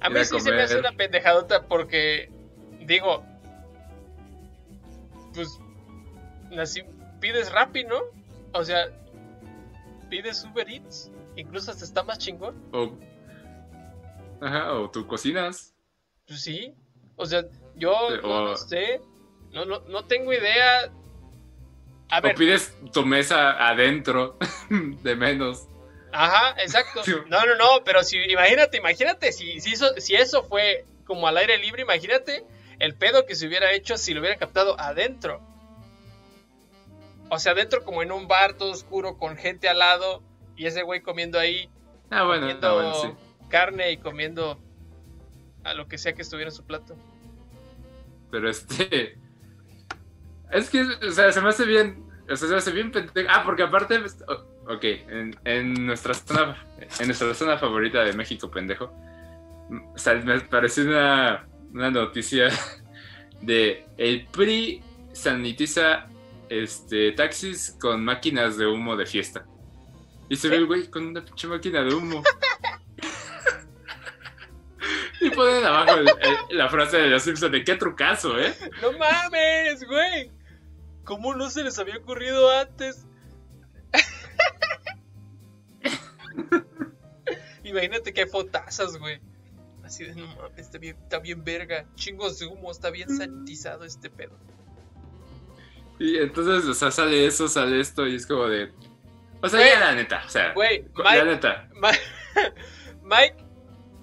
A 0.00 0.10
mí 0.10 0.18
a 0.18 0.24
sí 0.24 0.38
se 0.40 0.50
me 0.50 0.62
hace 0.62 0.78
una 0.78 0.92
pendejadota 0.92 1.66
porque, 1.66 2.30
digo, 2.80 3.24
pues, 5.34 5.58
así 6.58 6.82
pides 7.20 7.50
Rappi, 7.52 7.84
¿no? 7.84 8.00
O 8.52 8.64
sea, 8.64 8.86
pides 10.08 10.44
Uber 10.44 10.68
Eats, 10.68 11.10
incluso 11.36 11.70
hasta 11.70 11.84
está 11.84 12.02
más 12.02 12.18
chingón. 12.18 12.54
O, 12.72 12.96
ajá, 14.40 14.72
o 14.74 14.90
tú 14.90 15.06
cocinas. 15.06 15.74
Pues 16.26 16.42
sí, 16.42 16.74
o 17.16 17.26
sea, 17.26 17.44
yo 17.76 17.92
no, 18.22 18.44
no 18.46 18.56
sé, 18.56 19.00
no, 19.52 19.64
no, 19.64 19.80
no 19.80 20.04
tengo 20.04 20.32
idea. 20.32 20.92
A 22.10 22.20
ver, 22.20 22.32
O 22.34 22.38
pides 22.38 22.74
tu 22.92 23.04
mesa 23.04 23.68
adentro, 23.68 24.38
de 24.70 25.14
menos. 25.16 25.66
ajá, 26.12 26.54
exacto. 26.62 27.02
No, 27.28 27.44
no, 27.44 27.54
no, 27.56 27.84
pero 27.84 28.02
si, 28.02 28.16
imagínate, 28.30 28.78
imagínate, 28.78 29.32
si, 29.32 29.60
si, 29.60 29.72
eso, 29.72 29.92
si 29.98 30.14
eso 30.14 30.42
fue 30.44 30.84
como 31.04 31.28
al 31.28 31.36
aire 31.36 31.58
libre, 31.58 31.82
imagínate 31.82 32.44
el 32.78 32.94
pedo 32.94 33.26
que 33.26 33.34
se 33.34 33.46
hubiera 33.46 33.72
hecho 33.72 33.96
si 33.98 34.14
lo 34.14 34.20
hubiera 34.20 34.36
captado 34.36 34.78
adentro. 34.80 35.40
O 37.30 37.38
sea, 37.38 37.52
adentro 37.52 37.84
como 37.84 38.02
en 38.02 38.10
un 38.12 38.26
bar 38.26 38.54
todo 38.54 38.70
oscuro 38.70 39.18
con 39.18 39.36
gente 39.36 39.68
al 39.68 39.78
lado 39.80 40.22
y 40.56 40.66
ese 40.66 40.82
güey 40.82 41.02
comiendo 41.02 41.38
ahí, 41.38 41.68
Ah, 42.10 42.24
bueno, 42.24 42.40
comiendo 42.42 42.68
ah, 42.68 42.72
bueno, 42.74 42.94
sí. 42.94 43.08
carne 43.50 43.92
y 43.92 43.98
comiendo 43.98 44.58
a 45.64 45.74
lo 45.74 45.88
que 45.88 45.98
sea 45.98 46.14
que 46.14 46.22
estuviera 46.22 46.50
en 46.50 46.56
su 46.56 46.64
plato. 46.64 46.96
Pero 48.30 48.48
este. 48.48 49.18
Es 50.50 50.70
que, 50.70 50.82
o 50.82 51.12
sea, 51.12 51.32
se 51.32 51.40
me 51.40 51.48
hace 51.48 51.64
bien. 51.64 52.04
O 52.30 52.36
sea, 52.36 52.48
se 52.48 52.52
me 52.52 52.58
hace 52.58 52.72
bien 52.72 52.92
pendejo. 52.92 53.28
Ah, 53.30 53.42
porque 53.44 53.62
aparte. 53.62 53.98
pues, 53.98 54.18
o- 54.28 54.58
Ok, 54.68 54.84
en, 55.44 55.86
nuestra 55.86 56.12
zona. 56.12 56.62
En 57.00 57.06
nuestra 57.06 57.32
zona 57.32 57.56
favorita 57.56 58.04
de 58.04 58.12
México, 58.12 58.50
pendejo. 58.50 58.92
O 59.70 60.14
me 60.24 60.40
pareció 60.40 60.84
una, 60.84 61.46
una 61.72 61.90
noticia 61.90 62.48
de 63.40 63.86
el 63.96 64.26
PRI 64.26 64.82
sanitiza 65.12 66.06
este, 66.50 67.12
taxis 67.12 67.76
con 67.80 68.04
máquinas 68.04 68.58
de 68.58 68.66
humo 68.66 68.94
de 68.96 69.06
fiesta. 69.06 69.46
Y 70.28 70.36
se 70.36 70.48
ve 70.48 70.56
el 70.56 70.66
güey 70.66 70.88
con 70.88 71.06
una 71.06 71.24
pinche 71.24 71.48
máquina 71.48 71.82
de 71.82 71.94
humo. 71.94 72.22
y 75.20 75.30
ponen 75.30 75.64
abajo 75.64 75.96
la 76.50 76.68
frase 76.68 76.98
de 76.98 77.08
los 77.08 77.22
Simpsons 77.22 77.52
de 77.52 77.64
qué 77.64 77.76
trucazo, 77.76 78.38
¿eh? 78.38 78.54
No 78.82 78.92
mames, 78.92 79.84
güey. 79.86 80.30
¿Cómo 81.08 81.34
no 81.34 81.48
se 81.48 81.64
les 81.64 81.78
había 81.78 81.96
ocurrido 81.96 82.50
antes? 82.50 83.06
Imagínate 87.64 88.12
que 88.12 88.20
hay 88.22 88.28
fotazas, 88.28 88.98
güey. 88.98 89.18
Así 89.82 90.04
de, 90.04 90.14
no 90.14 90.26
mames, 90.36 90.58
está 90.58 90.76
bien, 90.76 90.96
está 91.02 91.18
bien 91.18 91.42
verga. 91.44 91.86
Chingos 91.94 92.38
de 92.38 92.44
humo, 92.46 92.70
está 92.70 92.90
bien 92.90 93.08
sanitizado 93.08 93.84
este 93.84 94.10
pedo. 94.10 94.36
Y 95.98 96.18
entonces, 96.18 96.68
o 96.68 96.74
sea, 96.74 96.90
sale 96.90 97.24
eso, 97.26 97.48
sale 97.48 97.80
esto, 97.80 98.06
y 98.06 98.14
es 98.16 98.26
como 98.26 98.46
de. 98.46 98.70
O 99.42 99.48
sea, 99.48 99.66
ya 99.66 99.80
la 99.80 99.94
neta, 99.94 100.22
o 100.26 100.28
sea, 100.28 100.52
Güey, 100.52 100.84
la 100.94 101.10
Mike, 101.10 101.24
neta. 101.24 101.68
Ma- 101.74 101.90
Mike 103.02 103.36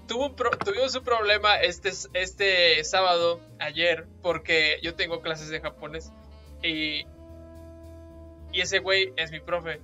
tuvo 0.08 0.28
un 0.28 0.36
pro- 0.36 0.58
tuvimos 0.58 0.96
un 0.96 1.04
problema 1.04 1.58
este, 1.58 1.92
este 2.14 2.84
sábado, 2.84 3.42
ayer, 3.60 4.08
porque 4.24 4.80
yo 4.82 4.96
tengo 4.96 5.22
clases 5.22 5.50
de 5.50 5.62
japonés 5.62 6.12
y, 6.66 7.08
y 8.52 8.62
ese 8.62 8.80
güey 8.80 9.14
es 9.18 9.32
mi 9.32 9.40
profe. 9.40 9.82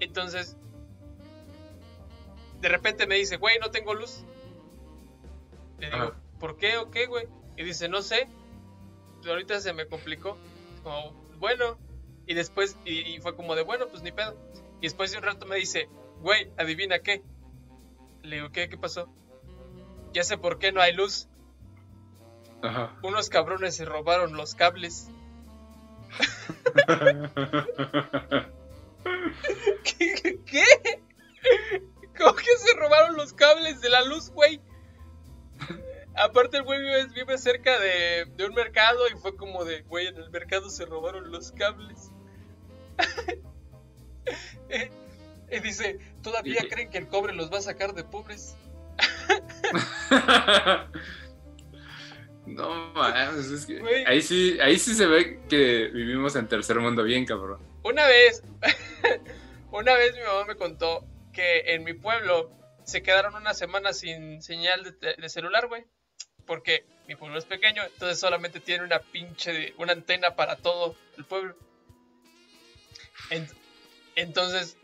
Entonces, 0.00 0.56
de 2.60 2.68
repente 2.68 3.06
me 3.06 3.16
dice, 3.16 3.36
güey, 3.36 3.58
no 3.58 3.70
tengo 3.70 3.94
luz. 3.94 4.24
Le 5.78 5.86
digo, 5.86 5.96
Ajá. 5.96 6.20
¿por 6.38 6.56
qué 6.56 6.78
o 6.78 6.90
qué, 6.90 7.06
güey? 7.06 7.26
Y 7.56 7.64
dice, 7.64 7.88
no 7.88 8.02
sé. 8.02 8.28
Pero 9.20 9.34
ahorita 9.34 9.60
se 9.60 9.72
me 9.72 9.86
complicó. 9.86 10.36
Como, 10.82 11.12
bueno. 11.38 11.78
Y 12.26 12.34
después, 12.34 12.76
y, 12.84 13.14
y 13.14 13.20
fue 13.20 13.36
como 13.36 13.54
de, 13.54 13.62
bueno, 13.62 13.88
pues 13.88 14.02
ni 14.02 14.12
pedo. 14.12 14.36
Y 14.80 14.86
después 14.86 15.12
de 15.12 15.18
un 15.18 15.24
rato 15.24 15.46
me 15.46 15.56
dice, 15.56 15.88
güey, 16.20 16.50
adivina 16.56 16.98
qué. 16.98 17.22
Le 18.22 18.36
digo, 18.36 18.50
¿qué? 18.50 18.68
¿Qué 18.68 18.76
pasó? 18.76 19.08
Ya 20.12 20.24
sé 20.24 20.38
por 20.38 20.58
qué 20.58 20.72
no 20.72 20.80
hay 20.80 20.92
luz. 20.92 21.28
Ajá. 22.62 22.98
Unos 23.02 23.28
cabrones 23.28 23.76
se 23.76 23.84
robaron 23.84 24.36
los 24.36 24.54
cables. 24.54 25.10
¿Qué? 29.84 30.38
¿Qué? 30.44 30.64
¿Cómo 32.18 32.34
que 32.34 32.58
se 32.58 32.76
robaron 32.76 33.16
los 33.16 33.32
cables 33.32 33.80
de 33.80 33.90
la 33.90 34.04
luz, 34.04 34.30
güey? 34.30 34.60
Aparte 36.14 36.58
el 36.58 36.62
güey 36.62 36.80
vive, 36.80 37.06
vive 37.08 37.38
cerca 37.38 37.78
de, 37.78 38.26
de 38.36 38.46
un 38.46 38.54
mercado 38.54 39.08
y 39.08 39.18
fue 39.18 39.36
como 39.36 39.64
de, 39.64 39.82
güey, 39.82 40.06
en 40.06 40.16
el 40.16 40.30
mercado 40.30 40.70
se 40.70 40.86
robaron 40.86 41.30
los 41.30 41.52
cables. 41.52 42.10
y 45.50 45.60
dice, 45.60 45.98
¿todavía 46.22 46.64
creen 46.70 46.90
que 46.90 46.98
el 46.98 47.08
cobre 47.08 47.34
los 47.34 47.52
va 47.52 47.58
a 47.58 47.62
sacar 47.62 47.94
de 47.94 48.04
pobres? 48.04 48.56
no 52.46 52.92
mames, 52.94 53.46
es 53.50 53.66
que 53.66 54.04
ahí 54.06 54.22
sí, 54.22 54.58
ahí 54.60 54.78
sí 54.78 54.94
se 54.94 55.06
ve 55.06 55.40
que 55.48 55.88
vivimos 55.88 56.36
en 56.36 56.48
tercer 56.48 56.78
mundo 56.78 57.02
bien, 57.02 57.24
cabrón. 57.26 57.60
Una 57.82 58.06
vez, 58.06 58.42
una 59.72 59.94
vez 59.94 60.14
mi 60.14 60.22
mamá 60.22 60.44
me 60.46 60.56
contó 60.56 61.04
que 61.32 61.74
en 61.74 61.84
mi 61.84 61.92
pueblo 61.92 62.50
se 62.84 63.02
quedaron 63.02 63.34
una 63.34 63.52
semana 63.52 63.92
sin 63.92 64.40
señal 64.42 64.96
de, 65.00 65.28
celular, 65.28 65.66
güey. 65.68 65.84
Porque 66.46 66.86
mi 67.08 67.16
pueblo 67.16 67.36
es 67.38 67.44
pequeño, 67.44 67.82
entonces 67.82 68.20
solamente 68.20 68.60
tiene 68.60 68.84
una 68.84 69.00
pinche, 69.00 69.74
una 69.78 69.92
antena 69.92 70.36
para 70.36 70.56
todo 70.56 70.94
el 71.18 71.24
pueblo. 71.24 71.56
En- 73.30 73.48
entonces, 74.14 74.76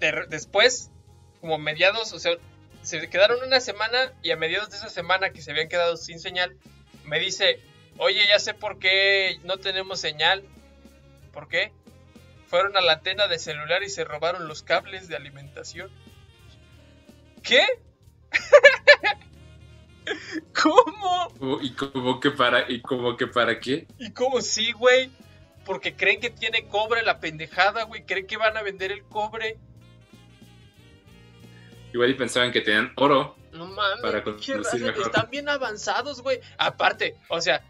de- 0.00 0.26
después, 0.28 0.90
como 1.40 1.58
mediados, 1.58 2.12
o 2.12 2.18
sea, 2.18 2.32
se 2.82 3.08
quedaron 3.08 3.42
una 3.42 3.60
semana 3.60 4.12
y 4.22 4.30
a 4.30 4.36
mediados 4.36 4.70
de 4.70 4.76
esa 4.76 4.88
semana 4.88 5.30
que 5.30 5.40
se 5.40 5.52
habían 5.52 5.68
quedado 5.68 5.96
sin 5.96 6.18
señal, 6.18 6.56
me 7.04 7.18
dice, 7.18 7.60
oye, 7.98 8.20
ya 8.28 8.38
sé 8.38 8.54
por 8.54 8.78
qué 8.78 9.38
no 9.44 9.58
tenemos 9.58 10.00
señal. 10.00 10.42
¿Por 11.32 11.48
qué? 11.48 11.72
Fueron 12.46 12.76
a 12.76 12.80
la 12.80 12.94
antena 12.94 13.28
de 13.28 13.38
celular 13.38 13.82
y 13.82 13.88
se 13.88 14.04
robaron 14.04 14.48
los 14.48 14.62
cables 14.62 15.08
de 15.08 15.16
alimentación. 15.16 15.90
¿Qué? 17.42 17.64
¿Cómo? 20.62 21.60
Y 21.62 21.72
como 21.74 22.20
que 22.20 22.30
para, 22.30 22.70
y 22.70 22.82
como 22.82 23.16
que 23.16 23.26
para 23.26 23.58
qué. 23.58 23.86
¿Y 23.98 24.12
cómo 24.12 24.40
sí, 24.40 24.72
güey? 24.72 25.10
Porque 25.64 25.94
creen 25.94 26.20
que 26.20 26.30
tiene 26.30 26.66
cobre 26.66 27.02
la 27.02 27.20
pendejada, 27.20 27.84
güey. 27.84 28.04
Creen 28.04 28.26
que 28.26 28.36
van 28.36 28.56
a 28.56 28.62
vender 28.62 28.92
el 28.92 29.02
cobre. 29.04 29.58
Igual 31.92 32.10
y 32.10 32.14
pensaban 32.14 32.52
que 32.52 32.60
tenían 32.60 32.92
oro. 32.96 33.36
No 33.52 33.66
mames, 33.66 34.00
Para 34.00 34.18
están 34.18 35.28
bien 35.30 35.48
avanzados, 35.48 36.22
güey. 36.22 36.40
Aparte, 36.56 37.16
o 37.28 37.40
sea, 37.40 37.64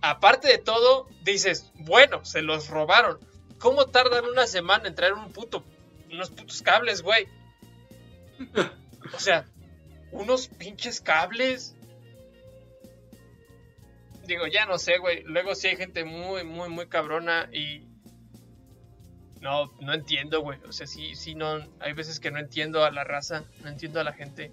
aparte 0.00 0.48
de 0.48 0.58
todo, 0.58 1.08
dices, 1.22 1.70
bueno, 1.74 2.24
se 2.24 2.42
los 2.42 2.68
robaron. 2.68 3.18
¿Cómo 3.58 3.86
tardan 3.86 4.24
una 4.24 4.46
semana 4.46 4.88
en 4.88 4.94
traer 4.94 5.12
un 5.12 5.32
puto, 5.32 5.64
unos 6.10 6.30
putos 6.30 6.62
cables, 6.62 7.02
güey? 7.02 7.26
O 9.14 9.18
sea, 9.18 9.46
unos 10.10 10.48
pinches 10.48 11.00
cables. 11.00 11.74
Digo, 14.26 14.46
ya 14.46 14.66
no 14.66 14.78
sé, 14.78 14.98
güey. 14.98 15.22
Luego 15.24 15.54
sí 15.54 15.68
hay 15.68 15.76
gente 15.76 16.04
muy, 16.04 16.44
muy, 16.44 16.68
muy 16.68 16.86
cabrona 16.88 17.48
y... 17.52 17.84
No, 19.46 19.72
no 19.80 19.94
entiendo, 19.94 20.40
güey. 20.40 20.58
O 20.68 20.72
sea, 20.72 20.88
sí, 20.88 21.14
sí, 21.14 21.36
no... 21.36 21.64
Hay 21.78 21.92
veces 21.92 22.18
que 22.18 22.32
no 22.32 22.40
entiendo 22.40 22.84
a 22.84 22.90
la 22.90 23.04
raza, 23.04 23.44
no 23.62 23.68
entiendo 23.68 24.00
a 24.00 24.02
la 24.02 24.12
gente. 24.12 24.50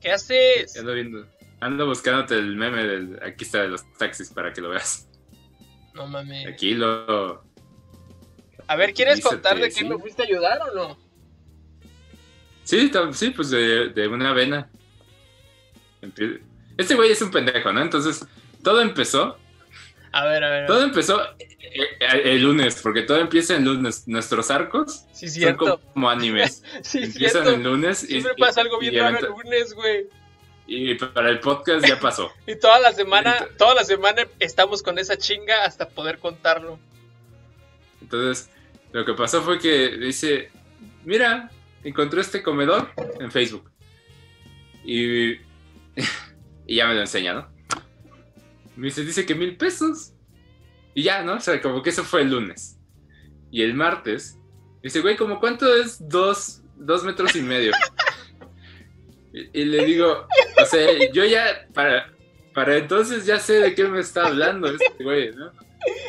¿Qué 0.00 0.12
haces? 0.12 0.76
Ando 0.78 0.94
viendo. 0.94 1.26
Ando 1.58 1.86
buscándote 1.86 2.38
el 2.38 2.54
meme 2.54 2.84
del. 2.84 3.20
Aquí 3.24 3.42
está 3.42 3.62
de 3.62 3.68
los 3.68 3.92
taxis 3.94 4.30
para 4.30 4.52
que 4.52 4.60
lo 4.60 4.68
veas. 4.68 5.08
No 5.94 6.06
mames. 6.06 6.46
Aquí 6.46 6.74
lo. 6.74 7.42
A 8.68 8.76
ver, 8.76 8.94
¿quieres 8.94 9.20
contar 9.20 9.58
de 9.58 9.64
qué 9.64 9.80
sí. 9.80 9.84
me 9.84 9.98
fuiste 9.98 10.22
a 10.22 10.26
ayudar 10.26 10.60
o 10.62 10.74
no? 10.76 10.98
Sí, 12.62 12.88
sí, 13.14 13.30
pues 13.30 13.50
de, 13.50 13.88
de 13.88 14.06
una 14.06 14.30
avena. 14.30 14.70
Este 16.76 16.94
güey 16.94 17.10
es 17.10 17.20
un 17.20 17.32
pendejo, 17.32 17.72
¿no? 17.72 17.82
Entonces, 17.82 18.24
todo 18.62 18.80
empezó. 18.80 19.36
A 20.12 20.24
ver, 20.24 20.44
a 20.44 20.48
ver. 20.50 20.58
a 20.58 20.60
ver. 20.60 20.66
Todo 20.66 20.82
empezó 20.82 21.22
eh, 21.38 21.48
eh, 22.00 22.22
el 22.24 22.42
lunes, 22.42 22.80
porque 22.82 23.02
todo 23.02 23.18
empieza 23.18 23.56
en 23.56 23.64
lunes. 23.64 24.06
Nuestros 24.08 24.50
arcos 24.50 25.04
Sí, 25.12 25.28
son 25.28 25.56
como 25.56 26.08
animes. 26.10 26.62
Sí, 26.82 26.98
Empiezan 27.04 27.42
cierto. 27.42 27.50
el 27.50 27.62
lunes 27.62 28.04
y, 28.04 28.06
Siempre 28.06 28.34
pasa 28.38 28.60
algo 28.62 28.78
bien 28.78 28.98
raro 28.98 29.18
el 29.18 29.26
lunes, 29.26 29.74
güey. 29.74 30.06
y 30.66 30.94
para 30.94 31.30
el 31.30 31.40
podcast 31.40 31.86
ya 31.86 31.98
pasó. 32.00 32.30
Y 32.46 32.56
toda 32.56 32.80
la 32.80 32.92
semana, 32.92 33.46
toda 33.58 33.74
la 33.74 33.84
semana 33.84 34.26
estamos 34.38 34.82
con 34.82 34.98
esa 34.98 35.16
chinga 35.16 35.64
hasta 35.64 35.88
poder 35.88 36.18
contarlo. 36.18 36.78
Entonces, 38.00 38.50
lo 38.92 39.04
que 39.04 39.12
pasó 39.14 39.42
fue 39.42 39.58
que 39.58 39.96
dice, 39.98 40.50
mira, 41.04 41.50
encontré 41.84 42.20
este 42.22 42.42
comedor 42.42 42.90
en 43.20 43.30
Facebook. 43.30 43.70
Y, 44.84 45.32
y 46.66 46.76
ya 46.76 46.86
me 46.86 46.94
lo 46.94 47.00
enseña, 47.00 47.34
¿no? 47.34 47.57
Me 48.78 48.86
dice, 48.86 49.04
dice 49.04 49.26
que 49.26 49.34
mil 49.34 49.56
pesos. 49.56 50.12
Y 50.94 51.02
ya, 51.04 51.22
¿no? 51.22 51.34
O 51.34 51.40
sea, 51.40 51.60
como 51.60 51.82
que 51.82 51.90
eso 51.90 52.04
fue 52.04 52.22
el 52.22 52.30
lunes. 52.30 52.78
Y 53.50 53.62
el 53.62 53.74
martes, 53.74 54.38
dice, 54.82 55.00
güey, 55.00 55.16
¿como 55.16 55.40
cuánto 55.40 55.74
es 55.74 56.08
dos, 56.08 56.62
dos 56.76 57.02
metros 57.04 57.34
y 57.36 57.42
medio? 57.42 57.72
Y, 59.32 59.60
y 59.60 59.64
le 59.64 59.84
digo, 59.84 60.26
o 60.60 60.64
sea, 60.64 60.86
yo 61.12 61.24
ya, 61.24 61.66
para, 61.74 62.12
para 62.54 62.76
entonces 62.76 63.26
ya 63.26 63.38
sé 63.38 63.54
de 63.60 63.74
qué 63.74 63.84
me 63.84 64.00
está 64.00 64.26
hablando 64.26 64.68
este 64.68 65.02
güey, 65.04 65.32
¿no? 65.34 65.52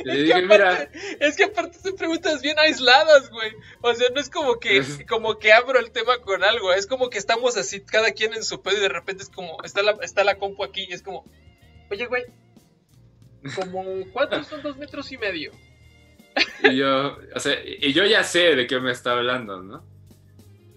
Y 0.03 0.07
le 0.07 0.11
Es 0.13 0.17
que 0.17 0.23
dije, 0.23 0.41
mira, 0.41 0.89
Es 1.19 1.35
que 1.37 1.43
aparte 1.45 1.77
son 1.79 1.95
preguntas 1.95 2.41
bien 2.41 2.57
aisladas, 2.57 3.29
güey. 3.29 3.51
O 3.81 3.93
sea, 3.93 4.09
no 4.13 4.19
es 4.19 4.29
como 4.29 4.59
que, 4.59 4.77
Es- 4.77 5.05
como 5.07 5.37
que 5.37 5.53
abro 5.53 5.79
el 5.79 5.91
tema 5.91 6.17
con 6.19 6.43
algo. 6.43 6.73
Es 6.73 6.87
como 6.87 7.09
que 7.09 7.17
estamos 7.19 7.55
así, 7.57 7.81
cada 7.81 8.11
quien 8.11 8.33
en 8.33 8.43
su 8.43 8.61
pedo 8.61 8.77
y 8.77 8.81
de 8.81 8.89
repente 8.89 9.23
es 9.23 9.29
como, 9.29 9.57
está 9.63 9.81
la, 9.83 9.91
está 10.01 10.23
la 10.23 10.37
compu 10.37 10.63
aquí 10.63 10.87
y 10.89 10.93
es 10.93 11.03
como, 11.03 11.23
oye, 11.91 12.05
güey, 12.07 12.23
como, 13.55 13.83
¿cuántos 14.11 14.47
son 14.47 14.61
dos 14.61 14.77
metros 14.77 15.11
y 15.11 15.17
medio? 15.17 15.51
Y 16.63 16.75
yo, 16.77 17.17
o 17.35 17.39
sea, 17.39 17.57
y 17.63 17.91
yo 17.93 18.05
ya 18.05 18.23
sé 18.23 18.55
de 18.55 18.67
qué 18.67 18.79
me 18.79 18.91
está 18.91 19.11
hablando, 19.11 19.61
¿no? 19.61 19.83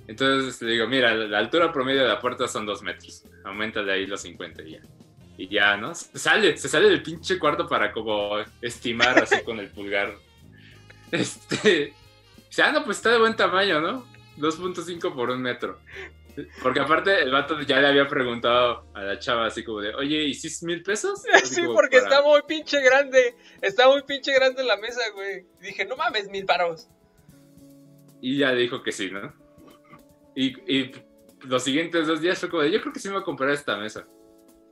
Entonces 0.06 0.60
le 0.62 0.72
digo, 0.72 0.86
mira, 0.86 1.14
la, 1.14 1.38
altura 1.38 1.72
promedio 1.72 2.02
de 2.02 2.08
la 2.08 2.20
puerta 2.20 2.48
son 2.48 2.66
dos 2.66 2.82
metros. 2.82 3.24
Aumenta 3.44 3.82
de 3.82 3.92
ahí 3.92 4.06
los 4.06 4.22
50 4.22 4.62
y 4.62 4.72
ya. 4.72 4.80
Y 5.38 5.48
ya, 5.48 5.76
¿no? 5.76 5.94
Se 5.94 6.18
sale, 6.18 6.56
se 6.56 6.68
sale 6.68 6.88
del 6.88 7.02
pinche 7.02 7.38
cuarto 7.38 7.68
para 7.68 7.92
como 7.92 8.36
estimar 8.60 9.18
así 9.22 9.42
con 9.42 9.58
el 9.58 9.68
pulgar. 9.68 10.14
Este. 11.10 11.94
Dice, 12.48 12.62
ah, 12.62 12.72
no, 12.72 12.84
pues 12.84 12.98
está 12.98 13.10
de 13.10 13.18
buen 13.18 13.36
tamaño, 13.36 13.80
¿no? 13.80 14.06
2.5 14.38 15.14
por 15.14 15.30
un 15.30 15.40
metro. 15.40 15.78
Porque 16.62 16.80
aparte 16.80 17.20
el 17.22 17.30
vato 17.30 17.61
ya 17.62 17.80
le 17.80 17.89
había 17.89 18.09
preguntado 18.09 18.87
a 18.95 19.03
la 19.03 19.18
chava 19.18 19.47
así 19.47 19.62
como 19.64 19.80
de, 19.80 19.95
oye, 19.95 20.22
¿y 20.24 20.35
si 20.35 20.47
es 20.49 20.62
mil 20.62 20.83
pesos? 20.83 21.22
Así 21.35 21.57
Sí, 21.57 21.62
porque 21.74 21.99
para- 22.01 22.09
está 22.16 22.22
muy 22.22 22.41
pinche 22.49 22.80
grande. 22.80 23.35
Está 23.61 23.89
muy 23.89 24.03
pinche 24.03 24.33
grande 24.33 24.64
la 24.64 24.76
mesa, 24.76 25.01
güey. 25.14 25.45
Dije, 25.61 25.85
no 25.85 25.97
mames, 25.97 26.28
mil 26.30 26.45
paros. 26.47 26.89
Y 28.20 28.39
ya 28.39 28.53
dijo 28.53 28.83
que 28.83 28.93
sí, 28.93 29.11
¿no? 29.11 29.33
Y, 30.35 30.55
y 30.72 30.93
los 31.43 31.62
siguientes 31.64 32.07
dos 32.07 32.20
días 32.20 32.39
fue 32.39 32.49
como 32.49 32.62
de, 32.62 32.70
yo 32.70 32.80
creo 32.80 32.93
que 32.93 33.01
sí 33.01 33.09
me 33.09 33.14
voy 33.14 33.22
a 33.22 33.24
comprar 33.24 33.51
esta 33.51 33.76
mesa. 33.76 34.07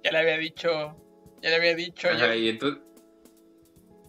Ya 0.02 0.12
le 0.12 0.18
había 0.18 0.38
dicho, 0.38 0.70
ya 1.42 1.50
le 1.50 1.56
había 1.56 1.74
dicho. 1.74 2.08
ya- 2.12 2.34
y 2.36 2.48
entonces... 2.48 2.82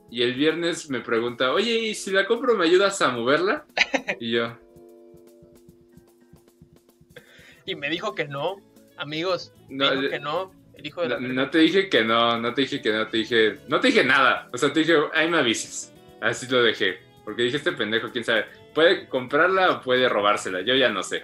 Y 0.10 0.24
el 0.24 0.34
viernes 0.36 0.90
me 0.90 1.00
pregunta, 1.00 1.54
oye, 1.54 1.72
¿y 1.72 1.96
si 1.96 2.12
la 2.12 2.28
compro 2.28 2.54
me 2.56 2.66
ayudas 2.66 3.02
a 3.02 3.10
moverla? 3.10 3.66
Y 4.20 4.32
yo, 4.32 4.58
Y 7.72 7.76
me 7.76 7.90
dijo 7.90 8.14
que 8.14 8.28
no, 8.28 8.58
amigos. 8.98 9.54
Me 9.70 9.86
no, 9.86 9.92
dijo 9.92 10.10
que 10.12 10.20
no. 10.20 10.52
El 10.74 10.86
hijo 10.86 11.02
de 11.04 11.08
la 11.10 11.20
no, 11.22 11.50
te 11.50 11.60
dije 11.60 11.88
que 11.88 12.04
no, 12.04 12.38
no 12.38 12.54
te 12.54 12.62
dije 12.64 12.82
que 12.82 12.92
no, 12.92 13.08
te 13.08 13.18
dije, 13.18 13.60
no 13.70 13.80
te 13.80 13.88
dije 13.88 14.04
nada. 14.04 14.50
O 14.52 14.58
sea, 14.58 14.74
te 14.74 14.82
dije, 14.82 14.94
ahí 15.14 15.30
me 15.30 15.38
avises. 15.38 15.94
Así 16.20 16.48
lo 16.48 16.62
dejé. 16.62 17.00
Porque 17.24 17.44
dije, 17.44 17.56
este 17.56 17.72
pendejo, 17.72 18.12
quién 18.12 18.26
sabe, 18.26 18.46
puede 18.76 19.08
comprarla 19.08 19.72
o 19.72 19.82
puede 19.82 20.10
robársela, 20.10 20.60
yo 20.62 20.76
ya 20.76 20.90
no 20.90 21.02
sé. 21.02 21.24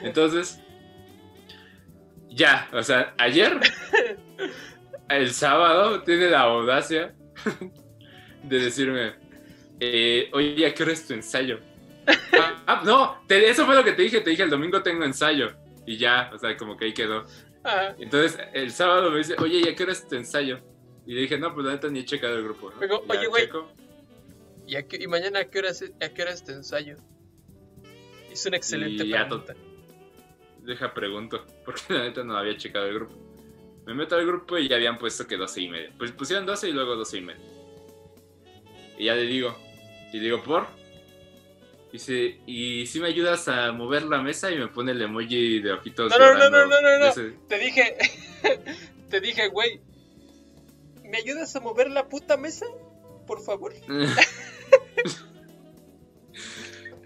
Entonces, 0.00 0.60
ya, 2.30 2.70
o 2.72 2.82
sea, 2.82 3.12
ayer, 3.18 3.60
el 5.10 5.30
sábado, 5.30 6.02
tiene 6.04 6.30
la 6.30 6.40
audacia 6.40 7.12
de 8.44 8.58
decirme, 8.60 9.12
eh, 9.78 10.30
oye, 10.32 10.66
¿a 10.66 10.72
qué 10.72 10.84
hora 10.84 10.92
es 10.92 11.06
tu 11.06 11.12
ensayo? 11.12 11.58
Ah, 12.34 12.62
ah, 12.66 12.82
no, 12.82 13.22
te- 13.28 13.46
eso 13.50 13.66
fue 13.66 13.74
lo 13.74 13.84
que 13.84 13.92
te 13.92 14.02
dije, 14.02 14.22
te 14.22 14.30
dije, 14.30 14.42
el 14.42 14.48
domingo 14.48 14.82
tengo 14.82 15.04
ensayo. 15.04 15.52
Y 15.86 15.96
ya, 15.96 16.30
o 16.32 16.38
sea, 16.38 16.56
como 16.56 16.76
que 16.76 16.86
ahí 16.86 16.94
quedó. 16.94 17.24
Ajá. 17.64 17.94
Entonces, 17.98 18.38
el 18.52 18.70
sábado 18.72 19.10
me 19.10 19.18
dice, 19.18 19.34
oye, 19.38 19.60
¿y 19.64 19.68
a 19.68 19.74
qué 19.74 19.82
hora 19.82 19.92
es 19.92 20.06
tu 20.06 20.14
ensayo? 20.16 20.60
Y 21.06 21.14
le 21.14 21.22
dije, 21.22 21.38
no, 21.38 21.52
pues 21.54 21.66
la 21.66 21.72
neta 21.72 21.88
ni 21.88 22.00
he 22.00 22.04
checado 22.04 22.36
el 22.36 22.44
grupo. 22.44 22.70
¿no? 22.70 22.80
Ya 22.86 23.18
oye, 23.18 23.26
güey. 23.26 23.48
¿Y, 24.66 24.76
a 24.76 24.86
qué- 24.86 24.98
y 25.02 25.06
mañana 25.08 25.40
a 25.40 25.44
qué 25.46 25.58
hora 25.58 25.70
es, 25.70 25.82
a 26.00 26.08
qué 26.08 26.22
hora 26.22 26.30
es 26.32 26.44
tu 26.44 26.52
ensayo? 26.52 26.96
Es 28.30 28.46
una 28.46 28.56
excelente 28.56 29.04
Y 29.04 29.08
ya 29.08 29.26
pregunta. 29.28 29.54
Deja 30.60 30.94
pregunto, 30.94 31.44
porque 31.64 31.92
la 31.92 32.02
neta 32.04 32.22
no 32.22 32.36
había 32.36 32.56
checado 32.56 32.86
el 32.86 32.94
grupo. 32.94 33.14
Me 33.84 33.94
meto 33.94 34.14
al 34.14 34.24
grupo 34.24 34.56
y 34.58 34.68
ya 34.68 34.76
habían 34.76 34.96
puesto 34.98 35.26
que 35.26 35.36
12 35.36 35.60
y 35.60 35.68
media. 35.68 35.92
Pues 35.98 36.12
pusieron 36.12 36.46
12 36.46 36.68
y 36.68 36.72
luego 36.72 36.94
12 36.94 37.18
y 37.18 37.20
media. 37.20 37.42
Y 38.96 39.04
ya 39.06 39.14
le 39.16 39.22
digo, 39.22 39.56
y 40.12 40.20
digo, 40.20 40.40
¿por? 40.42 40.68
Dice, 41.92 42.40
¿y 42.46 42.86
si 42.86 43.00
me 43.00 43.08
ayudas 43.08 43.48
a 43.48 43.70
mover 43.72 44.04
la 44.04 44.22
mesa? 44.22 44.50
Y 44.50 44.56
me 44.56 44.68
pone 44.68 44.92
el 44.92 45.02
emoji 45.02 45.60
de 45.60 45.72
ojitos. 45.72 46.10
No, 46.10 46.18
no, 46.18 46.34
no, 46.34 46.48
no, 46.48 46.66
no, 46.66 46.80
no, 46.80 46.98
no. 46.98 47.12
Te 47.46 47.58
dije, 47.58 47.98
te 49.10 49.20
dije, 49.20 49.48
güey, 49.48 49.82
¿me 51.04 51.18
ayudas 51.18 51.54
a 51.54 51.60
mover 51.60 51.90
la 51.90 52.08
puta 52.08 52.38
mesa? 52.38 52.64
Por 53.26 53.42
favor. 53.42 53.74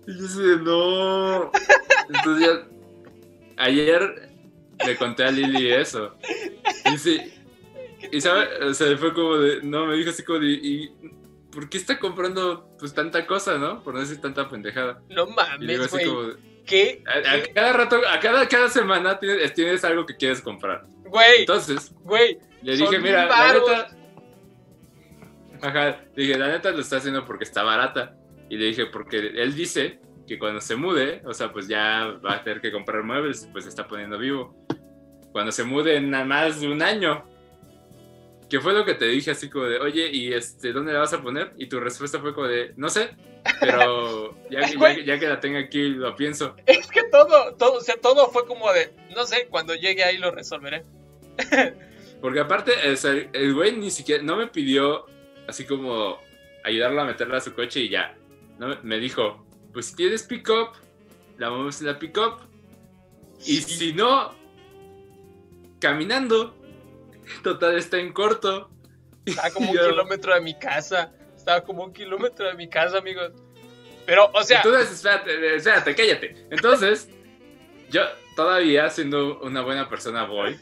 y 0.07 0.13
de, 0.13 0.57
no. 0.63 1.51
Entonces 2.09 2.47
ya, 2.47 2.69
ayer 3.57 4.31
le 4.87 4.97
conté 4.97 5.25
a 5.25 5.33
Lili 5.33 5.73
eso. 5.73 6.15
Y 6.85 6.93
dice, 6.93 7.33
y 8.13 8.21
sabe, 8.21 8.65
o 8.65 8.73
sea, 8.73 8.97
fue 8.97 9.13
como 9.13 9.37
de, 9.37 9.63
no, 9.63 9.87
me 9.87 9.97
dijo 9.97 10.11
así 10.11 10.23
como 10.23 10.39
de, 10.39 10.47
¿y 10.47 10.93
por 11.57 11.71
qué 11.71 11.79
está 11.79 11.99
comprando 11.99 12.69
pues 12.79 12.93
tanta 12.93 13.27
cosa, 13.27 13.57
no? 13.57 13.83
Por 13.83 13.95
no 13.95 14.01
decir 14.01 14.21
tanta 14.21 14.47
pendejada. 14.47 15.01
No 15.09 15.27
mames, 15.27 15.91
güey. 15.91 16.05
¿Qué? 16.67 17.03
a, 17.07 17.33
a 17.33 17.43
cada 17.55 17.73
rato, 17.73 17.99
a 18.07 18.21
cada, 18.21 18.47
cada 18.47 18.69
semana 18.69 19.19
tienes, 19.19 19.55
tienes 19.55 19.83
algo 19.83 20.05
que 20.05 20.15
quieres 20.17 20.43
comprar. 20.43 20.85
Güey, 21.07 21.41
Entonces, 21.41 21.95
güey. 22.03 22.39
le 22.61 22.77
dije, 22.77 22.99
mira, 22.99 23.25
la 23.25 23.31
varos". 23.31 23.71
neta. 23.71 23.97
Ajá, 25.63 26.01
le 26.15 26.23
dije, 26.25 26.37
la 26.37 26.49
neta 26.49 26.73
lo 26.73 26.81
está 26.81 26.99
haciendo 26.99 27.25
porque 27.25 27.45
está 27.45 27.63
barata. 27.63 28.15
Y 28.51 28.59
le 28.59 28.67
dije, 28.67 28.85
porque 28.85 29.17
él 29.17 29.55
dice 29.55 29.99
que 30.29 30.39
cuando 30.39 30.61
se 30.61 30.77
mude, 30.77 31.23
o 31.25 31.33
sea, 31.33 31.53
pues 31.53 31.69
ya 31.69 32.19
va 32.23 32.35
a 32.35 32.45
tener 32.45 32.61
que 32.61 32.71
comprar 32.71 33.03
muebles, 33.03 33.49
pues 33.51 33.65
se 33.65 33.71
está 33.71 33.89
poniendo 33.89 34.19
vivo. 34.19 34.55
Cuando 35.33 35.53
se 35.53 35.65
mude 35.65 35.97
en 35.97 36.11
nada 36.11 36.27
más 36.27 36.61
de 36.61 36.69
un 36.69 36.83
año. 36.83 37.25
Que 38.49 38.61
fue 38.61 38.73
lo 38.73 38.85
que 38.85 38.95
te 38.95 39.07
dije 39.07 39.33
así 39.33 39.51
como 39.51 39.65
de, 39.65 39.79
oye, 39.81 40.09
¿y 40.13 40.33
este, 40.33 40.73
dónde 40.73 40.93
la 40.93 41.01
vas 41.01 41.13
a 41.13 41.21
poner? 41.23 41.53
Y 41.59 41.67
tu 41.67 41.81
respuesta 41.81 42.21
fue 42.21 42.33
como 42.33 42.47
de, 42.47 42.73
no 42.77 42.89
sé, 42.89 43.11
pero 43.59 44.37
ya, 44.51 44.61
ya- 44.71 45.05
ya 45.05 45.19
que 45.19 45.27
la 45.29 45.41
tengo 45.41 45.59
aquí 45.59 45.89
lo 45.89 46.15
pienso. 46.15 46.55
Es 46.67 46.87
que 46.87 47.03
todo, 47.11 47.55
todo, 47.57 47.79
o 47.79 47.81
sea, 47.81 47.97
todo 47.97 48.29
fue 48.31 48.47
como 48.47 48.73
de, 48.73 48.93
no 49.17 49.25
sé, 49.27 49.49
cuando 49.51 49.75
llegue 49.75 50.05
ahí 50.05 50.19
lo 50.19 50.31
resolveré. 50.31 50.85
Porque 52.21 52.41
aparte, 52.41 52.73
o 52.91 52.97
sea, 52.97 53.13
el 53.33 53.55
güey 53.55 53.77
ni 53.77 53.91
siquiera, 53.91 54.23
no 54.23 54.37
me 54.37 54.47
pidió 54.47 55.07
así 55.49 55.65
como 55.65 56.19
ayudarlo 56.65 57.01
a 57.03 57.05
meterla 57.05 57.39
a 57.39 57.41
su 57.41 57.53
coche 57.55 57.81
y 57.81 57.89
ya. 57.89 58.17
No, 58.59 58.77
me 58.85 58.99
dijo, 58.99 59.45
pues 59.73 59.87
si 59.87 59.97
tienes 59.97 60.23
pick-up, 60.23 60.69
la 61.37 61.49
vamos 61.51 61.81
en 61.81 61.89
la 61.89 61.99
pick-up. 61.99 62.39
Y 63.45 63.57
si 63.57 63.93
no, 63.93 64.33
caminando. 65.79 66.56
Total, 67.43 67.77
está 67.77 67.99
en 67.99 68.13
corto. 68.13 68.71
Estaba 69.25 69.51
como 69.51 69.71
un 69.71 69.77
kilómetro 69.77 70.35
de 70.35 70.41
mi 70.41 70.59
casa. 70.59 71.13
Estaba 71.37 71.61
como 71.63 71.85
un 71.85 71.93
kilómetro 71.93 72.47
de 72.47 72.55
mi 72.55 72.69
casa, 72.69 72.99
amigos. 72.99 73.33
Pero, 74.07 74.31
o 74.33 74.43
sea, 74.43 74.59
Entonces, 74.59 74.93
espérate, 74.93 75.57
espérate, 75.57 75.95
cállate. 75.95 76.47
Entonces, 76.51 77.09
yo 77.91 78.03
todavía 78.37 78.89
siendo 78.91 79.41
una 79.41 79.63
buena 79.63 79.89
persona 79.89 80.25
voy 80.25 80.57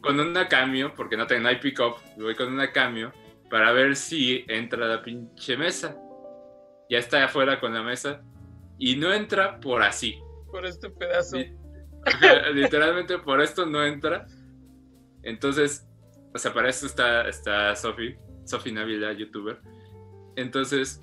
con 0.00 0.18
una 0.18 0.48
cambio, 0.48 0.94
porque 0.94 1.16
no, 1.16 1.26
tengo, 1.26 1.42
no 1.42 1.48
hay 1.48 1.56
pick-up, 1.56 1.96
voy 2.16 2.34
con 2.34 2.52
una 2.52 2.72
cambio 2.72 3.12
para 3.50 3.72
ver 3.72 3.96
si 3.96 4.44
entra 4.48 4.86
la 4.86 5.02
pinche 5.02 5.56
mesa. 5.56 5.96
Ya 6.88 6.98
está 6.98 7.24
afuera 7.24 7.60
con 7.60 7.74
la 7.74 7.82
mesa 7.82 8.22
y 8.78 8.96
no 8.96 9.12
entra 9.12 9.60
por 9.60 9.82
así. 9.82 10.18
por 10.50 10.66
este 10.66 10.90
pedazo. 10.90 11.36
Literalmente 12.54 13.18
por 13.18 13.40
esto 13.40 13.66
no 13.66 13.84
entra. 13.84 14.26
Entonces, 15.22 15.86
o 16.32 16.38
sea, 16.38 16.52
para 16.52 16.68
esto 16.68 16.86
está, 16.86 17.28
está 17.28 17.74
Sofi, 17.76 18.16
Sofi 18.44 18.72
Navila, 18.72 19.12
youtuber. 19.12 19.60
Entonces, 20.36 21.02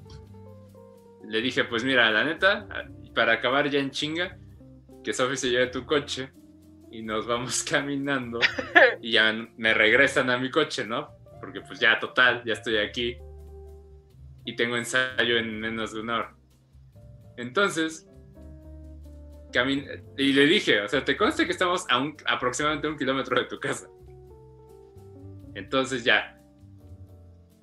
le 1.27 1.41
dije, 1.41 1.65
pues 1.65 1.83
mira, 1.83 2.09
la 2.11 2.23
neta, 2.23 2.67
para 3.13 3.33
acabar 3.33 3.69
ya 3.69 3.79
en 3.79 3.91
chinga, 3.91 4.37
que 5.03 5.13
Sofi 5.13 5.37
se 5.37 5.49
lleve 5.49 5.67
tu 5.67 5.85
coche 5.85 6.31
y 6.91 7.01
nos 7.01 7.27
vamos 7.27 7.63
caminando 7.69 8.39
y 9.01 9.11
ya 9.13 9.33
me 9.57 9.73
regresan 9.73 10.29
a 10.29 10.37
mi 10.37 10.49
coche, 10.49 10.85
¿no? 10.85 11.09
Porque 11.39 11.61
pues 11.61 11.79
ya, 11.79 11.99
total, 11.99 12.43
ya 12.45 12.53
estoy 12.53 12.77
aquí 12.77 13.17
y 14.45 14.55
tengo 14.55 14.77
ensayo 14.77 15.37
en 15.37 15.59
menos 15.59 15.93
de 15.93 16.01
una 16.01 16.17
hora. 16.17 16.35
Entonces, 17.35 18.07
y 20.17 20.33
le 20.33 20.45
dije, 20.45 20.81
o 20.81 20.87
sea, 20.87 21.03
te 21.03 21.17
consta 21.17 21.45
que 21.45 21.51
estamos 21.51 21.85
a 21.89 21.99
un, 21.99 22.15
aproximadamente 22.25 22.87
un 22.87 22.97
kilómetro 22.97 23.39
de 23.39 23.45
tu 23.45 23.59
casa. 23.59 23.87
Entonces 25.57 26.03
ya, 26.03 26.39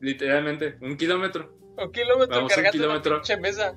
literalmente, 0.00 0.76
un 0.80 0.96
kilómetro, 0.96 1.56
Un 1.76 1.90
kilómetro 1.92 2.36
Vamos, 2.36 2.42
un 2.42 2.48
cargando 2.56 2.70
kilómetro. 2.72 3.12
una 3.12 3.20
pinche 3.22 3.36
mesa. 3.40 3.76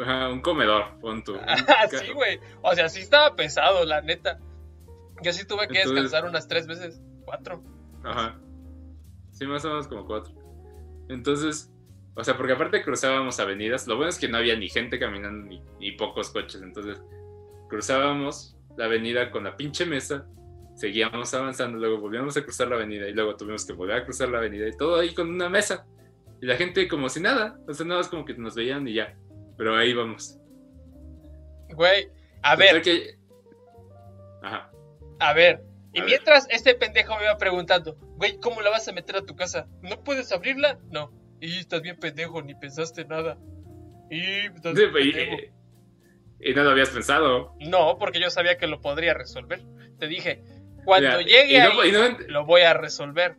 Ajá, 0.00 0.28
un 0.28 0.40
comedor, 0.40 0.98
pon 1.00 1.22
tú. 1.24 1.36
Ah, 1.46 1.86
sí, 1.88 2.12
güey. 2.12 2.38
O 2.62 2.74
sea, 2.74 2.88
sí 2.88 3.00
estaba 3.00 3.34
pesado, 3.36 3.84
la 3.84 4.00
neta. 4.02 4.38
Yo 5.22 5.32
sí 5.32 5.44
tuve 5.46 5.66
que 5.68 5.78
Entonces- 5.80 6.02
descansar 6.04 6.28
unas 6.28 6.46
tres 6.48 6.66
veces. 6.66 7.00
Cuatro. 7.24 7.62
Ajá. 8.04 8.38
Sí, 9.32 9.46
más 9.46 9.64
o 9.64 9.68
menos 9.68 9.86
como 9.88 10.06
cuatro. 10.06 10.34
Entonces, 11.08 11.72
o 12.14 12.22
sea, 12.24 12.36
porque 12.36 12.52
aparte 12.52 12.82
cruzábamos 12.82 13.38
avenidas. 13.40 13.86
Lo 13.86 13.96
bueno 13.96 14.08
es 14.10 14.18
que 14.18 14.28
no 14.28 14.38
había 14.38 14.56
ni 14.56 14.68
gente 14.68 14.98
caminando 14.98 15.46
ni, 15.48 15.62
ni 15.80 15.92
pocos 15.92 16.30
coches. 16.30 16.62
Entonces, 16.62 17.00
cruzábamos 17.68 18.56
la 18.76 18.84
avenida 18.86 19.30
con 19.30 19.44
la 19.44 19.56
pinche 19.56 19.84
mesa. 19.86 20.26
Seguíamos 20.78 21.34
avanzando, 21.34 21.76
luego 21.76 21.98
volvíamos 21.98 22.36
a 22.36 22.42
cruzar 22.44 22.68
la 22.68 22.76
avenida 22.76 23.08
y 23.08 23.12
luego 23.12 23.36
tuvimos 23.36 23.66
que 23.66 23.72
volver 23.72 23.96
a 23.96 24.04
cruzar 24.04 24.28
la 24.28 24.38
avenida 24.38 24.68
y 24.68 24.76
todo 24.76 25.00
ahí 25.00 25.12
con 25.12 25.28
una 25.28 25.48
mesa. 25.48 25.84
Y 26.40 26.46
la 26.46 26.54
gente 26.56 26.86
como 26.86 27.08
si 27.08 27.20
nada. 27.20 27.58
O 27.66 27.74
sea, 27.74 27.84
nada 27.84 27.98
más 27.98 28.08
como 28.08 28.24
que 28.24 28.34
nos 28.34 28.54
veían 28.54 28.86
y 28.86 28.94
ya. 28.94 29.16
Pero 29.56 29.76
ahí 29.76 29.92
vamos. 29.92 30.38
Güey, 31.74 32.08
a 32.42 32.54
ver, 32.54 32.80
que- 32.82 33.16
Ajá. 34.40 34.70
a 35.18 35.32
ver. 35.32 35.64
Y 35.92 35.98
A 35.98 36.02
ver. 36.02 36.10
mientras 36.10 36.46
este 36.48 36.76
pendejo 36.76 37.16
me 37.16 37.24
iba 37.24 37.36
preguntando, 37.38 37.96
güey, 38.16 38.38
¿cómo 38.38 38.60
la 38.62 38.70
vas 38.70 38.86
a 38.86 38.92
meter 38.92 39.16
a 39.16 39.22
tu 39.22 39.34
casa? 39.34 39.66
¿No 39.82 40.04
puedes 40.04 40.30
abrirla? 40.30 40.78
No. 40.92 41.10
Y 41.40 41.58
estás 41.58 41.82
bien 41.82 41.98
pendejo, 41.98 42.40
ni 42.42 42.54
pensaste 42.54 43.04
nada. 43.04 43.36
Y 44.10 44.20
estás 44.46 44.76
Sí, 44.78 44.84
pues, 44.92 45.04
y, 45.06 46.50
y 46.50 46.54
no 46.54 46.62
lo 46.62 46.70
habías 46.70 46.90
pensado. 46.90 47.56
No, 47.58 47.98
porque 47.98 48.20
yo 48.20 48.30
sabía 48.30 48.56
que 48.58 48.68
lo 48.68 48.80
podría 48.80 49.12
resolver. 49.14 49.60
Te 49.98 50.06
dije, 50.06 50.44
cuando 50.84 51.08
Mira, 51.18 51.20
llegue 51.22 51.54
y 51.56 51.58
no- 51.58 51.80
ahí, 51.80 51.88
y 51.88 51.92
no- 51.92 52.18
lo 52.28 52.44
voy 52.46 52.62
a 52.62 52.74
resolver. 52.74 53.36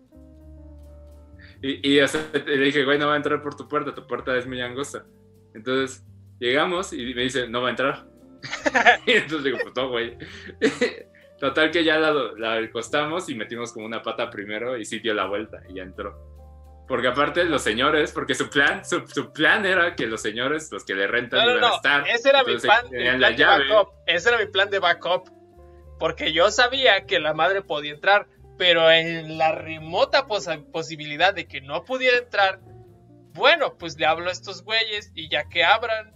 Y, 1.62 1.94
y 1.96 2.00
o 2.00 2.08
sea, 2.08 2.22
le 2.34 2.58
dije, 2.58 2.86
güey, 2.86 2.98
no 2.98 3.08
va 3.08 3.14
a 3.16 3.18
entrar 3.18 3.42
por 3.42 3.56
tu 3.56 3.68
puerta, 3.68 3.94
tu 3.94 4.08
puerta 4.08 4.36
es 4.38 4.48
muy 4.48 4.62
angosta. 4.62 5.06
Entonces, 5.54 6.06
llegamos 6.40 6.94
y 6.94 7.14
me 7.14 7.24
dice, 7.24 7.48
no 7.50 7.62
va 7.62 7.68
a 7.68 7.72
entrar. 7.72 8.06
y 9.06 9.12
entonces 9.12 9.44
digo, 9.44 9.58
pues 9.62 9.76
no, 9.76 9.90
güey. 9.90 10.18
Total 11.40 11.72
que 11.72 11.84
ya 11.86 11.98
la, 11.98 12.12
la 12.38 12.56
acostamos 12.56 13.30
y 13.30 13.36
metimos 13.36 13.72
como 13.72 13.86
una 13.86 14.02
pata 14.02 14.30
primero 14.30 14.78
y 14.78 14.84
sí 14.86 15.00
dio 15.00 15.14
la 15.14 15.26
vuelta 15.26 15.62
y 15.70 15.76
ya 15.76 15.84
entró. 15.84 16.28
Porque 16.88 17.08
aparte 17.08 17.46
los 17.46 17.62
señores, 17.62 18.12
porque 18.12 18.34
su 18.36 18.50
plan, 18.50 18.84
su, 18.84 19.06
su 19.08 19.32
plan 19.32 19.66
era 19.66 19.96
que 19.96 20.06
los 20.08 20.22
señores, 20.22 20.70
los 20.72 20.84
que 20.84 20.96
le 20.96 21.08
rentan, 21.08 21.40
No, 21.40 21.46
no, 21.52 21.58
iban 21.60 21.72
a 21.72 21.76
estar. 21.76 22.08
Ese 22.10 22.30
era 22.30 22.44
mi 22.44 22.58
plan, 22.58 22.86
mi 22.90 22.98
plan 23.04 23.22
la 23.22 23.30
de 23.30 23.36
llave. 23.38 23.70
backup. 23.70 23.94
Ese 24.08 24.30
era 24.30 24.38
mi 24.40 24.48
plan 24.48 24.70
de 24.70 24.80
backup. 24.80 25.30
Porque 26.00 26.32
yo 26.34 26.50
sabía 26.52 27.06
que 27.06 27.20
la 27.20 27.34
madre 27.34 27.62
podía 27.62 27.92
entrar. 27.94 28.28
Pero 28.58 28.92
en 28.92 29.38
la 29.38 29.54
remota 29.54 30.28
posa- 30.28 30.62
posibilidad 30.74 31.34
de 31.34 31.48
que 31.48 31.62
no 31.62 31.86
pudiera 31.86 32.18
entrar, 32.18 32.60
bueno, 33.34 33.78
pues 33.78 33.98
le 33.98 34.06
hablo 34.06 34.28
a 34.28 34.34
estos 34.34 34.64
güeyes 34.66 35.12
y 35.16 35.30
ya 35.30 35.48
que 35.48 35.64
abran, 35.64 36.14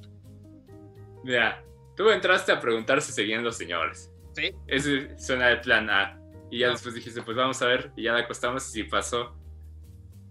Mira, 1.24 1.64
tú 1.96 2.10
entraste 2.10 2.52
a 2.52 2.60
preguntar 2.60 3.02
si 3.02 3.14
seguían 3.14 3.44
los 3.46 3.56
señores. 3.58 4.12
¿sí? 4.36 4.52
Ese 4.68 5.18
suena 5.18 5.50
el 5.52 5.62
plan 5.62 5.90
A. 5.90 6.20
Y 6.52 6.60
ya 6.60 6.70
después 6.70 6.94
dijiste, 6.94 7.22
pues 7.22 7.38
vamos 7.38 7.62
a 7.62 7.66
ver. 7.68 7.92
Y 7.96 8.04
ya 8.04 8.12
la 8.14 8.20
acostamos 8.20 8.68
y 8.70 8.72
sí 8.72 8.84
pasó. 8.84 9.34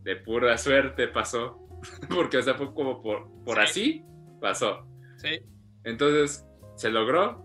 De 0.02 0.16
pura 0.16 0.58
suerte 0.58 1.08
pasó. 1.08 1.58
Porque, 2.14 2.36
o 2.36 2.42
sea, 2.42 2.54
fue 2.54 2.74
como 2.74 3.00
por, 3.02 3.26
por 3.44 3.56
Sí. 3.56 3.62
así, 3.62 4.04
pasó. 4.40 4.86
Sí. 5.16 5.40
Entonces, 5.84 6.44
se 6.76 6.90
logró. 6.90 7.42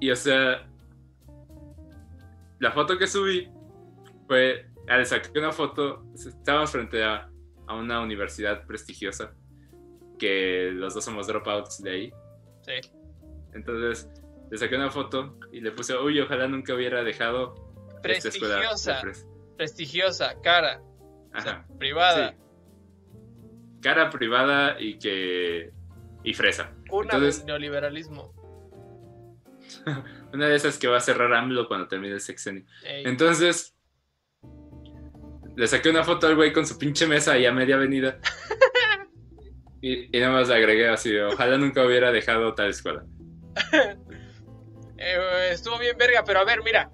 Y, 0.00 0.10
o 0.10 0.16
sea, 0.16 0.66
la 2.62 2.70
foto 2.72 2.96
que 2.96 3.06
subí 3.08 3.50
fue, 4.28 4.66
le 4.86 5.04
saqué 5.04 5.36
una 5.38 5.50
foto, 5.52 6.04
estábamos 6.14 6.70
frente 6.70 7.02
a, 7.02 7.28
a 7.66 7.74
una 7.74 8.00
universidad 8.00 8.64
prestigiosa, 8.66 9.34
que 10.18 10.70
los 10.72 10.94
dos 10.94 11.04
somos 11.04 11.26
dropouts 11.26 11.82
de 11.82 11.90
ahí. 11.90 12.12
Sí. 12.62 12.90
Entonces, 13.52 14.08
le 14.50 14.56
saqué 14.58 14.76
una 14.76 14.90
foto 14.90 15.38
y 15.50 15.60
le 15.60 15.72
puse, 15.72 15.96
uy, 15.98 16.20
ojalá 16.20 16.46
nunca 16.46 16.72
hubiera 16.74 17.02
dejado 17.02 17.54
esta 18.04 18.28
escuela. 18.28 18.56
Prestigiosa, 18.58 19.02
pres- 19.02 19.26
prestigiosa, 19.56 20.40
cara, 20.40 20.80
o 21.36 21.40
sea, 21.40 21.52
Ajá. 21.52 21.66
privada, 21.78 22.30
Sí. 22.30 22.36
Cara 23.82 24.10
privada 24.10 24.80
y 24.80 24.96
que... 25.00 25.72
y 26.22 26.34
fresa. 26.34 26.72
cuna 26.88 27.14
Entonces- 27.14 27.44
neoliberalismo. 27.44 28.32
Una 30.32 30.48
de 30.48 30.56
esas 30.56 30.78
que 30.78 30.88
va 30.88 30.96
a 30.96 31.00
cerrar 31.00 31.32
AMLO 31.34 31.68
cuando 31.68 31.88
termine 31.88 32.14
el 32.14 32.20
sexenio. 32.20 32.64
Ey, 32.84 33.04
Entonces, 33.06 33.76
le 35.56 35.66
saqué 35.66 35.90
una 35.90 36.04
foto 36.04 36.26
al 36.26 36.36
güey 36.36 36.52
con 36.52 36.66
su 36.66 36.78
pinche 36.78 37.06
mesa 37.06 37.32
ahí 37.32 37.44
a 37.46 37.52
media 37.52 37.74
avenida. 37.76 38.18
y, 39.82 40.16
y 40.16 40.20
nada 40.20 40.32
más 40.32 40.48
le 40.48 40.54
agregué 40.54 40.88
así, 40.88 41.14
ojalá 41.18 41.58
nunca 41.58 41.84
hubiera 41.84 42.10
dejado 42.12 42.54
tal 42.54 42.70
escuela. 42.70 43.04
Eh, 45.04 45.48
estuvo 45.50 45.80
bien 45.80 45.96
verga, 45.98 46.22
pero 46.24 46.38
a 46.38 46.44
ver, 46.44 46.62
mira, 46.62 46.88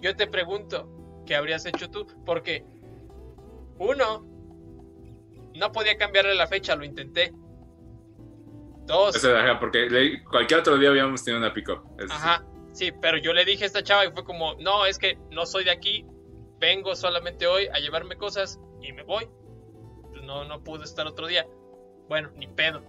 yo 0.00 0.16
te 0.16 0.26
pregunto, 0.26 1.22
¿qué 1.26 1.34
habrías 1.36 1.66
hecho 1.66 1.90
tú? 1.90 2.06
Porque, 2.24 2.64
uno, 3.78 4.24
no 5.54 5.70
podía 5.70 5.98
cambiarle 5.98 6.34
la 6.36 6.46
fecha, 6.46 6.74
lo 6.74 6.86
intenté. 6.86 7.34
Dos, 8.86 9.16
Eso, 9.16 9.36
ajá, 9.36 9.60
porque 9.60 9.90
le- 9.90 10.24
cualquier 10.24 10.60
otro 10.60 10.78
día 10.78 10.88
habíamos 10.88 11.22
tenido 11.22 11.38
una 11.38 11.52
eso 11.98 12.14
sí. 12.14 12.14
Sí, 12.74 12.90
pero 12.90 13.18
yo 13.18 13.32
le 13.32 13.44
dije 13.44 13.62
a 13.62 13.66
esta 13.68 13.84
chava 13.84 14.04
y 14.04 14.10
fue 14.10 14.24
como, 14.24 14.54
no, 14.56 14.84
es 14.84 14.98
que 14.98 15.16
no 15.30 15.46
soy 15.46 15.62
de 15.62 15.70
aquí, 15.70 16.04
vengo 16.58 16.96
solamente 16.96 17.46
hoy 17.46 17.68
a 17.68 17.78
llevarme 17.78 18.16
cosas 18.16 18.60
y 18.82 18.92
me 18.92 19.04
voy. 19.04 19.28
Pues 20.10 20.24
no, 20.24 20.44
no 20.44 20.64
pude 20.64 20.82
estar 20.82 21.06
otro 21.06 21.28
día. 21.28 21.46
Bueno, 22.08 22.32
ni 22.34 22.48
pedo. 22.48 22.82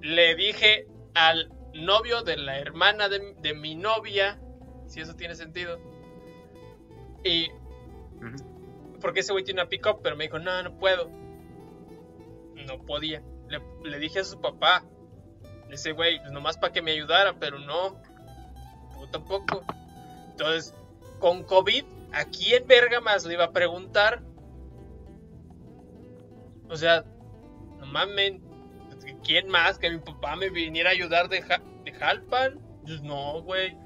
Le 0.00 0.34
dije 0.36 0.88
al 1.12 1.52
novio 1.74 2.22
de 2.22 2.38
la 2.38 2.58
hermana 2.58 3.10
de, 3.10 3.34
de 3.42 3.52
mi 3.52 3.74
novia, 3.74 4.40
si 4.86 5.02
eso 5.02 5.14
tiene 5.16 5.34
sentido. 5.34 5.78
Y 7.24 7.50
porque 9.02 9.20
ese 9.20 9.32
güey 9.32 9.44
tiene 9.44 9.60
una 9.60 9.68
pick-up, 9.68 10.00
pero 10.02 10.16
me 10.16 10.24
dijo, 10.24 10.38
no, 10.38 10.62
no 10.62 10.78
puedo. 10.78 11.10
No 12.54 12.82
podía. 12.86 13.22
Le, 13.48 13.60
le 13.84 13.98
dije 13.98 14.20
a 14.20 14.24
su 14.24 14.40
papá, 14.40 14.82
ese 15.68 15.92
güey, 15.92 16.20
pues 16.20 16.32
nomás 16.32 16.56
para 16.56 16.72
que 16.72 16.80
me 16.80 16.92
ayudara, 16.92 17.38
pero 17.38 17.58
no, 17.58 18.00
tampoco. 19.10 19.64
Entonces, 20.30 20.74
con 21.18 21.44
COVID, 21.44 21.84
¿a 22.12 22.24
quién 22.26 22.66
verga 22.66 23.00
más 23.00 23.24
le 23.24 23.34
iba 23.34 23.44
a 23.44 23.52
preguntar? 23.52 24.22
O 26.68 26.76
sea, 26.76 27.04
no 27.78 27.86
mamen, 27.86 28.42
¿quién 29.24 29.48
más 29.48 29.78
que 29.78 29.90
mi 29.90 29.98
papá 29.98 30.36
me 30.36 30.50
viniera 30.50 30.90
a 30.90 30.92
ayudar 30.92 31.28
de, 31.28 31.42
Ja- 31.42 31.62
de 31.84 31.92
Jalpan? 31.92 32.60
Pues 32.84 33.02
no, 33.02 33.42
güey. 33.42 33.76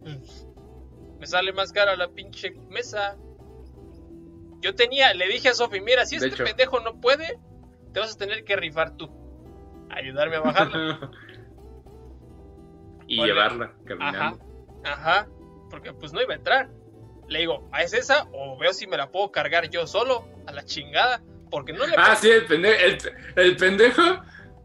Pues, 0.00 0.46
me 1.18 1.26
sale 1.26 1.52
más 1.52 1.72
cara 1.72 1.96
la 1.96 2.08
pinche 2.08 2.50
mesa. 2.70 3.16
Yo 4.60 4.74
tenía, 4.74 5.14
le 5.14 5.28
dije 5.28 5.48
a 5.48 5.54
Sofi, 5.54 5.80
mira, 5.80 6.04
si 6.06 6.18
De 6.18 6.26
este 6.26 6.34
hecho. 6.36 6.44
pendejo 6.44 6.80
no 6.80 7.00
puede, 7.00 7.38
te 7.92 8.00
vas 8.00 8.14
a 8.14 8.18
tener 8.18 8.44
que 8.44 8.56
rifar 8.56 8.96
tú. 8.96 9.10
Ayudarme 9.90 10.36
a 10.36 10.40
bajarla. 10.40 11.10
y 13.06 13.22
llevarla 13.22 13.66
Ajá, 13.66 13.84
caminando. 13.84 14.40
ajá, 14.84 15.28
porque 15.70 15.92
pues 15.92 16.12
no 16.12 16.22
iba 16.22 16.34
a 16.34 16.36
entrar. 16.36 16.70
Le 17.28 17.40
digo, 17.40 17.68
¿a 17.72 17.82
es 17.82 17.92
esa? 17.92 18.28
O 18.32 18.56
veo 18.58 18.72
si 18.72 18.86
me 18.86 18.96
la 18.96 19.10
puedo 19.10 19.32
cargar 19.32 19.68
yo 19.68 19.86
solo, 19.86 20.28
a 20.46 20.52
la 20.52 20.64
chingada. 20.64 21.22
Porque 21.50 21.72
no 21.72 21.86
le 21.86 21.96
Ah, 21.96 22.14
sí, 22.16 22.28
el 22.30 22.46
pendejo, 22.46 22.84
el, 22.84 22.98
el 23.36 23.56
pendejo 23.56 24.02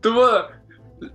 tuvo. 0.01 0.47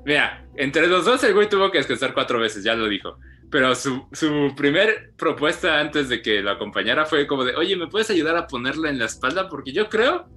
Mira, 0.04 0.44
entre 0.56 0.86
los 0.88 1.04
dos 1.04 1.22
el 1.24 1.34
güey 1.34 1.48
tuvo 1.48 1.70
que 1.70 1.78
descansar 1.78 2.14
cuatro 2.14 2.40
veces, 2.40 2.64
ya 2.64 2.74
lo 2.74 2.88
dijo. 2.88 3.18
Pero 3.50 3.74
su, 3.76 4.06
su 4.12 4.54
primer 4.56 5.12
propuesta 5.16 5.78
antes 5.78 6.08
de 6.08 6.20
que 6.20 6.40
lo 6.42 6.50
acompañara 6.50 7.06
fue 7.06 7.26
como 7.28 7.44
de, 7.44 7.54
oye, 7.54 7.76
¿me 7.76 7.86
puedes 7.86 8.10
ayudar 8.10 8.36
a 8.36 8.46
ponerla 8.48 8.90
en 8.90 8.98
la 8.98 9.04
espalda? 9.04 9.48
Porque 9.48 9.72
yo 9.72 9.88
creo 9.88 10.28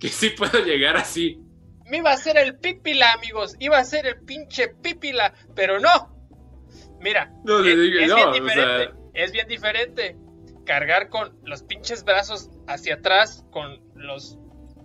que 0.00 0.08
sí 0.08 0.30
puedo 0.30 0.58
llegar 0.64 0.96
así. 0.96 1.38
me 1.88 1.98
iba 1.98 2.10
a 2.10 2.14
hacer 2.14 2.36
el 2.38 2.56
pípila, 2.58 3.12
amigos. 3.12 3.54
Iba 3.60 3.78
a 3.78 3.84
ser 3.84 4.06
el 4.06 4.20
pinche 4.22 4.68
pípila, 4.82 5.32
pero 5.54 5.78
no. 5.78 6.15
Mira, 7.00 7.30
No, 7.44 7.58
es, 7.60 7.64
dije, 7.78 8.04
es 8.04 8.08
no, 8.08 8.16
bien 8.16 8.28
o 8.28 8.32
diferente. 8.32 8.84
sea- 8.84 8.92
Es 9.14 9.32
bien 9.32 9.48
diferente. 9.48 10.16
Cargar 10.64 11.08
con 11.10 11.38
los 11.44 11.62
pinches 11.62 12.04
brazos 12.04 12.50
hacia 12.66 12.94
atrás, 12.96 13.44
con 13.50 13.80
los. 13.94 14.38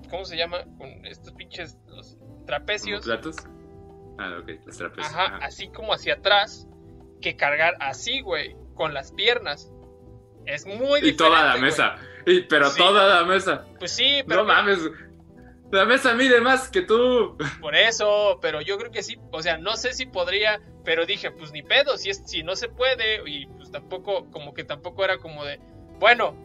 ¿Cómo 0.09 0.25
se 0.25 0.37
llama? 0.37 0.63
Con 0.77 1.05
estos 1.05 1.33
pinches. 1.33 1.77
Los 1.87 2.15
¿Como 2.17 2.45
trapecios. 2.45 3.03
platos? 3.05 3.35
Ah, 4.19 4.37
ok, 4.41 4.49
los 4.65 4.77
trapecios. 4.77 5.13
Ajá, 5.13 5.25
ajá. 5.37 5.45
así 5.45 5.69
como 5.69 5.93
hacia 5.93 6.15
atrás. 6.15 6.67
Que 7.21 7.35
cargar 7.35 7.75
así, 7.79 8.21
güey. 8.21 8.55
Con 8.75 8.93
las 8.93 9.11
piernas. 9.11 9.71
Es 10.45 10.65
muy 10.65 10.75
diferente. 11.01 11.07
Y 11.07 11.13
toda 11.13 11.43
la 11.43 11.51
güey. 11.51 11.61
mesa. 11.63 11.95
Y, 12.25 12.41
pero 12.41 12.69
Sí. 12.69 12.77
toda 12.77 13.07
la 13.21 13.23
mesa. 13.25 13.65
Pues 13.79 13.91
sí, 13.91 14.21
pero 14.27 14.41
No 14.41 14.47
mames. 14.47 14.79
La 15.71 15.85
mesa 15.85 16.13
mide 16.13 16.41
más 16.41 16.69
que 16.69 16.81
tú. 16.81 17.37
Por 17.61 17.75
eso, 17.75 18.39
pero 18.41 18.59
yo 18.61 18.77
creo 18.77 18.91
que 18.91 19.03
sí, 19.03 19.17
o 19.31 19.41
sea, 19.41 19.57
no 19.57 19.75
sé 19.77 19.93
si 19.93 20.05
podría, 20.05 20.59
pero 20.83 21.05
dije, 21.05 21.31
pues 21.31 21.51
ni 21.51 21.61
pedo, 21.63 21.97
si 21.97 22.09
es 22.09 22.21
si 22.25 22.43
no 22.43 22.55
se 22.55 22.69
puede 22.69 23.27
y 23.29 23.45
pues 23.47 23.71
tampoco 23.71 24.29
como 24.31 24.53
que 24.53 24.63
tampoco 24.63 25.03
era 25.03 25.17
como 25.17 25.43
de, 25.45 25.59
bueno, 25.99 26.35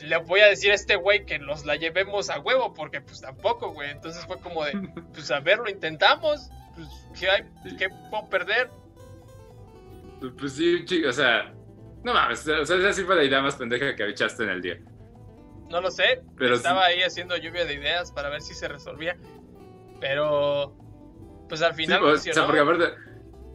le 0.00 0.16
voy 0.18 0.40
a 0.40 0.46
decir 0.46 0.70
a 0.72 0.74
este 0.74 0.96
güey 0.96 1.24
que 1.24 1.38
nos 1.38 1.64
la 1.64 1.76
llevemos 1.76 2.28
a 2.30 2.38
huevo 2.40 2.74
porque 2.74 3.00
pues 3.00 3.20
tampoco, 3.20 3.72
güey. 3.72 3.90
Entonces 3.90 4.24
fue 4.26 4.38
como 4.40 4.64
de, 4.64 4.72
pues 5.12 5.30
a 5.30 5.40
ver, 5.40 5.58
lo 5.58 5.70
intentamos, 5.70 6.50
pues 6.74 6.88
qué 7.18 7.30
hay, 7.30 7.42
qué 7.78 7.88
puedo 8.10 8.28
perder. 8.28 8.70
Pues 10.38 10.52
sí, 10.54 10.84
chico, 10.84 11.08
o 11.08 11.12
sea. 11.12 11.52
No 12.02 12.14
mames, 12.14 12.46
o 12.46 12.64
sea, 12.64 12.76
esa 12.76 12.92
sí 12.92 13.02
fue 13.02 13.16
la 13.16 13.24
idea 13.24 13.42
más 13.42 13.56
pendeja 13.56 13.96
que 13.96 14.08
echaste 14.08 14.44
en 14.44 14.50
el 14.50 14.62
día. 14.62 14.78
No 15.68 15.80
lo 15.80 15.90
sé, 15.90 16.22
Pero 16.38 16.54
estaba 16.54 16.84
ahí 16.84 17.02
haciendo 17.02 17.36
lluvia 17.36 17.64
de 17.64 17.74
ideas 17.74 18.12
para 18.12 18.28
ver 18.28 18.40
si 18.40 18.54
se 18.54 18.68
resolvía. 18.68 19.16
Pero 20.00 20.76
pues 21.48 21.62
al 21.62 21.74
Sí, 21.74 21.82
final 21.82 22.04
o 22.04 22.10
funcionó. 22.10 22.34
sea, 22.34 22.46
porque 22.46 22.60
aparte, 22.60 22.84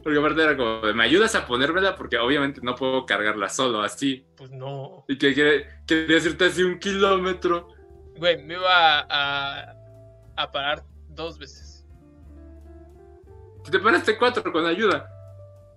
porque 0.02 0.18
aparte 0.18 0.42
era 0.42 0.56
como, 0.56 0.80
¿me 0.94 1.04
ayudas 1.04 1.34
a 1.34 1.46
ponérmela? 1.46 1.94
Porque 1.96 2.18
obviamente 2.18 2.60
no 2.62 2.74
puedo 2.74 3.06
cargarla 3.06 3.48
solo, 3.48 3.80
así. 3.82 4.26
Pues 4.36 4.50
no. 4.50 5.04
Y 5.08 5.18
que 5.18 5.32
quiere, 5.34 5.66
quería 5.86 6.16
decirte 6.16 6.46
así 6.46 6.62
un 6.62 6.78
kilómetro. 6.78 7.68
Güey, 8.16 8.42
me 8.44 8.54
iba 8.54 9.06
a, 9.08 9.74
a 10.36 10.52
parar 10.52 10.84
dos 11.08 11.38
veces. 11.38 11.86
Te 13.70 13.78
paraste 13.78 14.18
cuatro 14.18 14.52
con 14.52 14.66
ayuda. 14.66 15.08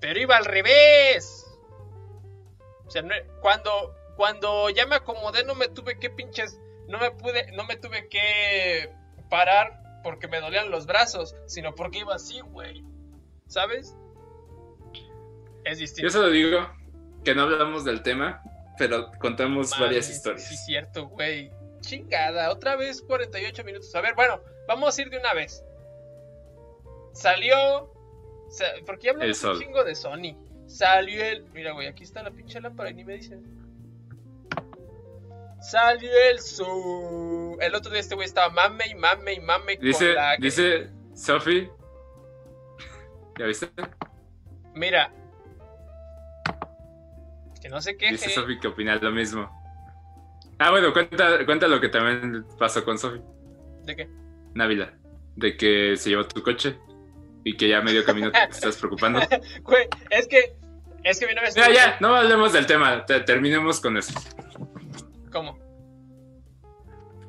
Pero 0.02 0.20
iba 0.20 0.36
al 0.38 0.46
revés. 0.46 1.46
O 2.86 2.90
sea, 2.90 3.02
no- 3.02 3.14
cuando, 3.42 3.94
cuando 4.18 4.70
ya 4.70 4.86
me 4.86 4.96
acomodé 4.96 5.44
no 5.46 5.56
me 5.56 5.68
tuve 5.68 5.98
que 6.00 6.10
pinches, 6.10 6.60
no 6.88 7.00
me 7.00 7.12
pude, 7.12 7.52
no 7.54 7.64
me 7.66 7.76
tuve 7.78 8.10
que 8.10 8.92
parar 9.30 9.82
porque 10.04 10.28
me 10.28 10.40
dolían 10.42 10.70
los 10.70 10.86
brazos, 10.86 11.36
sino 11.48 11.74
porque 11.74 12.00
iba 12.00 12.16
así, 12.16 12.40
güey. 12.42 12.84
¿Sabes? 13.48 13.96
Es 15.66 15.78
Yo 15.80 15.82
distinto. 15.82 16.10
solo 16.12 16.30
digo 16.30 16.70
que 17.24 17.36
no 17.36 17.42
hablamos 17.44 17.84
del 17.84 18.02
tema, 18.04 18.42
pero 18.78 19.12
contamos 19.20 19.78
varias 19.80 20.10
historias. 20.10 20.48
Sí, 20.48 20.56
cierto, 20.58 21.08
güey. 21.10 21.52
Chingada, 21.82 22.50
otra 22.52 22.76
vez 22.76 23.02
48 23.02 23.64
minutos. 23.64 23.94
A 23.96 24.02
ver, 24.02 24.16
bueno, 24.16 24.40
vamos 24.68 24.98
a 24.98 25.02
ir 25.02 25.10
de 25.10 25.18
una 25.20 25.34
vez. 25.34 25.64
Salió. 27.14 27.92
sa- 28.50 28.66
porque 28.86 29.08
ya 29.08 29.12
hablamos 29.12 29.44
un 29.44 29.60
chingo 29.60 29.84
de 29.84 29.96
Sony. 29.96 30.36
Salió 30.68 31.24
el. 31.24 31.46
Mira, 31.54 31.72
güey, 31.74 31.88
aquí 31.88 32.04
está 32.04 32.22
la 32.24 32.32
pinche 32.32 32.60
lámpara 32.62 32.90
y 32.90 32.94
ni 32.94 33.04
me 33.04 33.14
dicen. 33.14 33.44
Salió 35.62 36.10
el 36.30 36.40
sol. 36.40 37.58
El 37.60 37.74
otro 37.76 37.92
día 37.92 38.00
este 38.02 38.14
güey 38.16 38.26
estaba 38.28 38.50
mame 38.50 38.86
y 38.88 38.96
mame 38.96 39.34
y 39.34 39.40
mame 39.40 39.78
Dice, 39.78 40.06
con 40.08 40.16
la. 40.16 40.38
dice 40.38 40.90
Sophie. 41.16 41.72
¿Ya 43.40 43.46
viste? 43.46 43.70
Mira. 44.76 45.12
Que 47.66 47.70
no 47.70 47.82
se 47.82 47.98
queje. 47.98 48.12
Dice 48.12 48.30
Sophie 48.30 48.60
que 48.60 48.68
opina 48.68 48.96
lo 48.98 49.10
mismo. 49.10 49.50
Ah, 50.60 50.70
bueno, 50.70 50.94
cuenta, 50.94 51.44
cuenta 51.48 51.68
lo 51.68 51.82
que 51.82 51.90
también 51.90 52.46
pasó 52.60 52.86
con 52.86 53.00
Sophie. 53.00 53.24
¿De 53.86 53.96
qué? 53.96 54.08
Návila. 54.54 54.94
De 55.36 55.58
que 55.58 55.98
se 55.98 56.12
llevó 56.12 56.28
tu 56.28 56.44
coche 56.44 56.78
y 57.44 57.58
que 57.58 57.68
ya 57.68 57.82
medio 57.82 58.06
camino 58.06 58.32
te 58.32 58.38
estás 58.52 58.78
preocupando. 58.78 59.20
Güey, 59.64 59.88
es 60.12 60.28
que. 60.28 60.54
Es 61.04 61.20
que 61.20 61.26
mi 61.26 61.34
novia 61.34 61.50
Ya, 61.50 61.72
ya, 61.74 61.98
no 62.02 62.16
hablemos 62.16 62.54
del 62.54 62.68
tema. 62.68 63.04
te- 63.08 63.22
terminemos 63.22 63.82
con 63.82 63.98
eso. 63.98 64.14
¿Cómo? 65.32 65.58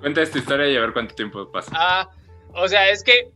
Cuenta 0.00 0.20
esta 0.20 0.36
historia 0.36 0.68
y 0.68 0.76
a 0.76 0.80
ver 0.80 0.92
cuánto 0.92 1.14
tiempo 1.14 1.50
pasa. 1.50 1.72
Ah, 1.74 2.10
o 2.52 2.68
sea, 2.68 2.90
es 2.90 3.02
que 3.02 3.30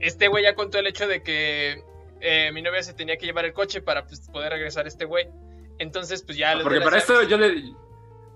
este 0.00 0.26
güey 0.26 0.42
ya 0.42 0.56
contó 0.56 0.80
el 0.80 0.88
hecho 0.88 1.06
de 1.06 1.22
que 1.22 1.84
eh, 2.20 2.50
mi 2.52 2.62
novia 2.62 2.82
se 2.82 2.94
tenía 2.94 3.16
que 3.16 3.26
llevar 3.26 3.44
el 3.44 3.52
coche 3.52 3.80
para 3.80 4.04
pues, 4.06 4.28
poder 4.28 4.50
regresar 4.52 4.86
a 4.86 4.88
este 4.88 5.04
güey. 5.04 5.28
Entonces, 5.82 6.22
pues 6.22 6.38
ya... 6.38 6.58
Porque 6.62 6.80
para 6.80 6.98
esto 6.98 7.22
yo 7.24 7.36
le. 7.36 7.74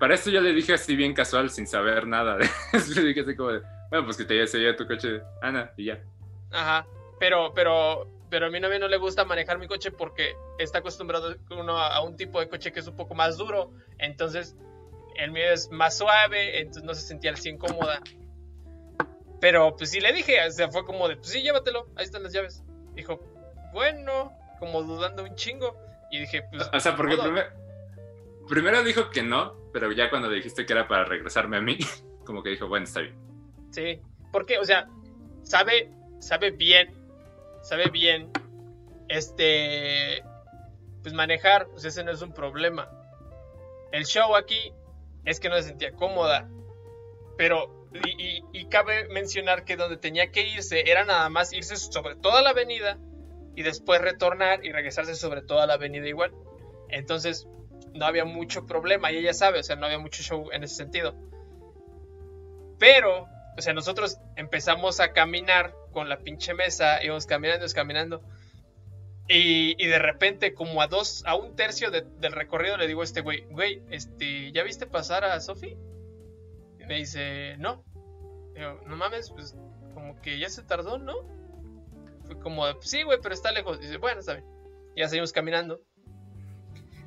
Para 0.00 0.14
esto 0.14 0.30
yo 0.30 0.40
le 0.40 0.52
dije 0.52 0.74
así 0.74 0.96
bien 0.96 1.14
casual, 1.14 1.48
sin 1.48 1.66
saber 1.66 2.06
nada. 2.06 2.36
le 2.94 3.02
dije 3.02 3.20
así 3.20 3.36
como 3.36 3.52
de, 3.52 3.62
bueno, 3.90 4.04
pues 4.04 4.16
que 4.16 4.24
te 4.24 4.34
lleve, 4.34 4.46
se 4.48 4.58
lleve 4.58 4.74
tu 4.74 4.86
coche, 4.86 5.22
Ana, 5.40 5.70
y 5.76 5.86
ya. 5.86 6.02
Ajá. 6.50 6.86
Pero, 7.20 7.52
pero, 7.54 8.06
pero 8.28 8.46
a 8.46 8.50
mi 8.50 8.60
novia 8.60 8.80
no 8.80 8.88
le 8.88 8.98
gusta 8.98 9.24
manejar 9.24 9.58
mi 9.58 9.68
coche 9.68 9.92
porque 9.92 10.34
está 10.58 10.78
acostumbrado 10.78 11.36
uno 11.50 11.78
a, 11.78 11.94
a 11.94 12.02
un 12.02 12.16
tipo 12.16 12.40
de 12.40 12.48
coche 12.48 12.72
que 12.72 12.80
es 12.80 12.88
un 12.88 12.96
poco 12.96 13.14
más 13.14 13.38
duro. 13.38 13.72
Entonces, 13.98 14.56
el 15.14 15.30
mío 15.30 15.50
es 15.50 15.70
más 15.70 15.96
suave, 15.96 16.58
entonces 16.58 16.82
no 16.82 16.94
se 16.94 17.02
sentía 17.02 17.30
al 17.30 17.36
100 17.36 17.58
cómoda. 17.58 18.00
Pero 19.40 19.76
pues 19.76 19.90
sí 19.90 20.00
le 20.00 20.12
dije, 20.12 20.44
o 20.46 20.50
sea, 20.50 20.68
fue 20.68 20.84
como 20.84 21.08
de, 21.08 21.16
pues 21.16 21.28
sí, 21.28 21.42
llévatelo, 21.42 21.86
ahí 21.94 22.04
están 22.04 22.22
las 22.22 22.32
llaves. 22.32 22.64
Dijo, 22.94 23.20
bueno, 23.72 24.32
como 24.58 24.82
dudando 24.82 25.22
un 25.22 25.34
chingo. 25.36 25.76
Y 26.10 26.20
dije, 26.20 26.42
pues... 26.50 26.68
O 26.72 26.80
sea, 26.80 26.96
porque 26.96 27.16
primero 28.48 28.82
dijo 28.82 29.10
que 29.10 29.22
no, 29.22 29.54
pero 29.72 29.92
ya 29.92 30.10
cuando 30.10 30.30
dijiste 30.30 30.64
que 30.64 30.72
era 30.72 30.88
para 30.88 31.04
regresarme 31.04 31.56
a 31.56 31.60
mí, 31.60 31.78
como 32.24 32.42
que 32.42 32.50
dijo, 32.50 32.68
bueno, 32.68 32.84
está 32.84 33.00
bien. 33.00 33.16
Sí, 33.70 34.00
porque, 34.32 34.58
o 34.58 34.64
sea, 34.64 34.88
sabe, 35.42 35.90
sabe 36.18 36.50
bien, 36.50 36.94
sabe 37.62 37.90
bien, 37.90 38.30
este, 39.08 40.22
pues 41.02 41.14
manejar, 41.14 41.66
pues 41.68 41.84
ese 41.84 42.04
no 42.04 42.12
es 42.12 42.22
un 42.22 42.32
problema. 42.32 42.88
El 43.92 44.04
show 44.04 44.34
aquí 44.34 44.72
es 45.24 45.40
que 45.40 45.48
no 45.48 45.56
se 45.56 45.64
sentía 45.64 45.92
cómoda, 45.92 46.48
pero, 47.36 47.88
y, 48.04 48.42
y 48.52 48.66
cabe 48.66 49.08
mencionar 49.08 49.64
que 49.64 49.76
donde 49.76 49.96
tenía 49.96 50.30
que 50.30 50.46
irse 50.48 50.90
era 50.90 51.04
nada 51.04 51.28
más 51.28 51.52
irse 51.52 51.76
sobre 51.76 52.16
toda 52.16 52.42
la 52.42 52.50
avenida 52.50 52.98
y 53.56 53.62
después 53.62 54.00
retornar 54.00 54.64
y 54.64 54.70
regresarse 54.70 55.16
sobre 55.16 55.42
toda 55.42 55.66
la 55.66 55.74
avenida 55.74 56.06
igual. 56.06 56.32
Entonces, 56.90 57.48
no 57.94 58.04
había 58.04 58.26
mucho 58.26 58.66
problema 58.66 59.10
y 59.10 59.16
ella 59.16 59.32
sabe, 59.32 59.58
o 59.58 59.62
sea, 59.62 59.76
no 59.76 59.86
había 59.86 59.98
mucho 59.98 60.22
show 60.22 60.50
en 60.52 60.62
ese 60.62 60.76
sentido. 60.76 61.16
Pero, 62.78 63.26
o 63.56 63.62
sea, 63.62 63.72
nosotros 63.72 64.18
empezamos 64.36 65.00
a 65.00 65.12
caminar 65.12 65.74
con 65.90 66.10
la 66.10 66.18
pinche 66.18 66.52
mesa, 66.52 67.02
íbamos 67.02 67.24
caminando, 67.24 67.66
caminando. 67.74 68.22
Y, 69.26 69.82
y, 69.82 69.88
de 69.88 69.98
repente, 69.98 70.54
como 70.54 70.82
a 70.82 70.86
dos, 70.86 71.24
a 71.26 71.34
un 71.34 71.56
tercio 71.56 71.90
del 71.90 72.32
recorrido, 72.32 72.76
le 72.76 72.86
digo 72.86 73.00
a 73.00 73.04
este 73.04 73.22
güey, 73.22 73.44
güey, 73.46 73.82
este, 73.90 74.52
¿ya 74.52 74.62
viste 74.62 74.86
pasar 74.86 75.24
a 75.24 75.40
Sofi? 75.40 75.76
Me 76.86 76.96
dice, 76.96 77.56
no. 77.56 77.82
No 78.86 78.96
mames, 78.96 79.30
pues 79.30 79.56
como 79.94 80.20
que 80.20 80.38
ya 80.38 80.48
se 80.48 80.62
tardó, 80.62 80.98
¿no? 80.98 81.14
Fue 82.26 82.38
como, 82.38 82.64
sí, 82.82 83.02
güey, 83.02 83.18
pero 83.22 83.34
está 83.34 83.52
lejos. 83.52 83.80
dice, 83.80 83.96
bueno, 83.98 84.20
está 84.20 84.34
bien. 84.34 84.46
ya 84.96 85.08
seguimos 85.08 85.32
caminando. 85.32 85.80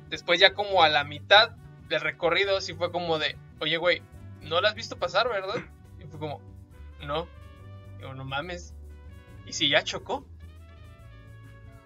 Después 0.08 0.40
ya 0.40 0.54
como 0.54 0.82
a 0.82 0.88
la 0.88 1.04
mitad 1.04 1.50
del 1.88 2.00
recorrido, 2.00 2.60
sí 2.60 2.74
fue 2.74 2.90
como 2.90 3.18
de, 3.18 3.36
oye, 3.60 3.76
güey, 3.76 4.02
¿no 4.40 4.60
la 4.60 4.70
has 4.70 4.74
visto 4.74 4.98
pasar, 4.98 5.28
verdad? 5.28 5.56
Y 5.98 6.04
fue 6.06 6.18
como, 6.18 6.40
no. 7.02 7.28
Digo, 7.98 8.14
no 8.14 8.24
mames. 8.24 8.74
¿Y 9.46 9.52
si 9.52 9.68
ya 9.68 9.82
chocó? 9.84 10.26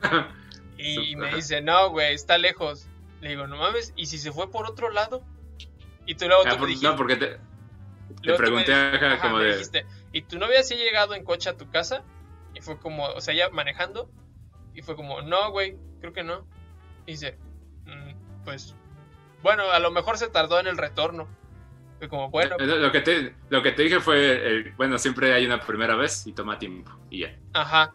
y 0.79 1.17
me 1.17 1.35
dice, 1.35 1.61
no, 1.61 1.91
güey, 1.91 2.15
está 2.15 2.39
lejos. 2.39 2.89
Le 3.21 3.31
digo, 3.31 3.47
no 3.47 3.57
mames, 3.57 3.93
¿y 3.97 4.07
si 4.07 4.19
se 4.19 4.33
fue 4.33 4.51
por 4.51 4.67
otro 4.67 4.91
lado? 4.91 5.23
Y 6.07 6.15
tú 6.15 6.27
luego 6.27 6.43
ah, 6.47 6.51
tú 6.51 6.59
me 6.59 6.67
dijiste, 6.67 6.87
No, 6.87 6.97
porque 6.97 7.17
te, 7.17 7.39
te 8.23 8.35
pregunté 8.35 8.75
ajá, 8.75 9.19
como 9.21 9.39
de... 9.39 9.53
Dijiste, 9.53 9.87
¿y 10.13 10.23
tu 10.23 10.39
novia 10.39 10.63
sí 10.63 10.75
ha 10.75 10.77
llegado 10.77 11.15
en 11.15 11.25
coche 11.25 11.49
a 11.49 11.57
tu 11.57 11.71
casa? 11.71 12.05
Fue 12.65 12.79
como, 12.79 13.05
o 13.05 13.21
sea, 13.21 13.35
ya 13.35 13.51
manejando. 13.51 14.11
Y 14.75 14.83
fue 14.83 14.97
como, 14.97 15.23
no, 15.23 15.51
güey, 15.51 15.77
creo 16.01 16.13
que 16.13 16.25
no. 16.25 16.47
Y 17.07 17.13
dice, 17.13 17.37
mm, 17.85 18.45
pues, 18.45 18.75
bueno, 19.43 19.71
a 19.71 19.79
lo 19.79 19.91
mejor 19.91 20.17
se 20.17 20.29
tardó 20.29 20.59
en 20.59 20.67
el 20.67 20.79
retorno. 20.79 21.29
Fue 21.99 22.09
como, 22.09 22.31
bueno. 22.31 22.57
Eh, 22.59 22.67
lo 22.67 22.91
que 22.91 23.01
te, 23.01 23.35
lo 23.51 23.63
que 23.63 23.73
te 23.73 23.83
dije 23.83 24.01
fue, 24.01 24.73
bueno, 24.77 24.99
siempre 24.99 25.33
hay 25.35 25.45
una 25.45 25.61
primera 25.61 25.95
vez 25.95 26.27
y 26.27 26.33
toma 26.33 26.59
tiempo. 26.59 26.91
Y 27.11 27.21
ya. 27.21 27.39
Ajá. 27.53 27.95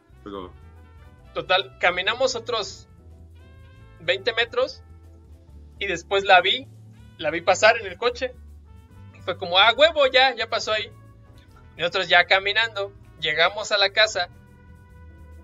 Total, 1.33 1.77
caminamos 1.79 2.35
otros 2.35 2.87
20 4.01 4.33
metros 4.33 4.83
y 5.79 5.87
después 5.87 6.23
la 6.23 6.41
vi, 6.41 6.67
la 7.17 7.31
vi 7.31 7.41
pasar 7.41 7.77
en 7.77 7.87
el 7.87 7.97
coche. 7.97 8.35
Y 9.17 9.21
fue 9.21 9.37
como, 9.37 9.57
ah, 9.57 9.73
huevo, 9.75 10.05
ya, 10.07 10.35
ya 10.35 10.47
pasó 10.47 10.71
ahí. 10.71 10.91
Y 11.75 11.81
nosotros 11.81 12.07
ya 12.07 12.25
caminando, 12.25 12.93
llegamos 13.19 13.71
a 13.71 13.77
la 13.77 13.89
casa 13.91 14.29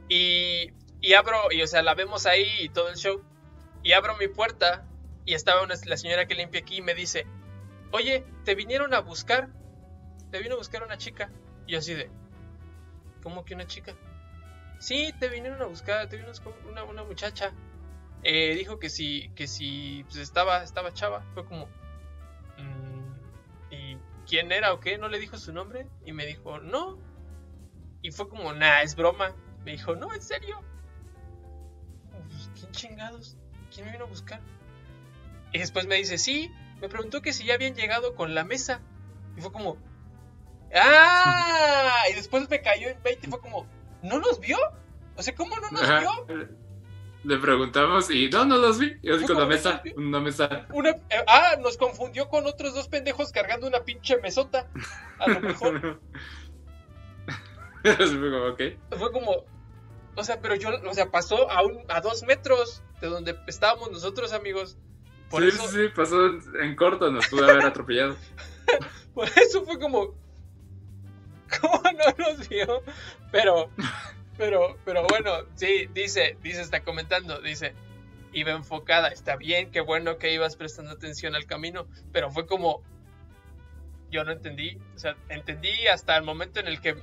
y, 0.10 0.74
y 1.02 1.14
abro, 1.14 1.52
y 1.52 1.62
o 1.62 1.68
sea, 1.68 1.82
la 1.82 1.96
vemos 1.96 2.26
ahí 2.26 2.48
y 2.60 2.70
todo 2.70 2.90
el 2.90 2.96
show. 2.96 3.24
Y 3.84 3.94
abro 3.94 4.18
mi 4.18 4.28
puerta 4.28 4.86
y 5.26 5.34
estaba 5.34 5.66
la 5.68 5.98
señora 5.98 6.28
que 6.28 6.36
limpia 6.36 6.62
aquí 6.62 6.78
y 6.78 6.82
me 6.82 6.94
dice, 6.94 7.26
oye, 7.92 8.26
te 8.44 8.56
vinieron 8.56 8.94
a 8.94 9.00
buscar. 9.00 9.50
Te 10.32 10.40
vino 10.40 10.56
a 10.56 10.58
buscar 10.58 10.84
una 10.84 10.98
chica. 10.98 11.32
Y 11.68 11.76
así 11.76 11.94
de, 11.94 12.10
¿cómo 13.24 13.46
que 13.46 13.56
una 13.56 13.68
chica? 13.68 13.96
Sí, 14.80 15.14
te 15.20 15.30
vinieron 15.30 15.62
a 15.62 15.66
buscar, 15.66 16.08
te 16.10 16.18
vino 16.18 16.32
una, 16.70 16.84
una 16.84 17.04
muchacha. 17.04 17.54
Eh, 18.24 18.56
dijo 18.56 18.80
que 18.80 18.90
si, 18.90 19.30
que 19.36 19.48
si 19.48 20.04
pues 20.06 20.18
estaba, 20.18 20.64
estaba 20.64 20.94
chava. 20.94 21.24
Fue 21.34 21.46
como, 21.46 21.68
mm, 22.58 23.72
¿y 23.72 23.98
quién 24.28 24.52
era 24.52 24.74
o 24.74 24.80
qué? 24.80 24.98
¿No 24.98 25.08
le 25.08 25.20
dijo 25.20 25.38
su 25.38 25.54
nombre? 25.54 25.88
Y 26.06 26.12
me 26.12 26.26
dijo, 26.26 26.60
no. 26.60 26.98
Y 28.02 28.12
fue 28.12 28.28
como, 28.28 28.54
nah, 28.54 28.82
es 28.82 28.96
broma. 28.96 29.36
Me 29.66 29.72
dijo, 29.72 29.96
no, 29.96 30.14
en 30.14 30.22
serio. 30.22 30.62
¿Quién 32.58 32.72
chingados? 32.72 33.38
¿Quién 33.74 33.88
me 33.88 33.92
vino 33.94 34.06
a 34.06 34.08
buscar? 34.08 34.40
Y 35.52 35.60
después 35.60 35.88
me 35.88 35.96
dice, 35.96 36.18
sí, 36.18 36.52
me 36.80 36.88
preguntó 36.88 37.22
que 37.22 37.34
si 37.34 37.46
ya 37.46 37.56
habían 37.56 37.76
llegado 37.76 38.16
con 38.16 38.36
la 38.36 38.44
mesa. 38.44 38.82
Y 39.36 39.42
fue 39.42 39.52
como, 39.52 39.78
¡ah! 40.74 42.04
Y 42.12 42.14
después 42.14 42.50
me 42.50 42.62
cayó 42.62 42.90
en 42.90 43.02
20 43.02 43.26
y 43.26 43.30
fue 43.30 43.40
como, 43.40 43.68
¿no 44.04 44.20
los 44.20 44.40
vio? 44.40 44.58
O 45.18 45.24
sea, 45.24 45.34
¿cómo 45.34 45.56
no 45.58 45.72
nos 45.72 45.82
vio? 45.82 46.48
Le 47.24 47.38
preguntamos 47.40 48.12
y 48.12 48.30
no, 48.30 48.46
no 48.46 48.58
los 48.58 48.78
vi. 48.78 48.98
Yo 49.02 49.20
con 49.26 49.40
la 49.40 49.48
mesa, 49.48 49.82
una 49.98 50.20
mesa. 50.20 50.68
Una, 50.72 50.92
eh, 50.92 51.26
ah, 51.28 51.56
nos 51.60 51.76
confundió 51.76 52.30
con 52.30 52.46
otros 52.46 52.76
dos 52.76 52.88
pendejos 52.88 53.32
cargando 53.32 53.66
una 53.66 53.80
pinche 53.80 54.18
mesota. 54.22 54.70
A 55.18 55.30
lo 55.30 55.40
mejor. 55.40 56.02
fue 57.84 58.32
como, 58.32 58.46
ok. 58.46 58.62
Fue 58.92 59.12
como, 59.12 59.46
o 60.16 60.24
sea, 60.24 60.42
pero 60.42 60.56
yo, 60.56 60.70
o 60.88 60.94
sea, 60.94 61.12
pasó 61.12 61.50
a, 61.52 61.64
un, 61.64 61.84
a 61.90 62.02
dos 62.02 62.24
metros 62.24 62.84
de 63.02 63.08
donde 63.08 63.38
estábamos 63.48 63.92
nosotros, 63.92 64.34
amigos. 64.34 64.78
Por 65.30 65.42
sí, 65.42 65.50
eso... 65.50 65.68
sí, 65.68 65.90
pasó 65.96 66.18
en 66.62 66.76
corto, 66.76 67.12
nos 67.12 67.28
pudo 67.28 67.46
haber 67.46 67.66
atropellado. 67.66 68.16
Por 69.14 69.28
eso 69.28 69.64
fue 69.64 69.80
como. 69.80 70.14
¿Cómo 71.62 71.82
no 71.84 72.26
nos 72.26 72.50
vio? 72.50 72.84
Pero, 73.32 73.70
pero, 74.38 74.78
pero 74.84 75.06
bueno, 75.08 75.32
sí, 75.56 75.88
dice, 75.94 76.38
dice, 76.42 76.62
está 76.62 76.84
comentando, 76.84 77.40
dice, 77.40 77.74
iba 78.34 78.52
enfocada, 78.52 79.10
está 79.10 79.36
bien, 79.38 79.72
qué 79.72 79.80
bueno 79.80 80.18
que 80.18 80.34
ibas 80.34 80.56
prestando 80.56 80.92
atención 80.92 81.36
al 81.36 81.46
camino, 81.46 81.88
pero 82.12 82.32
fue 82.32 82.46
como, 82.46 82.82
yo 84.12 84.24
no 84.24 84.32
entendí, 84.32 84.78
o 84.96 85.00
sea, 85.00 85.16
entendí 85.30 85.88
hasta 85.88 86.18
el 86.18 86.24
momento 86.24 86.60
en 86.60 86.68
el 86.68 86.82
que 86.82 86.96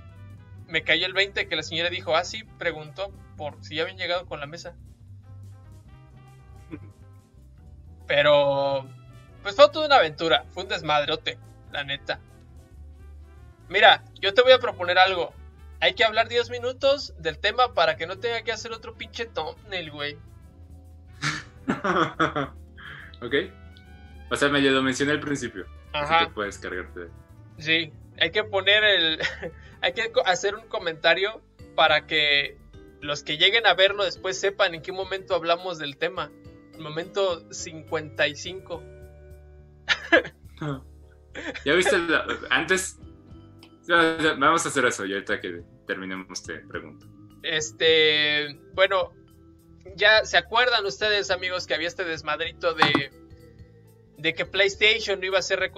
me 0.73 0.83
cayó 0.85 1.07
el 1.07 1.13
20 1.13 1.47
que 1.49 1.57
la 1.57 1.63
señora 1.63 1.91
dijo, 1.91 2.17
ah, 2.17 2.25
sí, 2.25 2.45
preguntó 2.59 3.13
por 3.37 3.63
si 3.63 3.77
ya 3.77 3.83
habían 3.83 3.99
llegado 3.99 4.25
con 4.25 4.41
la 4.41 4.47
mesa. 4.47 4.75
Pero, 8.07 8.89
pues 9.43 9.55
fue 9.55 9.69
toda 9.71 9.87
una 9.87 9.97
aventura, 9.97 10.47
fue 10.49 10.63
un 10.63 10.71
desmadrote, 10.71 11.39
la 11.73 11.85
neta. 11.85 12.21
Mira, 13.69 14.03
yo 14.19 14.33
te 14.33 14.41
voy 14.41 14.53
a 14.53 14.59
proponer 14.59 14.99
algo. 14.99 15.35
Hay 15.81 15.93
que 15.93 16.05
hablar 16.05 16.29
10 16.29 16.49
minutos 16.49 17.15
del 17.19 17.39
tema 17.39 17.75
para 17.75 17.97
que 17.97 18.07
no 18.07 18.19
tenga 18.19 18.43
que 18.43 18.53
hacer 18.53 18.73
otro 18.73 18.95
pinche 18.95 19.27
thumbnail, 19.27 19.91
güey. 19.91 20.17
ok. 23.21 23.35
O 24.31 24.37
sea, 24.37 24.49
me 24.49 24.61
lo 24.63 24.83
mencioné 24.83 25.13
al 25.13 25.21
principio. 25.21 25.67
Ajá. 25.93 26.17
Así 26.17 26.27
que 26.27 26.33
puedes 26.33 26.59
cargarte. 26.59 27.09
Sí, 27.59 27.93
hay 28.19 28.31
que 28.31 28.45
poner 28.45 28.85
el. 28.85 29.21
hay 29.83 29.93
que 29.93 30.11
hacer 30.25 30.55
un 30.55 30.67
comentario 30.69 31.43
para 31.75 32.07
que 32.07 32.57
los 33.01 33.23
que 33.23 33.37
lleguen 33.37 33.67
a 33.67 33.75
verlo 33.75 34.05
después 34.05 34.39
sepan 34.39 34.75
en 34.75 34.83
qué 34.83 34.93
momento 34.93 35.35
hablamos 35.35 35.79
del 35.79 35.97
tema. 35.97 36.31
El 36.75 36.81
momento 36.81 37.53
55. 37.53 38.83
¿Ya 41.65 41.75
viste? 41.75 41.97
antes. 42.51 42.99
Vamos 43.89 44.65
a 44.65 44.69
hacer 44.69 44.85
eso 44.87 45.05
y 45.05 45.13
ahorita 45.13 45.41
que 45.41 45.63
terminemos 45.87 46.43
te 46.43 46.61
pregunto. 46.61 47.07
Este. 47.43 48.61
Bueno, 48.75 49.13
ya 49.97 50.25
se 50.25 50.37
acuerdan 50.37 50.87
ustedes, 50.87 51.33
amigos, 51.33 51.67
que 51.67 51.75
había 51.75 51.89
este 51.89 52.05
desmadrito 52.05 52.75
de 52.75 53.11
de 54.23 54.35
que 54.35 54.47
PlayStation 54.47 55.19
no 55.19 55.27
iba 55.27 55.41
a 55.41 55.43
ser 55.43 55.73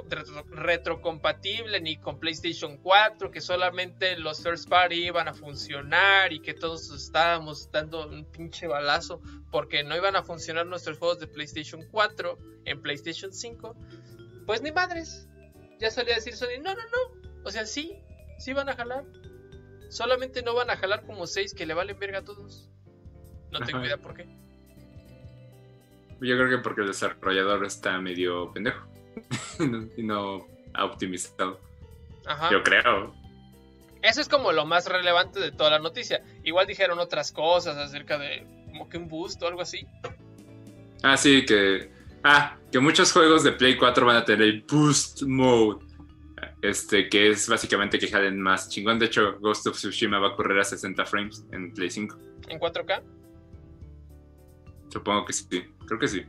retrocompatible 0.50 1.80
ni 1.80 1.96
con 1.96 2.20
PlayStation 2.20 2.76
4, 2.76 3.30
que 3.30 3.40
solamente 3.40 4.18
los 4.18 4.42
first 4.42 4.68
party 4.68 5.06
iban 5.06 5.28
a 5.28 5.32
funcionar 5.32 6.30
y 6.30 6.40
que 6.40 6.52
todos 6.52 6.90
estábamos 6.90 7.70
dando 7.72 8.06
un 8.06 8.26
pinche 8.26 8.66
balazo 8.66 9.22
porque 9.50 9.82
no 9.82 9.96
iban 9.96 10.14
a 10.14 10.22
funcionar 10.22 10.66
nuestros 10.66 10.98
juegos 10.98 11.20
de 11.20 11.26
PlayStation 11.26 11.86
4 11.90 12.38
en 12.66 12.82
PlayStation 12.82 13.32
5. 13.32 13.76
Pues 14.44 14.60
ni 14.60 14.72
madres. 14.72 15.26
Ya 15.80 15.90
solía 15.90 16.16
decir 16.16 16.36
Sony, 16.36 16.60
no, 16.62 16.74
no, 16.74 16.82
no. 16.82 17.40
O 17.44 17.50
sea, 17.50 17.64
sí, 17.64 17.98
sí 18.38 18.52
van 18.52 18.68
a 18.68 18.76
jalar. 18.76 19.06
Solamente 19.88 20.42
no 20.42 20.54
van 20.54 20.68
a 20.68 20.76
jalar 20.76 21.06
como 21.06 21.26
6 21.26 21.54
que 21.54 21.64
le 21.64 21.72
valen 21.72 21.98
verga 21.98 22.18
a 22.18 22.24
todos. 22.24 22.68
No 23.50 23.60
tengo 23.60 23.82
idea 23.82 23.96
por 23.96 24.12
qué. 24.12 24.28
Yo 26.20 26.36
creo 26.36 26.48
que 26.48 26.58
porque 26.58 26.82
el 26.82 26.88
desarrollador 26.88 27.64
está 27.64 27.98
medio 28.00 28.52
pendejo 28.52 28.86
y 29.96 30.02
no 30.02 30.46
ha 30.72 30.84
optimizado. 30.84 31.60
Ajá. 32.26 32.50
Yo 32.50 32.62
creo. 32.62 33.14
Eso 34.02 34.20
es 34.20 34.28
como 34.28 34.52
lo 34.52 34.66
más 34.66 34.86
relevante 34.86 35.40
de 35.40 35.52
toda 35.52 35.70
la 35.70 35.78
noticia. 35.78 36.22
Igual 36.42 36.66
dijeron 36.66 36.98
otras 36.98 37.32
cosas 37.32 37.76
acerca 37.76 38.18
de 38.18 38.46
como 38.66 38.88
que 38.88 38.98
un 38.98 39.08
boost 39.08 39.42
o 39.42 39.46
algo 39.46 39.62
así. 39.62 39.86
Ah, 41.02 41.16
sí, 41.16 41.44
que 41.44 41.90
Ah, 42.26 42.56
que 42.72 42.80
muchos 42.80 43.12
juegos 43.12 43.44
de 43.44 43.52
Play 43.52 43.76
4 43.76 44.06
van 44.06 44.16
a 44.16 44.24
tener 44.24 44.48
el 44.48 44.62
Boost 44.62 45.22
Mode. 45.24 45.84
Este, 46.62 47.10
que 47.10 47.28
es 47.28 47.46
básicamente 47.46 47.98
que 47.98 48.08
jalen 48.08 48.40
más 48.40 48.70
chingón. 48.70 48.98
De 48.98 49.06
hecho, 49.06 49.38
Ghost 49.40 49.66
of 49.66 49.76
Tsushima 49.76 50.18
va 50.18 50.28
a 50.28 50.34
correr 50.34 50.58
a 50.58 50.64
60 50.64 51.04
frames 51.04 51.44
en 51.52 51.74
Play 51.74 51.90
5. 51.90 52.16
¿En 52.48 52.58
4K? 52.58 53.02
Supongo 54.94 55.24
que 55.26 55.32
sí. 55.32 55.62
Creo 55.86 55.98
que 55.98 56.06
sí. 56.08 56.22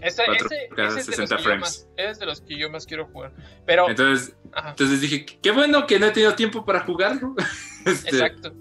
Ese, 0.00 0.22
4K, 0.24 0.36
ese- 0.36 0.68
ese 0.68 1.00
es, 1.00 1.06
de 1.06 1.12
60 1.12 1.20
los 1.20 1.28
que 1.28 1.36
yo 1.36 1.38
frames. 1.42 1.60
más, 1.60 1.88
es 1.96 2.18
de 2.20 2.26
los 2.26 2.40
que 2.40 2.56
yo 2.56 2.70
más 2.70 2.86
quiero 2.86 3.06
jugar. 3.06 3.32
Pero, 3.66 3.88
Entonces, 3.90 4.36
ajá, 4.52 4.70
entonces 4.70 5.00
dije, 5.00 5.26
qué 5.42 5.50
bueno 5.50 5.86
que 5.88 5.98
no 5.98 6.06
he 6.06 6.10
tenido 6.12 6.34
tiempo 6.36 6.64
para 6.64 6.80
jugarlo. 6.80 7.34
Este, 7.84 8.08
exacto. 8.10 8.52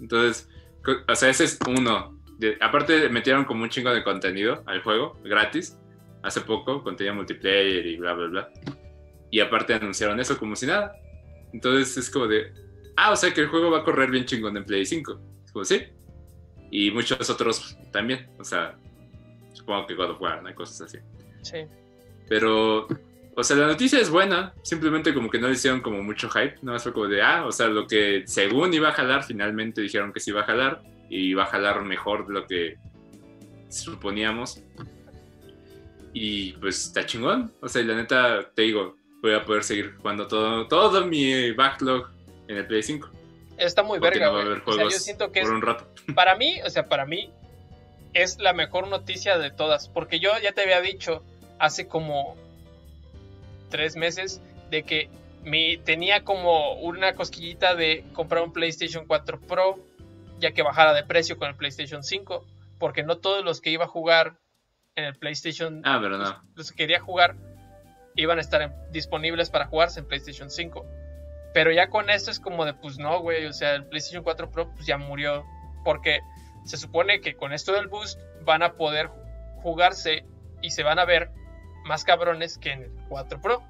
Entonces, 0.00 0.48
o 1.08 1.14
sea, 1.14 1.28
ese 1.30 1.44
es 1.44 1.58
uno. 1.68 2.18
De- 2.38 2.56
aparte, 2.60 3.08
metieron 3.08 3.44
como 3.44 3.62
un 3.62 3.68
chingo 3.68 3.92
de 3.94 4.02
contenido 4.04 4.62
al 4.66 4.82
juego, 4.82 5.18
gratis, 5.24 5.78
hace 6.22 6.40
poco, 6.40 6.82
contenido 6.82 7.14
multiplayer 7.14 7.86
y 7.86 7.96
bla, 7.96 8.12
bla, 8.14 8.26
bla. 8.28 8.52
Y 9.30 9.40
aparte 9.40 9.74
anunciaron 9.74 10.18
eso 10.20 10.38
como 10.38 10.54
si 10.56 10.66
nada. 10.66 10.92
Entonces 11.52 11.96
es 11.96 12.10
como 12.10 12.26
de, 12.26 12.52
ah, 12.96 13.10
o 13.12 13.16
sea 13.16 13.32
que 13.32 13.40
el 13.42 13.48
juego 13.48 13.70
va 13.70 13.78
a 13.78 13.84
correr 13.84 14.10
bien 14.10 14.24
chingón 14.24 14.56
en 14.56 14.64
Play 14.64 14.84
5. 14.86 15.20
Es 15.44 15.52
como, 15.52 15.64
sí. 15.64 15.82
Y 16.70 16.90
muchos 16.90 17.28
otros 17.30 17.76
también. 17.92 18.28
O 18.38 18.44
sea, 18.44 18.76
supongo 19.52 19.86
que 19.86 19.94
God 19.94 20.10
of 20.10 20.20
War, 20.20 20.42
¿no? 20.42 20.54
cosas 20.54 20.82
así. 20.82 20.98
Sí. 21.42 21.58
Pero, 22.28 22.88
o 23.36 23.44
sea, 23.44 23.56
la 23.56 23.66
noticia 23.66 24.00
es 24.00 24.10
buena. 24.10 24.52
Simplemente 24.62 25.14
como 25.14 25.30
que 25.30 25.38
no 25.38 25.46
le 25.48 25.54
hicieron 25.54 25.80
como 25.80 26.02
mucho 26.02 26.28
hype. 26.30 26.56
No 26.62 26.78
fue 26.78 26.92
como 26.92 27.06
de, 27.06 27.22
ah, 27.22 27.46
o 27.46 27.52
sea, 27.52 27.68
lo 27.68 27.86
que 27.86 28.24
según 28.26 28.74
iba 28.74 28.88
a 28.88 28.92
jalar, 28.92 29.24
finalmente 29.24 29.80
dijeron 29.80 30.12
que 30.12 30.20
sí 30.20 30.30
iba 30.30 30.42
a 30.42 30.44
jalar. 30.44 30.82
Y 31.08 31.30
iba 31.30 31.44
a 31.44 31.46
jalar 31.46 31.82
mejor 31.84 32.26
de 32.26 32.34
lo 32.34 32.46
que 32.46 32.76
suponíamos. 33.68 34.62
Y 36.12 36.52
pues 36.54 36.86
está 36.86 37.06
chingón. 37.06 37.52
O 37.60 37.68
sea, 37.68 37.82
y 37.82 37.84
la 37.84 37.94
neta, 37.94 38.50
te 38.54 38.62
digo, 38.62 38.96
voy 39.22 39.34
a 39.34 39.44
poder 39.44 39.62
seguir 39.62 39.94
jugando 39.96 40.26
todo, 40.26 40.66
todo 40.66 41.06
mi 41.06 41.52
backlog 41.52 42.08
en 42.48 42.56
el 42.56 42.66
Play 42.66 42.82
5. 42.82 43.10
Está 43.58 43.82
muy 43.82 43.98
Porque 43.98 44.18
verga, 44.18 44.30
güey. 44.32 44.62
O 44.64 44.72
sea, 44.72 44.84
yo 44.84 44.90
siento 44.90 45.32
que 45.32 45.40
es, 45.40 45.46
por 45.46 45.54
un 45.54 45.62
rato. 45.62 45.86
para 46.14 46.36
mí, 46.36 46.60
o 46.64 46.70
sea, 46.70 46.88
para 46.88 47.06
mí 47.06 47.32
es 48.14 48.38
la 48.38 48.52
mejor 48.52 48.88
noticia 48.88 49.38
de 49.38 49.50
todas. 49.50 49.88
Porque 49.88 50.18
yo 50.20 50.30
ya 50.42 50.52
te 50.52 50.62
había 50.62 50.80
dicho 50.80 51.22
hace 51.58 51.88
como 51.88 52.36
tres 53.70 53.96
meses 53.96 54.40
de 54.70 54.82
que 54.82 55.10
mi, 55.42 55.78
tenía 55.78 56.24
como 56.24 56.74
una 56.74 57.12
cosquillita 57.14 57.74
de 57.74 58.04
comprar 58.12 58.42
un 58.42 58.52
PlayStation 58.52 59.06
4 59.06 59.40
Pro, 59.40 59.78
ya 60.38 60.52
que 60.52 60.62
bajara 60.62 60.92
de 60.92 61.04
precio 61.04 61.38
con 61.38 61.48
el 61.48 61.56
PlayStation 61.56 62.02
5. 62.02 62.44
Porque 62.78 63.02
no 63.02 63.18
todos 63.18 63.44
los 63.44 63.60
que 63.60 63.70
iba 63.70 63.84
a 63.84 63.88
jugar 63.88 64.36
en 64.96 65.04
el 65.04 65.16
PlayStation 65.16 65.82
Ah, 65.84 65.98
no. 65.98 66.42
los 66.54 66.70
que 66.72 66.76
quería 66.76 67.00
jugar 67.00 67.36
iban 68.16 68.38
a 68.38 68.40
estar 68.40 68.62
en- 68.62 68.72
disponibles 68.92 69.50
para 69.50 69.66
jugarse 69.66 70.00
en 70.00 70.06
PlayStation 70.06 70.50
5. 70.50 70.84
Pero 71.56 71.72
ya 71.72 71.88
con 71.88 72.10
esto 72.10 72.30
es 72.30 72.38
como 72.38 72.66
de, 72.66 72.74
pues 72.74 72.98
no, 72.98 73.18
güey, 73.20 73.46
o 73.46 73.52
sea, 73.54 73.76
el 73.76 73.86
PlayStation 73.86 74.22
4 74.22 74.50
Pro 74.50 74.70
pues 74.74 74.84
ya 74.84 74.98
murió. 74.98 75.42
Porque 75.84 76.20
se 76.66 76.76
supone 76.76 77.22
que 77.22 77.34
con 77.34 77.54
esto 77.54 77.72
del 77.72 77.86
boost 77.86 78.20
van 78.42 78.62
a 78.62 78.74
poder 78.74 79.08
jugarse 79.62 80.26
y 80.60 80.72
se 80.72 80.82
van 80.82 80.98
a 80.98 81.06
ver 81.06 81.30
más 81.86 82.04
cabrones 82.04 82.58
que 82.58 82.72
en 82.72 82.82
el 82.82 82.90
4 83.08 83.40
Pro. 83.40 83.62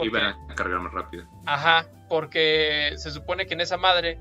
Y 0.00 0.08
van 0.08 0.24
a 0.24 0.54
cargar 0.56 0.80
más 0.80 0.92
rápido. 0.92 1.28
Ajá, 1.46 1.86
porque 2.08 2.94
se 2.96 3.12
supone 3.12 3.46
que 3.46 3.54
en 3.54 3.60
esa 3.60 3.76
madre, 3.76 4.18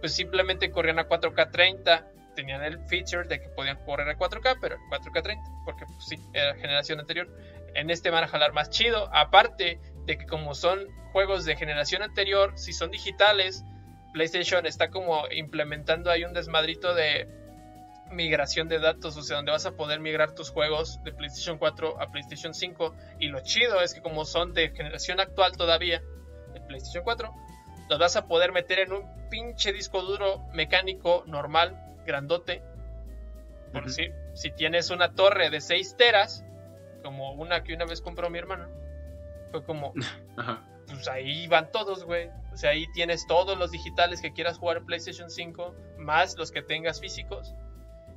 pues 0.00 0.12
simplemente 0.12 0.70
corrían 0.70 0.98
a 0.98 1.08
4K 1.08 1.50
30, 1.50 2.06
tenían 2.36 2.62
el 2.64 2.80
feature 2.80 3.26
de 3.26 3.40
que 3.40 3.48
podían 3.48 3.82
correr 3.86 4.10
a 4.10 4.18
4K, 4.18 4.58
pero 4.60 4.76
4K 4.90 5.22
30, 5.22 5.42
porque 5.64 5.86
pues 5.86 6.04
sí, 6.04 6.18
era 6.34 6.54
generación 6.56 7.00
anterior. 7.00 7.34
En 7.72 7.88
este 7.88 8.10
van 8.10 8.24
a 8.24 8.28
jalar 8.28 8.52
más 8.52 8.68
chido, 8.68 9.08
aparte 9.14 9.80
de 10.04 10.18
que 10.18 10.26
como 10.26 10.54
son 10.54 10.86
juegos 11.18 11.44
de 11.44 11.56
generación 11.56 12.02
anterior, 12.02 12.52
si 12.54 12.72
son 12.72 12.92
digitales, 12.92 13.64
PlayStation 14.12 14.66
está 14.66 14.88
como 14.88 15.24
implementando 15.32 16.12
ahí 16.12 16.22
un 16.22 16.32
desmadrito 16.32 16.94
de 16.94 17.26
migración 18.12 18.68
de 18.68 18.78
datos, 18.78 19.16
o 19.16 19.22
sea, 19.22 19.38
donde 19.38 19.50
vas 19.50 19.66
a 19.66 19.72
poder 19.72 19.98
migrar 19.98 20.36
tus 20.36 20.50
juegos 20.50 21.02
de 21.02 21.10
PlayStation 21.10 21.58
4 21.58 22.00
a 22.00 22.12
PlayStation 22.12 22.54
5. 22.54 22.94
Y 23.18 23.30
lo 23.30 23.40
chido 23.40 23.80
es 23.80 23.94
que 23.94 24.00
como 24.00 24.24
son 24.24 24.54
de 24.54 24.70
generación 24.70 25.18
actual 25.18 25.56
todavía, 25.56 26.00
de 26.54 26.60
PlayStation 26.60 27.02
4, 27.02 27.34
los 27.90 27.98
vas 27.98 28.14
a 28.14 28.28
poder 28.28 28.52
meter 28.52 28.78
en 28.78 28.92
un 28.92 29.28
pinche 29.28 29.72
disco 29.72 30.00
duro 30.02 30.46
mecánico 30.52 31.24
normal, 31.26 31.76
grandote. 32.06 32.62
Por 33.72 33.90
si, 33.90 34.12
si 34.34 34.52
tienes 34.52 34.90
una 34.90 35.14
torre 35.16 35.50
de 35.50 35.60
6 35.60 35.96
teras, 35.96 36.44
como 37.02 37.32
una 37.32 37.64
que 37.64 37.74
una 37.74 37.86
vez 37.86 38.02
compró 38.02 38.30
mi 38.30 38.38
hermana, 38.38 38.68
fue 39.50 39.64
como, 39.64 39.94
Ajá. 40.36 40.62
Pues 40.98 41.08
ahí 41.08 41.46
van 41.48 41.70
todos, 41.72 42.04
güey. 42.04 42.28
O 42.52 42.56
sea, 42.56 42.70
ahí 42.70 42.86
tienes 42.92 43.26
todos 43.26 43.56
los 43.56 43.70
digitales 43.70 44.20
que 44.20 44.32
quieras 44.32 44.58
jugar 44.58 44.78
en 44.78 44.86
PlayStation 44.86 45.30
5, 45.30 45.74
más 45.98 46.36
los 46.36 46.50
que 46.50 46.62
tengas 46.62 47.00
físicos. 47.00 47.54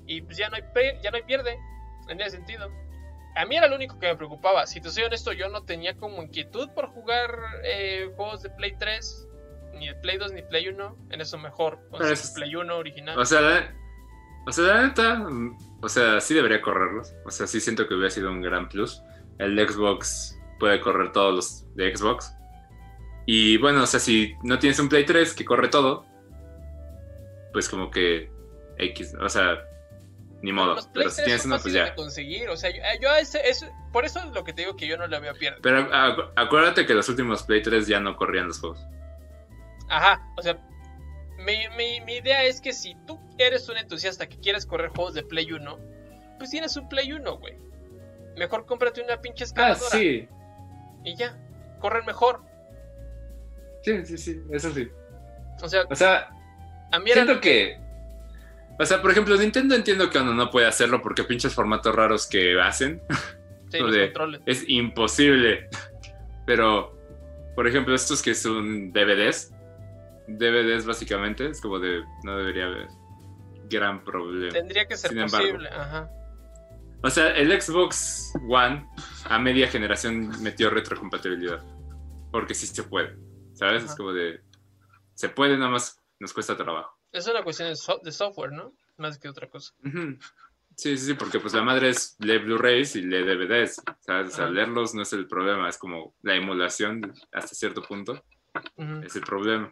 Y 0.07 0.21
pues 0.21 0.37
ya 0.37 0.49
no 0.49 0.55
hay, 0.57 0.63
ya 1.03 1.11
no 1.11 1.17
hay 1.17 1.23
pierde, 1.23 1.57
en 2.09 2.19
ese 2.19 2.31
sentido. 2.37 2.69
A 3.35 3.45
mí 3.45 3.55
era 3.55 3.67
lo 3.67 3.75
único 3.75 3.97
que 3.99 4.07
me 4.07 4.15
preocupaba. 4.15 4.65
Si 4.67 4.81
te 4.81 4.89
soy 4.89 5.03
honesto, 5.03 5.31
yo 5.31 5.47
no 5.49 5.63
tenía 5.63 5.95
como 5.95 6.21
inquietud 6.23 6.69
por 6.71 6.87
jugar 6.87 7.29
eh, 7.63 8.11
juegos 8.15 8.41
de 8.41 8.49
Play 8.49 8.75
3, 8.77 9.27
ni 9.75 9.87
de 9.87 9.95
Play 9.95 10.17
2, 10.17 10.33
ni 10.33 10.41
Play 10.41 10.67
1. 10.69 10.97
En 11.11 11.21
eso 11.21 11.37
mejor. 11.37 11.79
Sea, 11.97 12.11
es- 12.11 12.31
Play 12.31 12.55
1 12.55 12.75
original. 12.77 13.17
O 13.17 13.25
sea, 13.25 13.39
la, 13.41 13.73
o 14.47 14.51
sea, 14.51 14.63
la 14.65 14.87
neta, 14.87 15.25
o 15.81 15.87
sea, 15.87 16.19
sí 16.19 16.33
debería 16.33 16.61
correrlos. 16.61 17.13
O 17.25 17.31
sea, 17.31 17.47
sí 17.47 17.61
siento 17.61 17.87
que 17.87 17.93
hubiera 17.93 18.09
sido 18.09 18.31
un 18.31 18.41
gran 18.41 18.67
plus. 18.67 19.01
El 19.37 19.57
Xbox 19.69 20.37
puede 20.59 20.81
correr 20.81 21.11
todos 21.13 21.33
los 21.33 21.75
de 21.75 21.95
Xbox. 21.95 22.35
Y 23.25 23.57
bueno, 23.57 23.83
o 23.83 23.87
sea, 23.87 23.99
si 23.99 24.33
no 24.43 24.59
tienes 24.59 24.79
un 24.79 24.89
Play 24.89 25.05
3 25.05 25.33
que 25.33 25.45
corre 25.45 25.67
todo, 25.67 26.05
pues 27.53 27.69
como 27.69 27.91
que 27.91 28.29
X, 28.77 29.13
o 29.19 29.29
sea, 29.29 29.63
ni 30.41 30.51
modo. 30.51 30.75
los 30.75 30.87
Pero 30.87 31.09
si 31.09 31.17
3 31.17 31.25
tienes 31.25 31.45
uno, 31.45 31.59
pues 31.61 31.73
ya. 31.73 31.85
de 31.85 31.95
conseguir. 31.95 32.49
O 32.49 32.57
sea, 32.57 32.71
yo, 32.71 32.81
yo 33.01 33.09
a 33.11 33.19
ese, 33.19 33.47
ese- 33.47 33.71
por 33.91 34.05
eso 34.05 34.19
es 34.19 34.25
lo 34.31 34.43
que 34.43 34.53
te 34.53 34.63
digo 34.63 34.75
que 34.75 34.87
yo 34.87 34.97
no 34.97 35.05
le 35.07 35.15
había 35.15 35.33
pierde. 35.33 35.59
Pero 35.61 35.89
acu- 35.91 36.31
acuérdate 36.35 36.85
que 36.85 36.93
los 36.93 37.07
últimos 37.09 37.43
Play 37.43 37.61
3 37.61 37.87
ya 37.87 37.99
no 37.99 38.15
corrían 38.15 38.47
los 38.47 38.59
juegos. 38.59 38.79
Ajá, 39.89 40.21
o 40.37 40.41
sea, 40.41 40.57
mi, 41.37 41.57
mi- 41.77 42.01
mi 42.01 42.15
idea 42.17 42.43
es 42.43 42.59
que 42.61 42.73
si 42.73 42.95
tú 43.05 43.19
eres 43.37 43.67
un 43.69 43.77
entusiasta 43.77 44.27
que 44.27 44.39
quieres 44.39 44.65
correr 44.65 44.89
juegos 44.89 45.13
de 45.13 45.23
Play 45.23 45.51
1, 45.51 45.77
pues 46.37 46.49
tienes 46.49 46.75
un 46.77 46.87
Play 46.89 47.11
1, 47.13 47.37
güey. 47.37 47.57
Mejor 48.37 48.65
cómprate 48.65 49.01
una 49.03 49.21
pinche 49.21 49.43
Ah, 49.43 49.47
escaladora 49.47 49.89
sí. 49.91 50.27
y 51.03 51.15
ya, 51.15 51.37
corren 51.79 52.05
mejor. 52.05 52.41
Sí, 53.83 54.05
sí, 54.05 54.17
sí, 54.17 54.41
eso 54.51 54.71
sí. 54.73 54.87
O 55.61 55.67
sea, 55.67 55.83
O 55.89 55.95
sea, 55.95 56.29
a 56.91 56.99
mí 56.99 57.11
era 57.11 57.23
Siento 57.23 57.41
que. 57.41 57.77
O 58.79 58.85
sea, 58.85 59.01
por 59.01 59.11
ejemplo, 59.11 59.35
Nintendo 59.37 59.75
entiendo 59.75 60.09
que 60.09 60.17
uno 60.17 60.33
no 60.33 60.49
puede 60.49 60.67
hacerlo 60.67 61.01
porque 61.01 61.23
pinches 61.23 61.53
formatos 61.53 61.93
raros 61.93 62.27
que 62.27 62.59
hacen 62.59 63.01
sí, 63.69 63.79
los 63.79 63.95
controles. 63.95 64.41
es 64.45 64.63
imposible. 64.67 65.69
Pero, 66.45 66.97
por 67.55 67.67
ejemplo, 67.67 67.93
estos 67.93 68.21
que 68.21 68.33
son 68.33 68.91
DVDs, 68.91 69.53
DVDs 70.27 70.85
básicamente, 70.85 71.47
es 71.47 71.61
como 71.61 71.79
de. 71.79 72.03
No 72.23 72.37
debería 72.37 72.65
haber 72.65 72.87
gran 73.69 74.03
problema. 74.03 74.51
Tendría 74.51 74.85
que 74.85 74.97
ser 74.97 75.11
sin 75.11 75.19
embargo. 75.19 75.47
posible, 75.47 75.69
ajá. 75.69 76.09
O 77.03 77.09
sea, 77.09 77.29
el 77.35 77.59
Xbox 77.59 78.33
One 78.47 78.85
a 79.25 79.39
media 79.39 79.67
generación 79.67 80.31
metió 80.41 80.69
retrocompatibilidad. 80.69 81.63
Porque 82.31 82.53
sí 82.53 82.67
se 82.67 82.83
puede. 82.83 83.15
¿Sabes? 83.61 83.83
Ajá. 83.83 83.91
Es 83.91 83.95
como 83.97 84.11
de. 84.11 84.41
Se 85.13 85.29
puede, 85.29 85.55
nada 85.55 85.69
más 85.69 86.01
nos 86.19 86.33
cuesta 86.33 86.57
trabajo. 86.57 86.97
Es 87.11 87.27
una 87.27 87.43
cuestión 87.43 87.69
de, 87.69 87.75
so- 87.75 87.99
de 88.03 88.11
software, 88.11 88.51
¿no? 88.51 88.73
Más 88.97 89.19
que 89.19 89.29
otra 89.29 89.47
cosa. 89.49 89.73
Sí, 90.75 90.97
sí, 90.97 91.05
sí, 91.05 91.13
porque 91.13 91.39
pues 91.39 91.53
la 91.53 91.61
madre 91.61 91.89
es 91.89 92.15
lee 92.19 92.39
Blu-rays 92.39 92.95
y 92.95 93.01
lee 93.03 93.23
DVDs, 93.23 93.81
¿sabes? 93.99 94.33
O 94.33 94.35
sea, 94.35 94.49
leerlos 94.49 94.95
no 94.95 95.01
es 95.03 95.13
el 95.13 95.27
problema, 95.27 95.69
es 95.69 95.77
como 95.77 96.15
la 96.23 96.33
emulación 96.35 97.13
hasta 97.31 97.53
cierto 97.53 97.81
punto, 97.83 98.23
es 99.03 99.15
el 99.15 99.21
problema. 99.21 99.71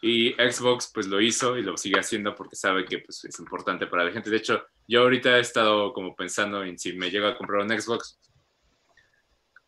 Y 0.00 0.32
Xbox 0.34 0.90
pues 0.94 1.08
lo 1.08 1.20
hizo 1.20 1.56
y 1.58 1.62
lo 1.62 1.76
sigue 1.76 1.98
haciendo 1.98 2.34
porque 2.34 2.56
sabe 2.56 2.84
que 2.84 3.00
pues 3.00 3.24
es 3.24 3.38
importante 3.38 3.86
para 3.86 4.04
la 4.04 4.12
gente. 4.12 4.30
De 4.30 4.36
hecho, 4.36 4.64
yo 4.86 5.02
ahorita 5.02 5.36
he 5.36 5.40
estado 5.40 5.92
como 5.92 6.14
pensando 6.14 6.62
en 6.62 6.78
si 6.78 6.92
me 6.94 7.10
llego 7.10 7.26
a 7.26 7.36
comprar 7.36 7.62
un 7.62 7.68
Xbox. 7.80 8.18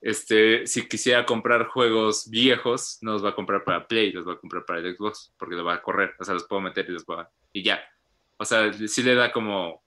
Este, 0.07 0.69
si 0.69 0.87
quisiera 0.87 1.27
comprar 1.27 1.67
juegos 1.67 2.31
viejos, 2.31 2.99
no 3.01 3.15
los 3.15 3.25
va 3.25 3.31
a 3.31 3.35
comprar 3.35 3.65
para 3.65 3.89
Play, 3.89 4.13
los 4.13 4.25
va 4.25 4.35
a 4.35 4.39
comprar 4.39 4.65
para 4.65 4.79
el 4.79 4.97
Xbox, 4.97 5.35
porque 5.37 5.57
lo 5.57 5.65
va 5.65 5.75
a 5.75 5.83
correr, 5.83 6.15
o 6.21 6.25
sea, 6.25 6.35
los 6.35 6.45
puedo 6.45 6.63
meter 6.63 6.89
y 6.89 6.93
los 6.93 7.05
va 7.05 7.29
y 7.53 7.65
ya. 7.65 7.81
O 8.37 8.45
sea, 8.45 8.73
sí 8.73 9.03
le 9.03 9.17
da 9.17 9.33
como 9.33 9.83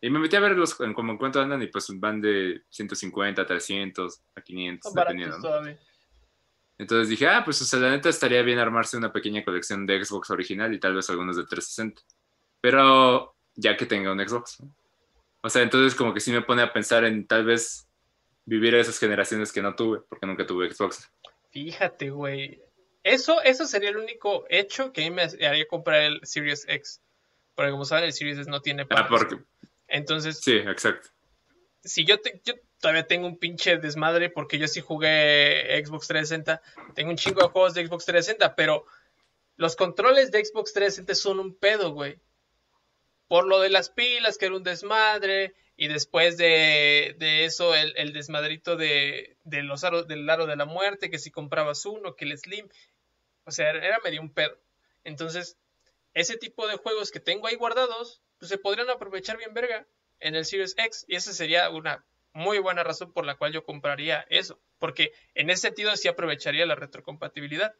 y 0.00 0.10
me 0.10 0.20
metí 0.20 0.36
a 0.36 0.40
verlos 0.40 0.78
en 0.78 0.94
como 0.94 1.10
en 1.10 1.18
cuánto 1.18 1.40
andan 1.40 1.60
y 1.60 1.66
pues 1.66 1.88
van 1.98 2.20
de 2.20 2.62
150 2.68 3.42
a 3.42 3.46
300 3.46 4.20
a 4.36 4.40
500, 4.42 4.92
Son 4.92 4.94
dependiendo, 4.94 5.38
¿no? 5.38 5.76
Entonces 6.78 7.08
dije, 7.08 7.26
ah, 7.26 7.42
pues 7.44 7.60
o 7.60 7.64
sea, 7.64 7.80
la 7.80 7.90
neta 7.90 8.08
estaría 8.08 8.42
bien 8.42 8.60
armarse 8.60 8.96
una 8.96 9.12
pequeña 9.12 9.44
colección 9.44 9.86
de 9.86 10.04
Xbox 10.04 10.30
original 10.30 10.72
y 10.72 10.78
tal 10.78 10.94
vez 10.94 11.10
algunos 11.10 11.36
de 11.36 11.46
360. 11.46 12.00
Pero 12.60 13.34
ya 13.56 13.76
que 13.76 13.86
tenga 13.86 14.12
un 14.12 14.24
Xbox. 14.24 14.60
¿no? 14.60 14.72
O 15.42 15.50
sea, 15.50 15.62
entonces 15.62 15.96
como 15.96 16.14
que 16.14 16.20
sí 16.20 16.30
me 16.30 16.42
pone 16.42 16.62
a 16.62 16.72
pensar 16.72 17.04
en 17.04 17.26
tal 17.26 17.44
vez 17.44 17.83
vivir 18.46 18.74
esas 18.74 18.98
generaciones 18.98 19.52
que 19.52 19.62
no 19.62 19.74
tuve, 19.74 20.00
porque 20.08 20.26
nunca 20.26 20.46
tuve 20.46 20.72
Xbox. 20.72 21.10
Fíjate, 21.50 22.10
güey. 22.10 22.62
Eso, 23.02 23.42
eso 23.42 23.66
sería 23.66 23.90
el 23.90 23.98
único 23.98 24.46
hecho 24.48 24.92
que 24.92 25.04
a 25.04 25.10
mí 25.10 25.14
me 25.14 25.22
haría 25.22 25.66
comprar 25.68 26.02
el 26.02 26.20
Series 26.22 26.66
X. 26.68 27.02
Porque 27.54 27.70
como 27.70 27.84
saben, 27.84 28.04
el 28.04 28.12
Series 28.12 28.38
X 28.38 28.48
no 28.48 28.60
tiene 28.60 28.86
Ah, 28.90 29.06
porque... 29.08 29.38
Entonces... 29.88 30.40
Sí, 30.40 30.56
exacto. 30.56 31.10
Si 31.82 32.06
yo, 32.06 32.18
te, 32.18 32.40
yo 32.44 32.54
todavía 32.80 33.06
tengo 33.06 33.26
un 33.26 33.38
pinche 33.38 33.76
desmadre 33.76 34.30
porque 34.30 34.58
yo 34.58 34.66
sí 34.68 34.80
jugué 34.80 35.82
Xbox 35.84 36.08
360. 36.08 36.62
Tengo 36.94 37.10
un 37.10 37.16
chingo 37.16 37.42
de 37.42 37.48
juegos 37.48 37.74
de 37.74 37.86
Xbox 37.86 38.06
360, 38.06 38.56
pero 38.56 38.86
los 39.56 39.76
controles 39.76 40.30
de 40.32 40.44
Xbox 40.44 40.72
360 40.72 41.14
son 41.14 41.40
un 41.40 41.54
pedo, 41.54 41.92
güey. 41.92 42.18
Por 43.34 43.48
lo 43.48 43.58
de 43.58 43.68
las 43.68 43.90
pilas, 43.90 44.38
que 44.38 44.46
era 44.46 44.54
un 44.54 44.62
desmadre. 44.62 45.56
Y 45.76 45.88
después 45.88 46.36
de, 46.36 47.16
de 47.18 47.44
eso, 47.44 47.74
el, 47.74 48.12
desmadrito 48.12 48.76
de, 48.76 49.36
los 49.42 49.80
del 50.06 50.30
aro 50.30 50.46
de 50.46 50.54
la 50.54 50.66
muerte, 50.66 51.10
que 51.10 51.18
si 51.18 51.32
comprabas 51.32 51.84
uno, 51.84 52.14
que 52.14 52.26
el 52.26 52.38
Slim. 52.38 52.68
O 53.42 53.50
sea, 53.50 53.70
era 53.70 53.98
medio 54.04 54.20
un 54.20 54.32
pedo. 54.32 54.56
Entonces, 55.02 55.58
ese 56.12 56.36
tipo 56.36 56.68
de 56.68 56.76
juegos 56.76 57.10
que 57.10 57.18
tengo 57.18 57.48
ahí 57.48 57.56
guardados, 57.56 58.22
pues 58.38 58.50
se 58.50 58.56
podrían 58.56 58.88
aprovechar 58.88 59.36
bien 59.36 59.52
verga 59.52 59.84
en 60.20 60.36
el 60.36 60.44
Series 60.44 60.76
X. 60.78 61.04
Y 61.08 61.16
esa 61.16 61.32
sería 61.32 61.68
una 61.70 62.06
muy 62.34 62.60
buena 62.60 62.84
razón 62.84 63.12
por 63.12 63.26
la 63.26 63.34
cual 63.34 63.52
yo 63.52 63.64
compraría 63.64 64.24
eso. 64.30 64.60
Porque 64.78 65.10
en 65.34 65.50
ese 65.50 65.62
sentido 65.62 65.96
sí 65.96 66.06
aprovecharía 66.06 66.66
la 66.66 66.76
retrocompatibilidad. 66.76 67.74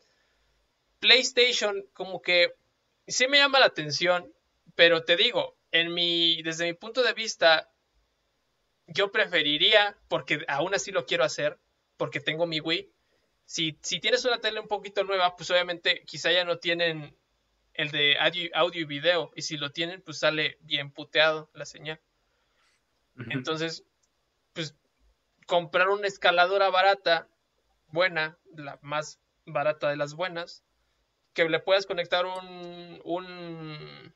PlayStation 0.99 1.87
como 1.93 2.23
que 2.23 2.57
sí 3.07 3.29
me 3.29 3.39
llama 3.39 3.61
la 3.61 3.67
atención, 3.67 4.34
pero 4.75 5.05
te 5.05 5.17
digo, 5.17 5.57
en 5.71 5.93
mi, 5.93 6.43
desde 6.43 6.67
mi 6.67 6.75
punto 6.75 7.03
de 7.03 7.13
vista, 7.13 7.71
yo 8.87 9.11
preferiría, 9.11 9.97
porque 10.09 10.45
aún 10.49 10.75
así 10.75 10.93
lo 10.93 11.07
quiero 11.07 11.25
hacer, 11.25 11.59
porque 11.97 12.21
tengo 12.21 12.47
mi 12.47 12.61
Wii. 12.61 12.91
Si, 13.47 13.79
si 13.83 14.01
tienes 14.01 14.25
una 14.25 14.41
tele 14.41 14.61
un 14.61 14.69
poquito 14.69 15.05
nueva, 15.05 15.37
pues 15.37 15.51
obviamente 15.51 16.03
quizá 16.07 16.33
ya 16.33 16.45
no 16.45 16.59
tienen 16.59 17.17
el 17.75 17.91
de 17.91 18.17
audio, 18.19 18.51
audio 18.55 18.81
y 18.83 18.85
video, 18.85 19.33
y 19.35 19.43
si 19.43 19.57
lo 19.57 19.71
tienen, 19.71 20.01
pues 20.03 20.19
sale 20.19 20.59
bien 20.61 20.91
puteado 20.91 21.51
la 21.55 21.65
señal. 21.67 22.01
Entonces, 23.31 23.85
pues 24.53 24.75
comprar 25.47 25.89
una 25.89 26.07
escaladora 26.07 26.71
barata, 26.71 27.29
buena, 27.89 28.39
la 28.57 28.79
más 28.83 29.21
barata 29.47 29.89
de 29.89 29.97
las 29.97 30.15
buenas, 30.15 30.65
que 31.33 31.49
le 31.49 31.59
puedas 31.59 31.87
conectar 31.87 32.27
un, 32.27 33.01
un, 33.05 34.15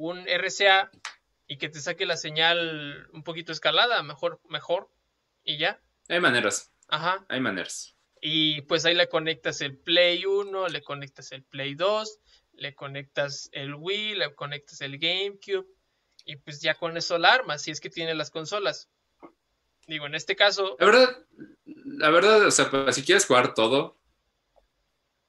un 0.00 0.26
RCA 0.26 0.90
y 1.46 1.58
que 1.58 1.68
te 1.68 1.78
saque 1.78 2.06
la 2.06 2.16
señal 2.16 3.06
un 3.12 3.22
poquito 3.22 3.52
escalada, 3.52 4.02
mejor, 4.02 4.40
mejor, 4.48 4.88
y 5.44 5.58
ya. 5.58 5.78
Hay 6.08 6.20
maneras, 6.20 6.72
Ajá. 6.88 7.26
hay 7.28 7.40
maneras. 7.40 7.94
Y 8.22 8.62
pues 8.62 8.86
ahí 8.86 8.94
le 8.94 9.08
conectas 9.08 9.60
el 9.60 9.76
Play 9.76 10.24
1, 10.24 10.68
le 10.68 10.82
conectas 10.82 11.32
el 11.32 11.42
Play 11.42 11.74
2, 11.74 12.18
le 12.54 12.74
conectas 12.74 13.50
el 13.52 13.74
Wii, 13.74 14.14
le 14.14 14.34
conectas 14.34 14.80
el 14.80 14.98
GameCube. 14.98 15.66
Y 16.24 16.36
pues 16.36 16.62
ya 16.62 16.74
con 16.76 16.96
eso 16.96 17.18
la 17.18 17.34
armas, 17.34 17.62
si 17.62 17.70
es 17.70 17.80
que 17.80 17.90
tiene 17.90 18.14
las 18.14 18.30
consolas. 18.30 18.88
Digo, 19.86 20.06
en 20.06 20.14
este 20.14 20.34
caso, 20.34 20.76
La 20.78 20.86
verdad, 20.86 21.26
la 21.64 22.10
verdad, 22.10 22.46
o 22.46 22.50
sea, 22.50 22.70
pues, 22.70 22.94
si 22.94 23.02
quieres 23.04 23.26
jugar 23.26 23.52
todo, 23.52 23.98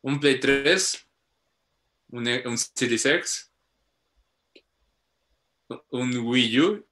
un 0.02 0.20
Play 0.20 0.40
3, 0.40 1.08
un, 2.10 2.28
un 2.46 2.58
Series 2.58 3.06
X, 3.06 3.51
un 5.90 6.18
Wii 6.18 6.60
U 6.60 6.88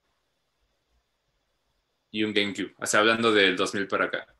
y 2.12 2.24
un 2.24 2.34
GameCube. 2.34 2.74
O 2.78 2.86
sea, 2.86 3.02
hablando 3.02 3.32
del 3.32 3.56
2000 3.56 3.88
para 3.88 4.06
acá. 4.06 4.36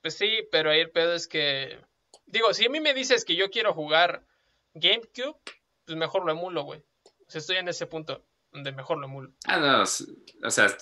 pues 0.00 0.14
sí, 0.16 0.46
pero 0.50 0.70
ahí 0.70 0.80
el 0.80 0.90
pedo 0.90 1.14
es 1.14 1.26
que. 1.26 1.78
Digo, 2.26 2.52
si 2.54 2.66
a 2.66 2.70
mí 2.70 2.80
me 2.80 2.94
dices 2.94 3.24
que 3.24 3.34
yo 3.34 3.50
quiero 3.50 3.74
jugar 3.74 4.24
GameCube, 4.74 5.36
pues 5.84 5.98
mejor 5.98 6.24
lo 6.24 6.32
emulo, 6.32 6.62
güey. 6.62 6.80
O 7.26 7.30
sea, 7.30 7.40
estoy 7.40 7.56
en 7.56 7.68
ese 7.68 7.86
punto 7.86 8.24
donde 8.52 8.72
mejor 8.72 8.98
lo 8.98 9.06
emulo. 9.06 9.32
Ah, 9.46 9.58
no, 9.58 9.82
o 9.82 10.50
sea, 10.50 10.76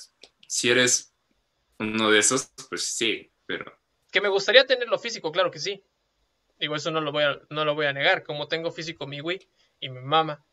si 0.46 0.70
eres 0.70 1.14
uno 1.78 2.11
de 2.11 2.18
esos, 2.18 2.53
pues 2.68 2.84
sí, 2.94 3.30
pero 3.46 3.72
Que 4.11 4.20
me 4.20 4.28
gustaría 4.28 4.66
tenerlo 4.66 4.99
físico, 4.99 5.32
claro 5.32 5.51
que 5.51 5.59
sí. 5.59 5.84
Digo, 6.59 6.74
eso 6.74 6.90
no 6.90 7.01
lo 7.01 7.12
voy 7.12 7.24
a, 7.24 7.40
no 7.51 7.64
lo 7.64 7.74
voy 7.74 7.86
a 7.86 7.92
negar. 7.92 8.24
Como 8.24 8.49
tengo 8.49 8.70
físico 8.70 9.07
mi 9.07 9.20
Wii 9.20 9.49
y 9.80 9.88
mi 9.90 10.01
mama. 10.01 10.44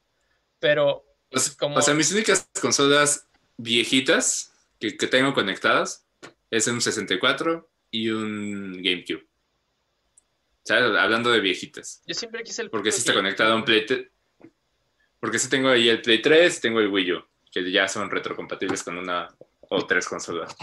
Pero, 0.59 1.05
O 1.35 1.39
sea, 1.39 1.53
Como- 1.59 1.77
o 1.77 1.81
sea, 1.81 1.93
mis 1.93 2.11
únicas 2.11 2.49
consolas 2.61 3.27
viejitas 3.57 4.53
que, 4.79 4.95
que 4.97 5.07
tengo 5.07 5.33
conectadas 5.33 6.05
es 6.49 6.67
un 6.67 6.81
64 6.81 7.69
y 7.91 8.09
un 8.09 8.81
GameCube. 8.81 9.25
¿Sabes? 10.63 10.97
Hablando 10.97 11.31
de 11.31 11.39
viejitas. 11.41 12.01
yo 12.07 12.13
siempre 12.15 12.43
quise 12.43 12.63
el. 12.63 12.69
Porque 12.69 12.91
sí 12.91 12.99
está 12.99 13.13
conectado 13.13 13.53
a 13.53 13.55
un 13.55 13.65
Play 13.65 13.85
3. 13.85 14.07
Porque 15.19 15.39
sí 15.39 15.49
tengo 15.49 15.69
ahí 15.69 15.89
el 15.89 16.01
Play 16.01 16.21
3, 16.21 16.59
tengo 16.61 16.79
el 16.79 16.87
Wii 16.87 17.11
U, 17.13 17.23
que 17.51 17.71
ya 17.71 17.87
son 17.87 18.09
retrocompatibles 18.09 18.83
con 18.83 18.97
una 18.97 19.27
o 19.69 19.85
tres 19.85 20.07
consolas. 20.07 20.55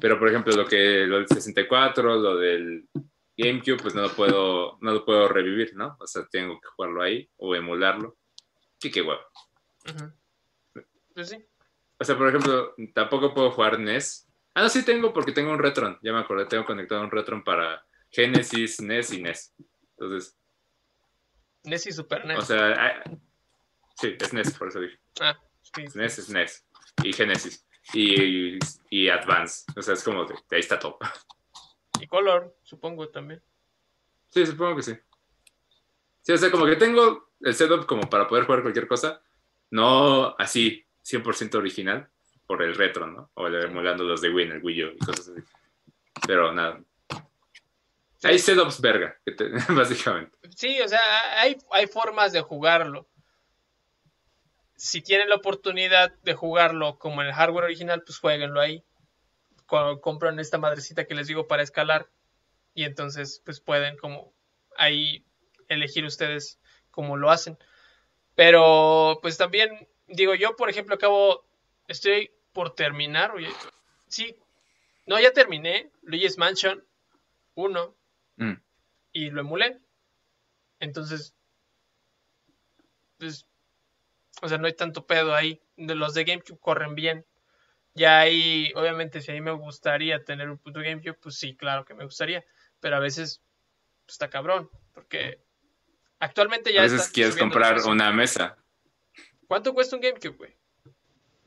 Pero 0.00 0.18
por 0.18 0.28
ejemplo, 0.28 0.54
lo 0.54 0.66
que 0.66 1.04
lo 1.06 1.16
del 1.16 1.26
64, 1.28 2.16
lo 2.16 2.36
del 2.36 2.88
GameCube, 3.36 3.78
pues 3.82 3.94
no 3.94 4.02
lo 4.02 4.12
puedo, 4.14 4.78
no 4.80 4.92
lo 4.92 5.04
puedo 5.04 5.28
revivir, 5.28 5.74
¿no? 5.74 5.96
O 6.00 6.06
sea, 6.06 6.26
tengo 6.30 6.60
que 6.60 6.68
jugarlo 6.68 7.02
ahí 7.02 7.28
o 7.36 7.54
emularlo. 7.54 8.16
Sí, 8.80 8.90
qué 8.90 9.02
huevo. 9.02 9.20
Pues 11.14 11.28
sí. 11.28 11.44
O 11.98 12.04
sea, 12.04 12.16
por 12.16 12.28
ejemplo, 12.28 12.74
tampoco 12.94 13.34
puedo 13.34 13.50
jugar 13.50 13.78
NES. 13.78 14.28
Ah, 14.54 14.62
no, 14.62 14.68
sí 14.68 14.84
tengo 14.84 15.12
porque 15.12 15.32
tengo 15.32 15.50
un 15.50 15.58
Retron. 15.58 15.98
Ya 16.02 16.12
me 16.12 16.20
acordé, 16.20 16.46
tengo 16.46 16.64
conectado 16.64 17.02
un 17.02 17.10
Retron 17.10 17.42
para 17.42 17.84
Genesis, 18.10 18.80
NES 18.80 19.12
y 19.12 19.22
NES. 19.22 19.54
Entonces, 19.96 20.36
NES 21.64 21.86
y 21.86 21.92
Super 21.92 22.24
NES. 22.24 22.38
o 22.38 22.42
sea, 22.42 23.02
sí, 23.96 24.16
es 24.18 24.32
NES, 24.32 24.56
por 24.56 24.68
eso 24.68 24.80
dije. 24.80 24.98
ah, 25.20 25.36
sí. 25.74 25.84
NES 25.94 26.18
es 26.18 26.30
NES. 26.30 26.66
Y 27.02 27.12
Genesis. 27.12 27.66
Y, 27.92 28.58
y 28.90 29.08
Advance. 29.08 29.64
O 29.76 29.82
sea, 29.82 29.94
es 29.94 30.04
como 30.04 30.24
de 30.24 30.34
ahí 30.50 30.60
está 30.60 30.78
todo. 30.78 30.98
Y 32.00 32.06
Color, 32.06 32.56
supongo 32.62 33.08
también. 33.08 33.42
Sí, 34.28 34.46
supongo 34.46 34.76
que 34.76 34.82
sí. 34.82 34.98
Sí, 36.22 36.32
o 36.32 36.36
sea, 36.36 36.50
como 36.50 36.66
que 36.66 36.76
tengo 36.76 37.30
el 37.40 37.54
setup 37.54 37.86
como 37.86 38.02
para 38.02 38.28
poder 38.28 38.44
jugar 38.44 38.62
cualquier 38.62 38.86
cosa. 38.86 39.22
No 39.70 40.34
así, 40.38 40.86
100% 41.04 41.54
original, 41.56 42.08
por 42.46 42.62
el 42.62 42.74
retro, 42.74 43.06
¿no? 43.06 43.30
O 43.34 43.46
emulando 43.48 44.04
los 44.04 44.20
de 44.20 44.30
Wii 44.30 44.46
en 44.46 44.52
el 44.52 44.62
Wii 44.64 44.84
U 44.84 44.88
y 44.94 44.98
cosas 44.98 45.28
así. 45.28 45.40
Pero 46.26 46.52
nada. 46.52 46.80
Hay 48.22 48.38
setups 48.38 48.80
verga, 48.80 49.16
básicamente. 49.68 50.36
Sí, 50.56 50.80
o 50.80 50.88
sea, 50.88 51.00
hay, 51.40 51.56
hay 51.70 51.86
formas 51.86 52.32
de 52.32 52.40
jugarlo. 52.40 53.06
Si 54.76 55.02
tienen 55.02 55.28
la 55.28 55.36
oportunidad 55.36 56.12
de 56.22 56.34
jugarlo 56.34 56.98
como 56.98 57.20
en 57.22 57.28
el 57.28 57.34
hardware 57.34 57.64
original, 57.64 58.02
pues 58.04 58.18
jueguenlo 58.18 58.60
ahí. 58.60 58.84
Co- 59.66 60.00
compran 60.00 60.38
esta 60.38 60.58
madrecita 60.58 61.04
que 61.04 61.14
les 61.14 61.26
digo 61.26 61.46
para 61.46 61.62
escalar. 61.62 62.08
Y 62.74 62.84
entonces, 62.84 63.42
pues 63.44 63.60
pueden 63.60 63.96
como 63.98 64.32
ahí 64.76 65.24
elegir 65.68 66.04
ustedes 66.04 66.60
cómo 66.90 67.16
lo 67.16 67.30
hacen. 67.30 67.58
Pero, 68.38 69.18
pues 69.20 69.36
también, 69.36 69.88
digo, 70.06 70.32
yo, 70.36 70.54
por 70.54 70.70
ejemplo, 70.70 70.94
acabo, 70.94 71.44
estoy 71.88 72.30
por 72.52 72.72
terminar. 72.76 73.32
Oye, 73.32 73.48
sí, 74.06 74.36
no, 75.06 75.18
ya 75.18 75.32
terminé. 75.32 75.90
Luigi's 76.02 76.38
Mansion 76.38 76.86
1 77.56 77.96
Mm. 78.36 78.62
y 79.10 79.30
lo 79.30 79.40
emulé. 79.40 79.80
Entonces, 80.78 81.34
pues, 83.18 83.44
o 84.40 84.48
sea, 84.48 84.58
no 84.58 84.68
hay 84.68 84.74
tanto 84.74 85.04
pedo 85.04 85.34
ahí. 85.34 85.60
De 85.76 85.96
los 85.96 86.14
de 86.14 86.22
GameCube 86.22 86.60
corren 86.60 86.94
bien. 86.94 87.26
Ya 87.94 88.20
ahí, 88.20 88.72
obviamente, 88.76 89.20
si 89.20 89.32
a 89.32 89.34
mí 89.34 89.40
me 89.40 89.50
gustaría 89.50 90.22
tener 90.22 90.48
un 90.48 90.58
puto 90.58 90.78
GameCube, 90.78 91.14
pues 91.14 91.34
sí, 91.34 91.56
claro 91.56 91.84
que 91.84 91.94
me 91.94 92.04
gustaría. 92.04 92.44
Pero 92.78 92.94
a 92.94 93.00
veces 93.00 93.42
pues, 94.06 94.14
está 94.14 94.30
cabrón, 94.30 94.70
porque 94.94 95.42
actualmente 96.20 96.72
ya 96.72 96.80
a 96.80 96.84
veces 96.84 97.08
quieres 97.08 97.36
comprar 97.36 97.80
una 97.86 98.12
mesa. 98.12 98.56
¿Cuánto 99.46 99.72
cuesta 99.74 99.96
un 99.96 100.02
GameCube, 100.02 100.36
güey? 100.36 100.56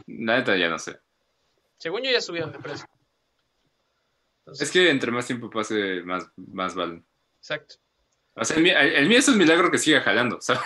La 0.08 0.38
neta 0.38 0.56
ya 0.58 0.70
no 0.70 0.80
sé. 0.80 1.00
Según 1.78 2.02
yo 2.04 2.12
ya 2.12 2.22
subieron 2.22 2.52
de 2.52 2.60
precio. 2.60 2.88
Entonces, 4.40 4.68
Es 4.68 4.72
que 4.74 4.90
entre 4.90 5.12
más 5.12 5.28
tiempo 5.28 5.50
pase, 5.50 6.02
más, 6.04 6.30
más 6.36 6.76
valen. 6.76 7.06
Exacto. 7.38 7.76
O 8.34 8.44
sea, 8.46 8.58
el, 8.58 8.64
mío- 8.64 8.78
el 8.78 9.08
mío 9.08 9.20
es 9.20 9.28
un 9.28 9.38
milagro 9.38 9.70
que 9.72 9.78
siga 9.78 10.02
jalando, 10.02 10.38
¿sabes? 10.42 10.62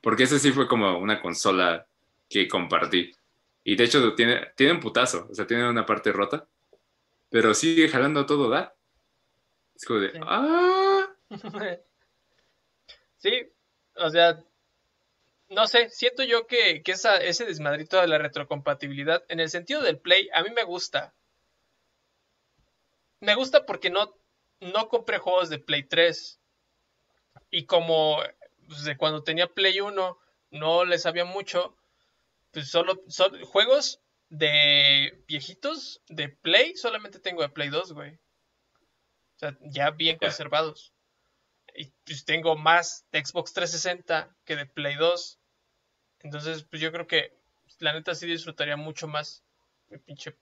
Porque 0.00 0.24
ese 0.24 0.38
sí 0.38 0.52
fue 0.52 0.68
como 0.68 0.98
una 0.98 1.20
consola 1.20 1.86
que 2.28 2.48
compartí. 2.48 3.12
Y 3.62 3.76
de 3.76 3.84
hecho 3.84 4.14
tiene, 4.14 4.52
tiene 4.56 4.72
un 4.74 4.80
putazo, 4.80 5.26
o 5.30 5.34
sea, 5.34 5.46
tiene 5.46 5.68
una 5.68 5.86
parte 5.86 6.12
rota, 6.12 6.46
pero 7.30 7.54
sigue 7.54 7.88
jalando 7.88 8.26
todo 8.26 8.48
da. 8.50 8.74
Es 9.74 9.84
como 9.86 10.00
de, 10.00 10.12
Sí. 10.12 10.18
ah, 10.22 11.06
sí, 13.24 13.50
o 13.96 14.10
sea, 14.10 14.44
no 15.48 15.66
sé, 15.66 15.88
siento 15.88 16.24
yo 16.24 16.46
que, 16.46 16.82
que 16.82 16.92
esa, 16.92 17.16
ese 17.16 17.46
desmadrito 17.46 17.98
de 17.98 18.06
la 18.06 18.18
retrocompatibilidad, 18.18 19.24
en 19.28 19.40
el 19.40 19.48
sentido 19.48 19.80
del 19.80 19.98
Play, 19.98 20.28
a 20.34 20.42
mí 20.42 20.50
me 20.54 20.64
gusta. 20.64 21.14
Me 23.20 23.34
gusta 23.34 23.64
porque 23.64 23.88
no, 23.88 24.14
no 24.60 24.88
compré 24.88 25.16
juegos 25.16 25.48
de 25.48 25.58
Play 25.58 25.84
3. 25.84 26.38
Y 27.50 27.64
como 27.64 28.18
pues, 28.68 28.84
de 28.84 28.98
cuando 28.98 29.22
tenía 29.22 29.46
Play 29.46 29.80
1 29.80 30.18
no 30.50 30.84
les 30.84 31.02
sabía 31.02 31.24
mucho, 31.24 31.74
pues 32.50 32.68
solo 32.68 33.02
son 33.08 33.42
juegos 33.44 34.02
de 34.28 35.24
viejitos 35.26 36.02
de 36.08 36.28
Play, 36.28 36.76
solamente 36.76 37.20
tengo 37.20 37.40
de 37.40 37.48
Play 37.48 37.70
2, 37.70 37.94
güey. 37.94 38.14
O 38.16 39.38
sea, 39.38 39.56
ya 39.62 39.90
bien 39.92 40.18
conservados. 40.18 40.93
Y 41.74 41.92
pues 42.04 42.24
tengo 42.24 42.56
más 42.56 43.06
de 43.10 43.24
Xbox 43.24 43.52
360 43.52 44.36
que 44.44 44.56
de 44.56 44.66
Play 44.66 44.94
2. 44.96 45.38
Entonces, 46.20 46.64
pues 46.64 46.80
yo 46.80 46.92
creo 46.92 47.06
que 47.06 47.36
la 47.80 47.92
neta 47.92 48.14
sí 48.14 48.26
disfrutaría 48.26 48.76
mucho 48.76 49.08
más 49.08 49.44
el 49.90 50.00
pinche 50.00 50.36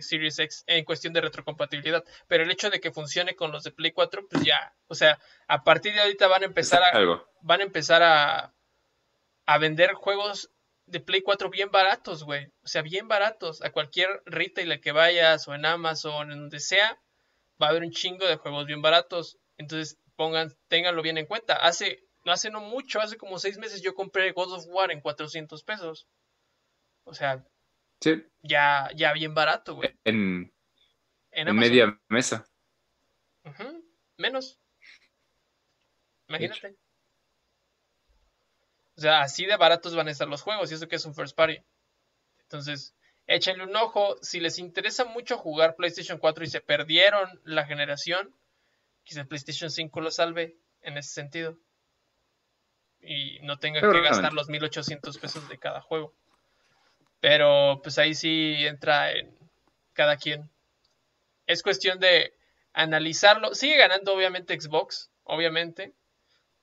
Series 0.00 0.38
X 0.38 0.64
en 0.66 0.84
cuestión 0.84 1.12
de 1.12 1.20
retrocompatibilidad. 1.20 2.04
Pero 2.28 2.44
el 2.44 2.50
hecho 2.50 2.70
de 2.70 2.80
que 2.80 2.92
funcione 2.92 3.34
con 3.34 3.50
los 3.50 3.64
de 3.64 3.72
Play 3.72 3.92
4, 3.92 4.28
pues 4.28 4.44
ya. 4.44 4.74
O 4.86 4.94
sea, 4.94 5.18
a 5.48 5.64
partir 5.64 5.92
de 5.94 6.00
ahorita 6.00 6.28
van 6.28 6.42
a 6.42 6.46
empezar 6.46 6.82
a. 6.82 7.24
Van 7.40 7.60
a 7.60 7.64
empezar 7.64 8.02
a. 8.02 8.54
a 9.46 9.58
vender 9.58 9.94
juegos 9.94 10.50
de 10.86 11.00
Play 11.00 11.22
4 11.22 11.50
bien 11.50 11.70
baratos, 11.70 12.24
güey. 12.24 12.46
O 12.62 12.68
sea, 12.68 12.82
bien 12.82 13.08
baratos. 13.08 13.62
A 13.62 13.70
cualquier 13.70 14.22
retailer 14.24 14.80
que 14.80 14.92
vayas 14.92 15.48
o 15.48 15.54
en 15.54 15.66
Amazon, 15.66 16.30
en 16.30 16.38
donde 16.40 16.60
sea, 16.60 17.00
va 17.60 17.66
a 17.66 17.70
haber 17.70 17.82
un 17.82 17.90
chingo 17.90 18.26
de 18.26 18.36
juegos 18.36 18.66
bien 18.66 18.82
baratos. 18.82 19.38
Entonces, 19.56 19.98
pongan, 20.16 20.52
ténganlo 20.68 21.02
bien 21.02 21.18
en 21.18 21.26
cuenta. 21.26 21.56
Hace, 21.56 22.04
no 22.24 22.32
hace 22.32 22.50
no 22.50 22.60
mucho, 22.60 23.00
hace 23.00 23.16
como 23.16 23.38
seis 23.38 23.58
meses 23.58 23.82
yo 23.82 23.94
compré 23.94 24.32
God 24.32 24.52
of 24.52 24.66
War 24.68 24.90
en 24.90 25.00
400 25.00 25.62
pesos. 25.62 26.06
O 27.04 27.14
sea, 27.14 27.44
ya, 28.42 28.90
ya 28.94 29.12
bien 29.12 29.34
barato, 29.34 29.74
güey. 29.74 29.94
En, 30.04 30.52
en, 31.30 31.56
media 31.56 31.98
mesa. 32.08 32.44
Menos. 34.16 34.58
Imagínate. 36.28 36.76
O 38.96 39.00
sea, 39.00 39.22
así 39.22 39.46
de 39.46 39.56
baratos 39.56 39.96
van 39.96 40.08
a 40.08 40.10
estar 40.10 40.28
los 40.28 40.42
juegos 40.42 40.70
y 40.70 40.74
eso 40.74 40.88
que 40.88 40.96
es 40.96 41.04
un 41.04 41.14
first 41.14 41.34
party. 41.34 41.58
Entonces, 42.42 42.94
échenle 43.26 43.64
un 43.64 43.74
ojo. 43.74 44.16
Si 44.22 44.38
les 44.38 44.58
interesa 44.58 45.04
mucho 45.04 45.38
jugar 45.38 45.76
PlayStation 45.76 46.18
4 46.18 46.44
y 46.44 46.48
se 46.48 46.60
perdieron 46.60 47.40
la 47.44 47.64
generación, 47.66 48.34
quizá 49.04 49.24
PlayStation 49.24 49.70
5 49.70 50.00
lo 50.00 50.10
salve 50.10 50.56
en 50.82 50.98
ese 50.98 51.12
sentido. 51.12 51.58
Y 53.00 53.40
no 53.40 53.58
tenga 53.58 53.80
que 53.80 54.00
gastar 54.00 54.32
los 54.32 54.48
1800 54.48 55.18
pesos 55.18 55.48
de 55.48 55.58
cada 55.58 55.80
juego. 55.80 56.14
Pero 57.20 57.80
pues 57.82 57.98
ahí 57.98 58.14
sí 58.14 58.54
entra 58.60 59.12
en 59.12 59.36
cada 59.92 60.16
quien. 60.16 60.50
Es 61.46 61.62
cuestión 61.62 61.98
de 61.98 62.34
analizarlo. 62.72 63.54
Sigue 63.54 63.76
ganando 63.76 64.14
obviamente 64.14 64.58
Xbox, 64.60 65.10
obviamente. 65.24 65.94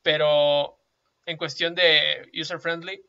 Pero 0.02 0.80
en 1.26 1.38
cuestión 1.38 1.76
de 1.76 2.30
user 2.34 2.60
friendly. 2.60 3.04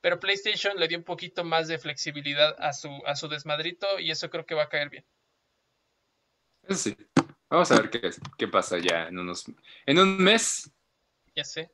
Pero 0.00 0.18
PlayStation 0.18 0.76
le 0.76 0.88
dio 0.88 0.98
un 0.98 1.04
poquito 1.04 1.44
más 1.44 1.68
de 1.68 1.78
flexibilidad 1.78 2.56
a 2.58 2.72
su, 2.72 2.90
a 3.06 3.14
su 3.14 3.28
desmadrito 3.28 4.00
y 4.00 4.10
eso 4.10 4.28
creo 4.30 4.44
que 4.44 4.56
va 4.56 4.64
a 4.64 4.68
caer 4.68 4.90
bien. 4.90 5.04
Sí. 6.68 6.96
Vamos 7.52 7.70
a 7.70 7.74
ver 7.76 7.90
qué, 7.90 8.10
qué 8.38 8.48
pasa 8.48 8.78
ya 8.78 9.08
en 9.08 9.18
unos... 9.18 9.44
En 9.84 9.98
un 9.98 10.16
mes. 10.16 10.72
Ya 11.36 11.44
sé. 11.44 11.70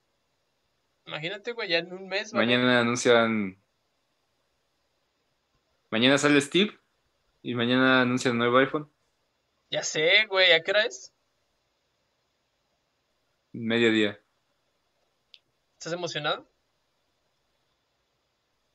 Imagínate, 1.07 1.53
güey, 1.53 1.69
ya 1.69 1.79
en 1.79 1.93
un 1.93 2.09
mes. 2.09 2.35
Mañana 2.35 2.81
anuncian 2.81 3.57
Mañana 5.89 6.19
sale 6.19 6.41
Steve 6.41 6.77
y 7.43 7.55
mañana 7.55 8.03
anuncia 8.03 8.33
el 8.33 8.39
nuevo 8.39 8.59
iPhone. 8.59 8.91
Ya 9.71 9.85
sé, 9.85 10.27
güey, 10.27 10.51
¿a 10.51 10.65
qué 10.65 10.73
hora 10.73 10.85
es? 10.85 11.15
Mediodía. 13.53 14.21
¿Estás 15.75 15.93
emocionado? 15.93 16.51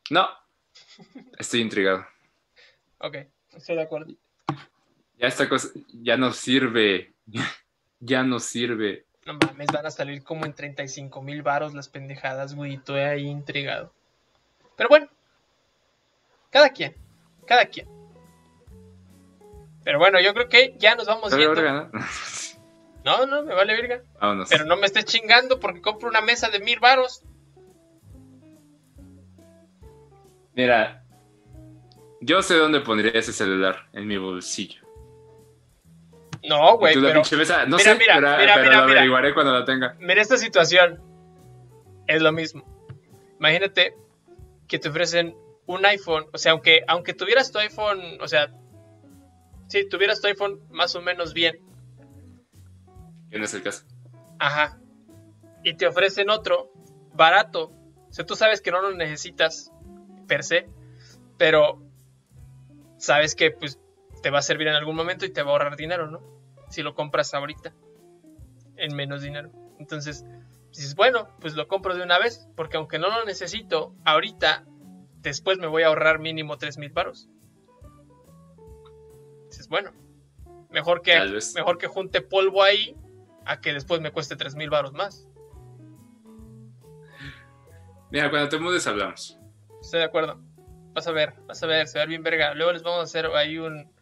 No. 0.10 0.30
Estoy 1.38 1.60
intrigado. 1.60 2.08
ok, 3.00 3.18
estoy 3.52 3.76
de 3.76 3.82
acuerdo. 3.82 4.16
Ya 5.18 5.28
esta 5.28 5.48
cosa 5.48 5.70
ya 6.02 6.18
no 6.18 6.34
sirve. 6.34 7.14
ya 8.00 8.24
no 8.24 8.40
sirve. 8.40 9.06
No 9.26 9.36
mames, 9.36 9.68
van 9.72 9.86
a 9.86 9.92
salir 9.92 10.24
como 10.24 10.46
en 10.46 10.54
35 10.54 11.22
mil 11.22 11.42
varos 11.44 11.74
las 11.74 11.88
pendejadas, 11.88 12.56
güey. 12.56 12.76
Estoy 12.76 13.00
ahí 13.00 13.26
intrigado. 13.26 13.94
Pero 14.76 14.90
bueno, 14.90 15.08
cada 16.50 16.70
quien. 16.70 16.96
Cada 17.46 17.66
quien. 17.66 17.88
Pero 19.84 20.00
bueno, 20.00 20.20
yo 20.22 20.34
creo 20.34 20.50
que 20.50 20.76
ya 20.78 20.96
nos 20.96 21.08
vamos 21.08 21.36
viendo. 21.36 21.62
¿no? 23.06 23.26
no, 23.26 23.44
me 23.44 23.54
vale 23.54 23.76
virga. 23.76 24.02
Pero 24.50 24.66
no 24.66 24.78
me 24.78 24.86
estés 24.86 25.06
chingando 25.06 25.60
porque 25.60 25.82
compro 25.82 26.10
una 26.10 26.22
mesa 26.22 26.50
de 26.50 26.60
mil 26.60 26.80
varos. 26.80 27.24
Mira, 30.56 31.04
yo 32.22 32.42
sé 32.42 32.56
dónde 32.56 32.82
pondría 32.82 33.12
ese 33.14 33.34
celular 33.34 33.90
en 33.92 34.08
mi 34.08 34.18
bolsillo. 34.18 34.83
No, 36.44 36.78
güey. 36.78 36.96
Pero... 36.96 37.22
Mesa, 37.38 37.66
no 37.66 37.80
sé, 37.80 37.96
mira, 37.96 38.16
pero, 38.16 38.38
mira, 38.38 38.78
lo 38.78 38.84
averiguaré 38.84 39.34
cuando 39.34 39.54
la 39.54 39.66
tenga. 39.66 39.96
Mira 40.00 40.22
esta 40.22 40.38
situación. 40.38 41.02
Es 42.08 42.22
lo 42.22 42.32
mismo. 42.32 42.66
Imagínate 43.40 43.96
que 44.68 44.80
te 44.80 44.90
ofrecen 44.90 45.36
un 45.66 45.86
iPhone, 45.86 46.26
o 46.34 46.38
sea, 46.38 46.52
aunque, 46.52 46.84
aunque 46.88 47.14
tuvieras 47.14 47.52
tu 47.52 47.60
iPhone, 47.60 48.02
o 48.22 48.28
sea, 48.28 48.50
si 49.68 49.88
tuvieras 49.88 50.22
tu 50.22 50.28
iPhone 50.28 50.60
más 50.70 50.96
o 50.96 51.02
menos 51.02 51.34
bien. 51.34 51.58
Que 53.30 53.40
no 53.40 53.46
es 53.46 53.54
el 53.54 53.64
caso. 53.64 53.86
Ajá. 54.40 54.78
Y 55.64 55.76
te 55.76 55.88
ofrecen 55.88 56.30
otro 56.30 56.72
barato. 57.14 57.72
O 58.10 58.14
sea, 58.14 58.26
tú 58.26 58.36
sabes 58.36 58.62
que 58.62 58.72
no 58.72 58.82
lo 58.82 58.92
necesitas 58.92 59.72
per 60.28 60.44
se, 60.44 60.68
pero 61.38 61.82
sabes 62.98 63.36
que 63.36 63.52
pues 63.52 63.80
te 64.22 64.30
va 64.30 64.40
a 64.40 64.44
servir 64.44 64.68
en 64.68 64.76
algún 64.76 64.96
momento 64.96 65.26
y 65.26 65.30
te 65.30 65.42
va 65.42 65.50
a 65.50 65.54
ahorrar 65.54 65.76
dinero, 65.76 66.10
¿no? 66.10 66.33
Si 66.74 66.82
lo 66.82 66.96
compras 66.96 67.36
ahorita 67.36 67.72
en 68.78 68.96
menos 68.96 69.22
dinero. 69.22 69.52
Entonces, 69.78 70.26
dices, 70.70 70.96
bueno, 70.96 71.30
pues 71.40 71.54
lo 71.54 71.68
compro 71.68 71.96
de 71.96 72.02
una 72.02 72.18
vez, 72.18 72.50
porque 72.56 72.78
aunque 72.78 72.98
no 72.98 73.10
lo 73.10 73.24
necesito 73.26 73.94
ahorita, 74.06 74.66
después 75.20 75.60
me 75.60 75.68
voy 75.68 75.84
a 75.84 75.88
ahorrar 75.90 76.18
mínimo 76.18 76.58
3 76.58 76.80
mil 76.80 76.92
paros. 76.92 77.30
Dices, 79.52 79.68
bueno, 79.70 79.92
mejor 80.72 81.04
que, 81.04 81.16
mejor 81.54 81.78
que 81.78 81.86
junte 81.86 82.22
polvo 82.22 82.64
ahí 82.64 82.98
a 83.46 83.62
que 83.62 83.72
después 83.72 84.02
me 84.02 84.10
cueste 84.10 84.36
3 84.36 84.56
mil 84.56 84.72
baros 84.72 84.94
más. 84.94 85.28
Mira, 88.10 88.32
cuando 88.32 88.50
te 88.50 88.58
mudes 88.58 88.88
hablamos. 88.88 89.38
Estoy 89.80 90.00
de 90.00 90.06
acuerdo. 90.06 90.42
Vas 90.94 91.06
a 91.06 91.12
ver, 91.12 91.36
vas 91.46 91.62
a 91.62 91.68
ver, 91.68 91.88
se 91.88 92.00
va 92.00 92.02
a 92.02 92.06
ver 92.06 92.10
bien 92.10 92.24
verga. 92.24 92.56
Luego 92.56 92.72
les 92.72 92.82
vamos 92.82 93.02
a 93.02 93.04
hacer 93.04 93.28
ahí 93.28 93.60
un... 93.60 93.93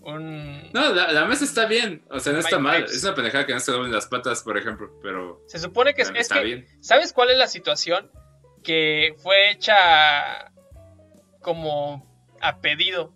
un... 0.00 0.70
No, 0.72 0.92
la, 0.94 1.24
mesa 1.26 1.44
está 1.44 1.66
bien. 1.66 2.02
O 2.10 2.20
sea, 2.20 2.32
no 2.32 2.38
está 2.38 2.58
mal. 2.58 2.84
Es 2.84 3.04
una 3.04 3.14
pendejada 3.14 3.46
que 3.46 3.52
no 3.52 3.60
se 3.60 3.72
doblen 3.72 3.92
las 3.92 4.06
patas, 4.06 4.42
por 4.42 4.56
ejemplo, 4.56 4.90
pero... 5.02 5.42
Se 5.46 5.58
supone 5.58 5.94
que 5.94 6.02
es, 6.02 6.12
está 6.14 6.40
bien. 6.40 6.66
¿Sabes 6.80 7.12
cuál 7.12 7.30
es 7.30 7.38
la 7.38 7.46
situación? 7.46 8.10
Que 8.62 9.14
fue 9.22 9.50
hecha 9.50 10.52
como 11.40 12.06
a 12.40 12.60
pedido. 12.60 13.14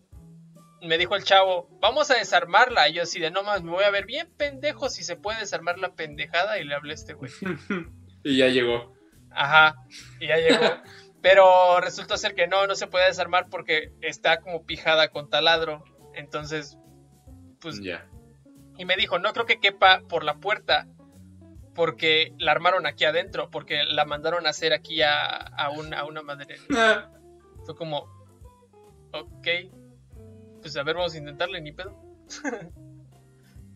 Me 0.83 0.99
dijo 0.99 1.17
el 1.17 1.25
chavo, 1.25 1.69
vamos 1.81 2.11
a 2.11 2.17
desarmarla. 2.17 2.89
Y 2.89 2.95
yo 2.95 3.03
así 3.03 3.19
de, 3.19 3.31
no 3.31 3.43
más, 3.43 3.63
me 3.63 3.71
voy 3.71 3.85
a 3.85 3.91
ver 3.91 4.05
bien 4.05 4.31
pendejo 4.37 4.91
si 4.91 5.03
se 5.03 5.17
puede 5.17 5.41
desarmar 5.41 5.79
la 5.79 5.95
pendejada. 5.95 6.59
Y 6.59 6.65
le 6.65 6.75
hablé 6.75 6.93
a 6.93 6.95
este 6.95 7.15
güey. 7.15 7.33
y 8.25 8.37
ya 8.37 8.49
llegó. 8.49 8.95
Ajá, 9.31 9.77
y 10.21 10.29
ya 10.29 10.37
llegó. 10.37 10.65
Pero 11.23 11.81
resultó 11.81 12.19
ser 12.19 12.35
que 12.35 12.47
no, 12.47 12.67
no 12.67 12.75
se 12.75 12.87
puede 12.87 13.07
desarmar 13.07 13.49
porque 13.49 13.93
está 14.03 14.41
como 14.41 14.67
pijada 14.67 15.09
con 15.09 15.31
taladro. 15.31 15.83
Entonces, 16.15 16.79
pues... 17.61 17.81
Ya. 17.81 18.09
Y 18.77 18.85
me 18.85 18.97
dijo, 18.97 19.19
no 19.19 19.33
creo 19.33 19.47
que 19.47 19.61
quepa 19.61 20.01
por 20.09 20.25
la 20.25 20.35
puerta 20.39 20.89
porque 21.75 22.35
la 22.39 22.53
armaron 22.53 22.87
aquí 22.87 23.05
adentro, 23.05 23.51
porque 23.51 23.85
la 23.85 24.05
mandaron 24.05 24.47
a 24.47 24.51
hacer 24.51 24.73
aquí 24.73 25.03
a, 25.03 25.37
a, 25.37 25.67
a 25.67 26.05
una 26.05 26.23
madre. 26.23 26.57
Fue 27.65 27.75
como, 27.75 28.09
ok, 29.13 29.49
pues 30.61 30.77
a 30.77 30.83
ver, 30.83 30.97
vamos 30.97 31.15
a 31.15 31.19
intentarle, 31.19 31.61
ni 31.61 31.73
pedo. 31.73 32.01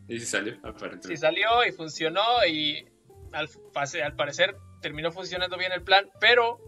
y 0.09 0.19
si 0.19 0.27
salió, 0.27 0.55
aparentemente. 0.59 1.09
Sí 1.09 1.16
salió 1.16 1.65
y 1.66 1.73
funcionó 1.73 2.23
y 2.48 2.89
al, 3.32 3.48
al 4.05 4.16
parecer 4.16 4.56
terminó 4.81 5.12
funcionando 5.12 5.56
bien 5.56 5.73
el 5.73 5.82
plan, 5.82 6.09
pero 6.20 6.60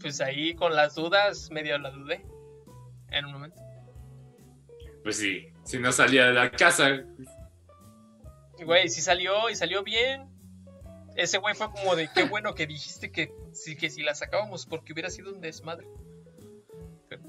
pues 0.00 0.20
ahí 0.20 0.54
con 0.54 0.74
las 0.74 0.94
dudas 0.94 1.50
medio 1.50 1.78
la 1.78 1.90
dudé 1.90 2.26
en 3.10 3.24
un 3.24 3.32
momento. 3.32 3.63
Pues 5.04 5.18
sí, 5.18 5.52
si 5.64 5.78
no 5.78 5.92
salía 5.92 6.26
de 6.26 6.32
la 6.32 6.50
casa. 6.50 7.04
Güey, 8.58 8.88
sí 8.88 9.02
salió 9.02 9.50
y 9.50 9.54
salió 9.54 9.84
bien. 9.84 10.30
ese 11.14 11.36
güey 11.36 11.54
fue 11.54 11.70
como 11.70 11.94
de 11.94 12.08
qué 12.12 12.24
bueno 12.24 12.54
que 12.54 12.66
dijiste 12.66 13.12
que, 13.12 13.30
sí, 13.52 13.76
que 13.76 13.90
si 13.90 14.02
la 14.02 14.14
sacábamos 14.14 14.64
porque 14.64 14.94
hubiera 14.94 15.10
sido 15.10 15.32
un 15.32 15.42
desmadre. 15.42 15.86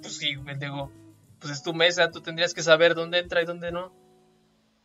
Pues 0.01 0.17
sí, 0.17 0.37
pendejo. 0.37 0.89
Pues 1.39 1.51
es 1.51 1.63
tu 1.63 1.73
mesa, 1.73 2.09
tú 2.11 2.21
tendrías 2.21 2.53
que 2.53 2.63
saber 2.63 2.95
dónde 2.95 3.19
entra 3.19 3.41
y 3.41 3.45
dónde 3.45 3.73
no. 3.73 3.93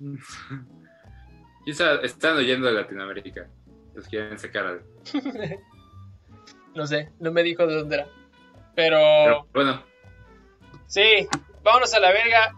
Quizá 1.65 1.95
están 2.03 2.39
oyendo 2.39 2.67
de 2.67 2.73
Latinoamérica. 2.73 3.49
Los 3.95 4.09
quieren 4.09 4.37
sacar. 4.37 4.83
no 6.75 6.87
sé, 6.89 7.13
no 7.21 7.31
me 7.31 7.45
dijo 7.45 7.69
de 7.69 7.75
dónde 7.77 7.95
era. 7.97 8.09
Pero, 8.75 8.99
Pero 9.25 9.47
bueno, 9.53 9.85
sí, 10.87 11.29
vámonos 11.63 11.95
a 11.95 12.01
la 12.01 12.11
verga. 12.11 12.53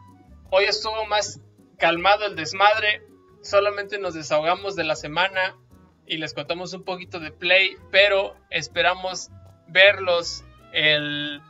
Hoy 0.54 0.64
estuvo 0.64 1.06
más 1.06 1.40
calmado 1.78 2.26
el 2.26 2.36
desmadre. 2.36 3.02
Solamente 3.40 3.98
nos 3.98 4.12
desahogamos 4.12 4.76
de 4.76 4.84
la 4.84 4.96
semana 4.96 5.56
y 6.04 6.18
les 6.18 6.34
contamos 6.34 6.74
un 6.74 6.84
poquito 6.84 7.20
de 7.20 7.32
play, 7.32 7.78
pero 7.90 8.36
esperamos 8.50 9.30
verlos 9.68 10.44
el, 10.74 11.40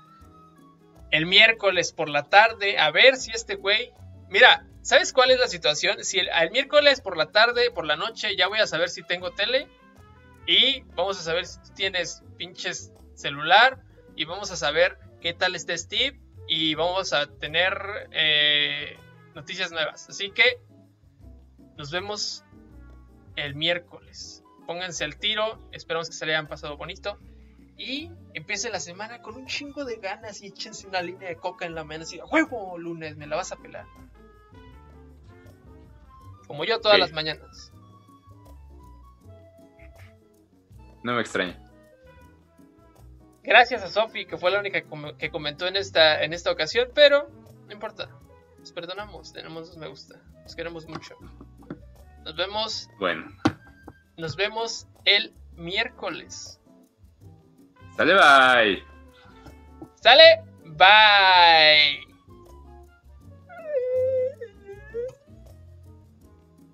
el 1.10 1.26
miércoles 1.26 1.92
por 1.92 2.08
la 2.08 2.28
tarde 2.28 2.78
a 2.78 2.92
ver 2.92 3.16
si 3.16 3.32
este 3.32 3.56
güey... 3.56 3.92
Mira, 4.28 4.68
¿sabes 4.82 5.12
cuál 5.12 5.32
es 5.32 5.40
la 5.40 5.48
situación? 5.48 6.04
Si 6.04 6.20
el, 6.20 6.28
el 6.28 6.52
miércoles 6.52 7.00
por 7.00 7.16
la 7.16 7.26
tarde, 7.26 7.72
por 7.72 7.84
la 7.84 7.96
noche, 7.96 8.36
ya 8.36 8.46
voy 8.46 8.60
a 8.60 8.68
saber 8.68 8.88
si 8.88 9.02
tengo 9.02 9.32
tele 9.32 9.66
y 10.46 10.82
vamos 10.94 11.18
a 11.18 11.24
saber 11.24 11.46
si 11.46 11.60
tú 11.60 11.74
tienes 11.74 12.22
pinches 12.36 12.92
celular 13.14 13.80
y 14.14 14.26
vamos 14.26 14.52
a 14.52 14.56
saber 14.56 14.96
qué 15.20 15.34
tal 15.34 15.56
está 15.56 15.76
Steve 15.76 16.20
y 16.54 16.74
vamos 16.74 17.14
a 17.14 17.26
tener 17.26 17.72
eh, 18.10 18.98
noticias 19.34 19.72
nuevas. 19.72 20.06
Así 20.10 20.32
que 20.32 20.60
nos 21.78 21.90
vemos 21.90 22.44
el 23.36 23.54
miércoles. 23.54 24.44
Pónganse 24.66 25.04
al 25.04 25.16
tiro, 25.16 25.66
esperamos 25.72 26.10
que 26.10 26.14
se 26.14 26.26
le 26.26 26.34
hayan 26.34 26.48
pasado 26.48 26.76
bonito. 26.76 27.18
Y 27.78 28.10
empiece 28.34 28.68
la 28.68 28.80
semana 28.80 29.22
con 29.22 29.34
un 29.36 29.46
chingo 29.46 29.86
de 29.86 29.96
ganas 29.96 30.42
y 30.42 30.48
échense 30.48 30.86
una 30.86 31.00
línea 31.00 31.30
de 31.30 31.36
coca 31.36 31.64
en 31.64 31.74
la 31.74 31.84
mano 31.84 32.04
y 32.12 32.20
huevo 32.20 32.76
lunes, 32.76 33.16
me 33.16 33.26
la 33.26 33.36
vas 33.36 33.50
a 33.52 33.56
pelar. 33.56 33.86
Como 36.46 36.66
yo 36.66 36.82
todas 36.82 36.98
las 36.98 37.12
mañanas. 37.12 37.72
no 41.02 41.14
me 41.14 41.22
extraña. 41.22 41.58
Gracias 43.42 43.82
a 43.82 43.88
Sofi, 43.88 44.24
que 44.26 44.36
fue 44.38 44.50
la 44.50 44.60
única 44.60 44.80
que 44.82 44.88
com- 44.88 45.16
que 45.18 45.30
comentó 45.30 45.66
en 45.66 45.76
esta, 45.76 46.22
en 46.22 46.32
esta 46.32 46.50
ocasión, 46.52 46.88
pero 46.94 47.28
no 47.66 47.72
importa. 47.72 48.08
Nos 48.58 48.72
perdonamos, 48.72 49.32
tenemos 49.32 49.68
dos 49.68 49.76
me 49.78 49.88
gusta. 49.88 50.20
Nos 50.42 50.54
queremos 50.54 50.86
mucho. 50.86 51.16
Nos 52.24 52.36
vemos, 52.36 52.88
Bueno, 53.00 53.26
nos 54.16 54.36
vemos 54.36 54.86
el 55.04 55.34
miércoles. 55.56 56.60
sale 57.96 58.14
bye. 58.14 58.82
¿Sale? 59.96 60.44
Bye. 60.64 62.11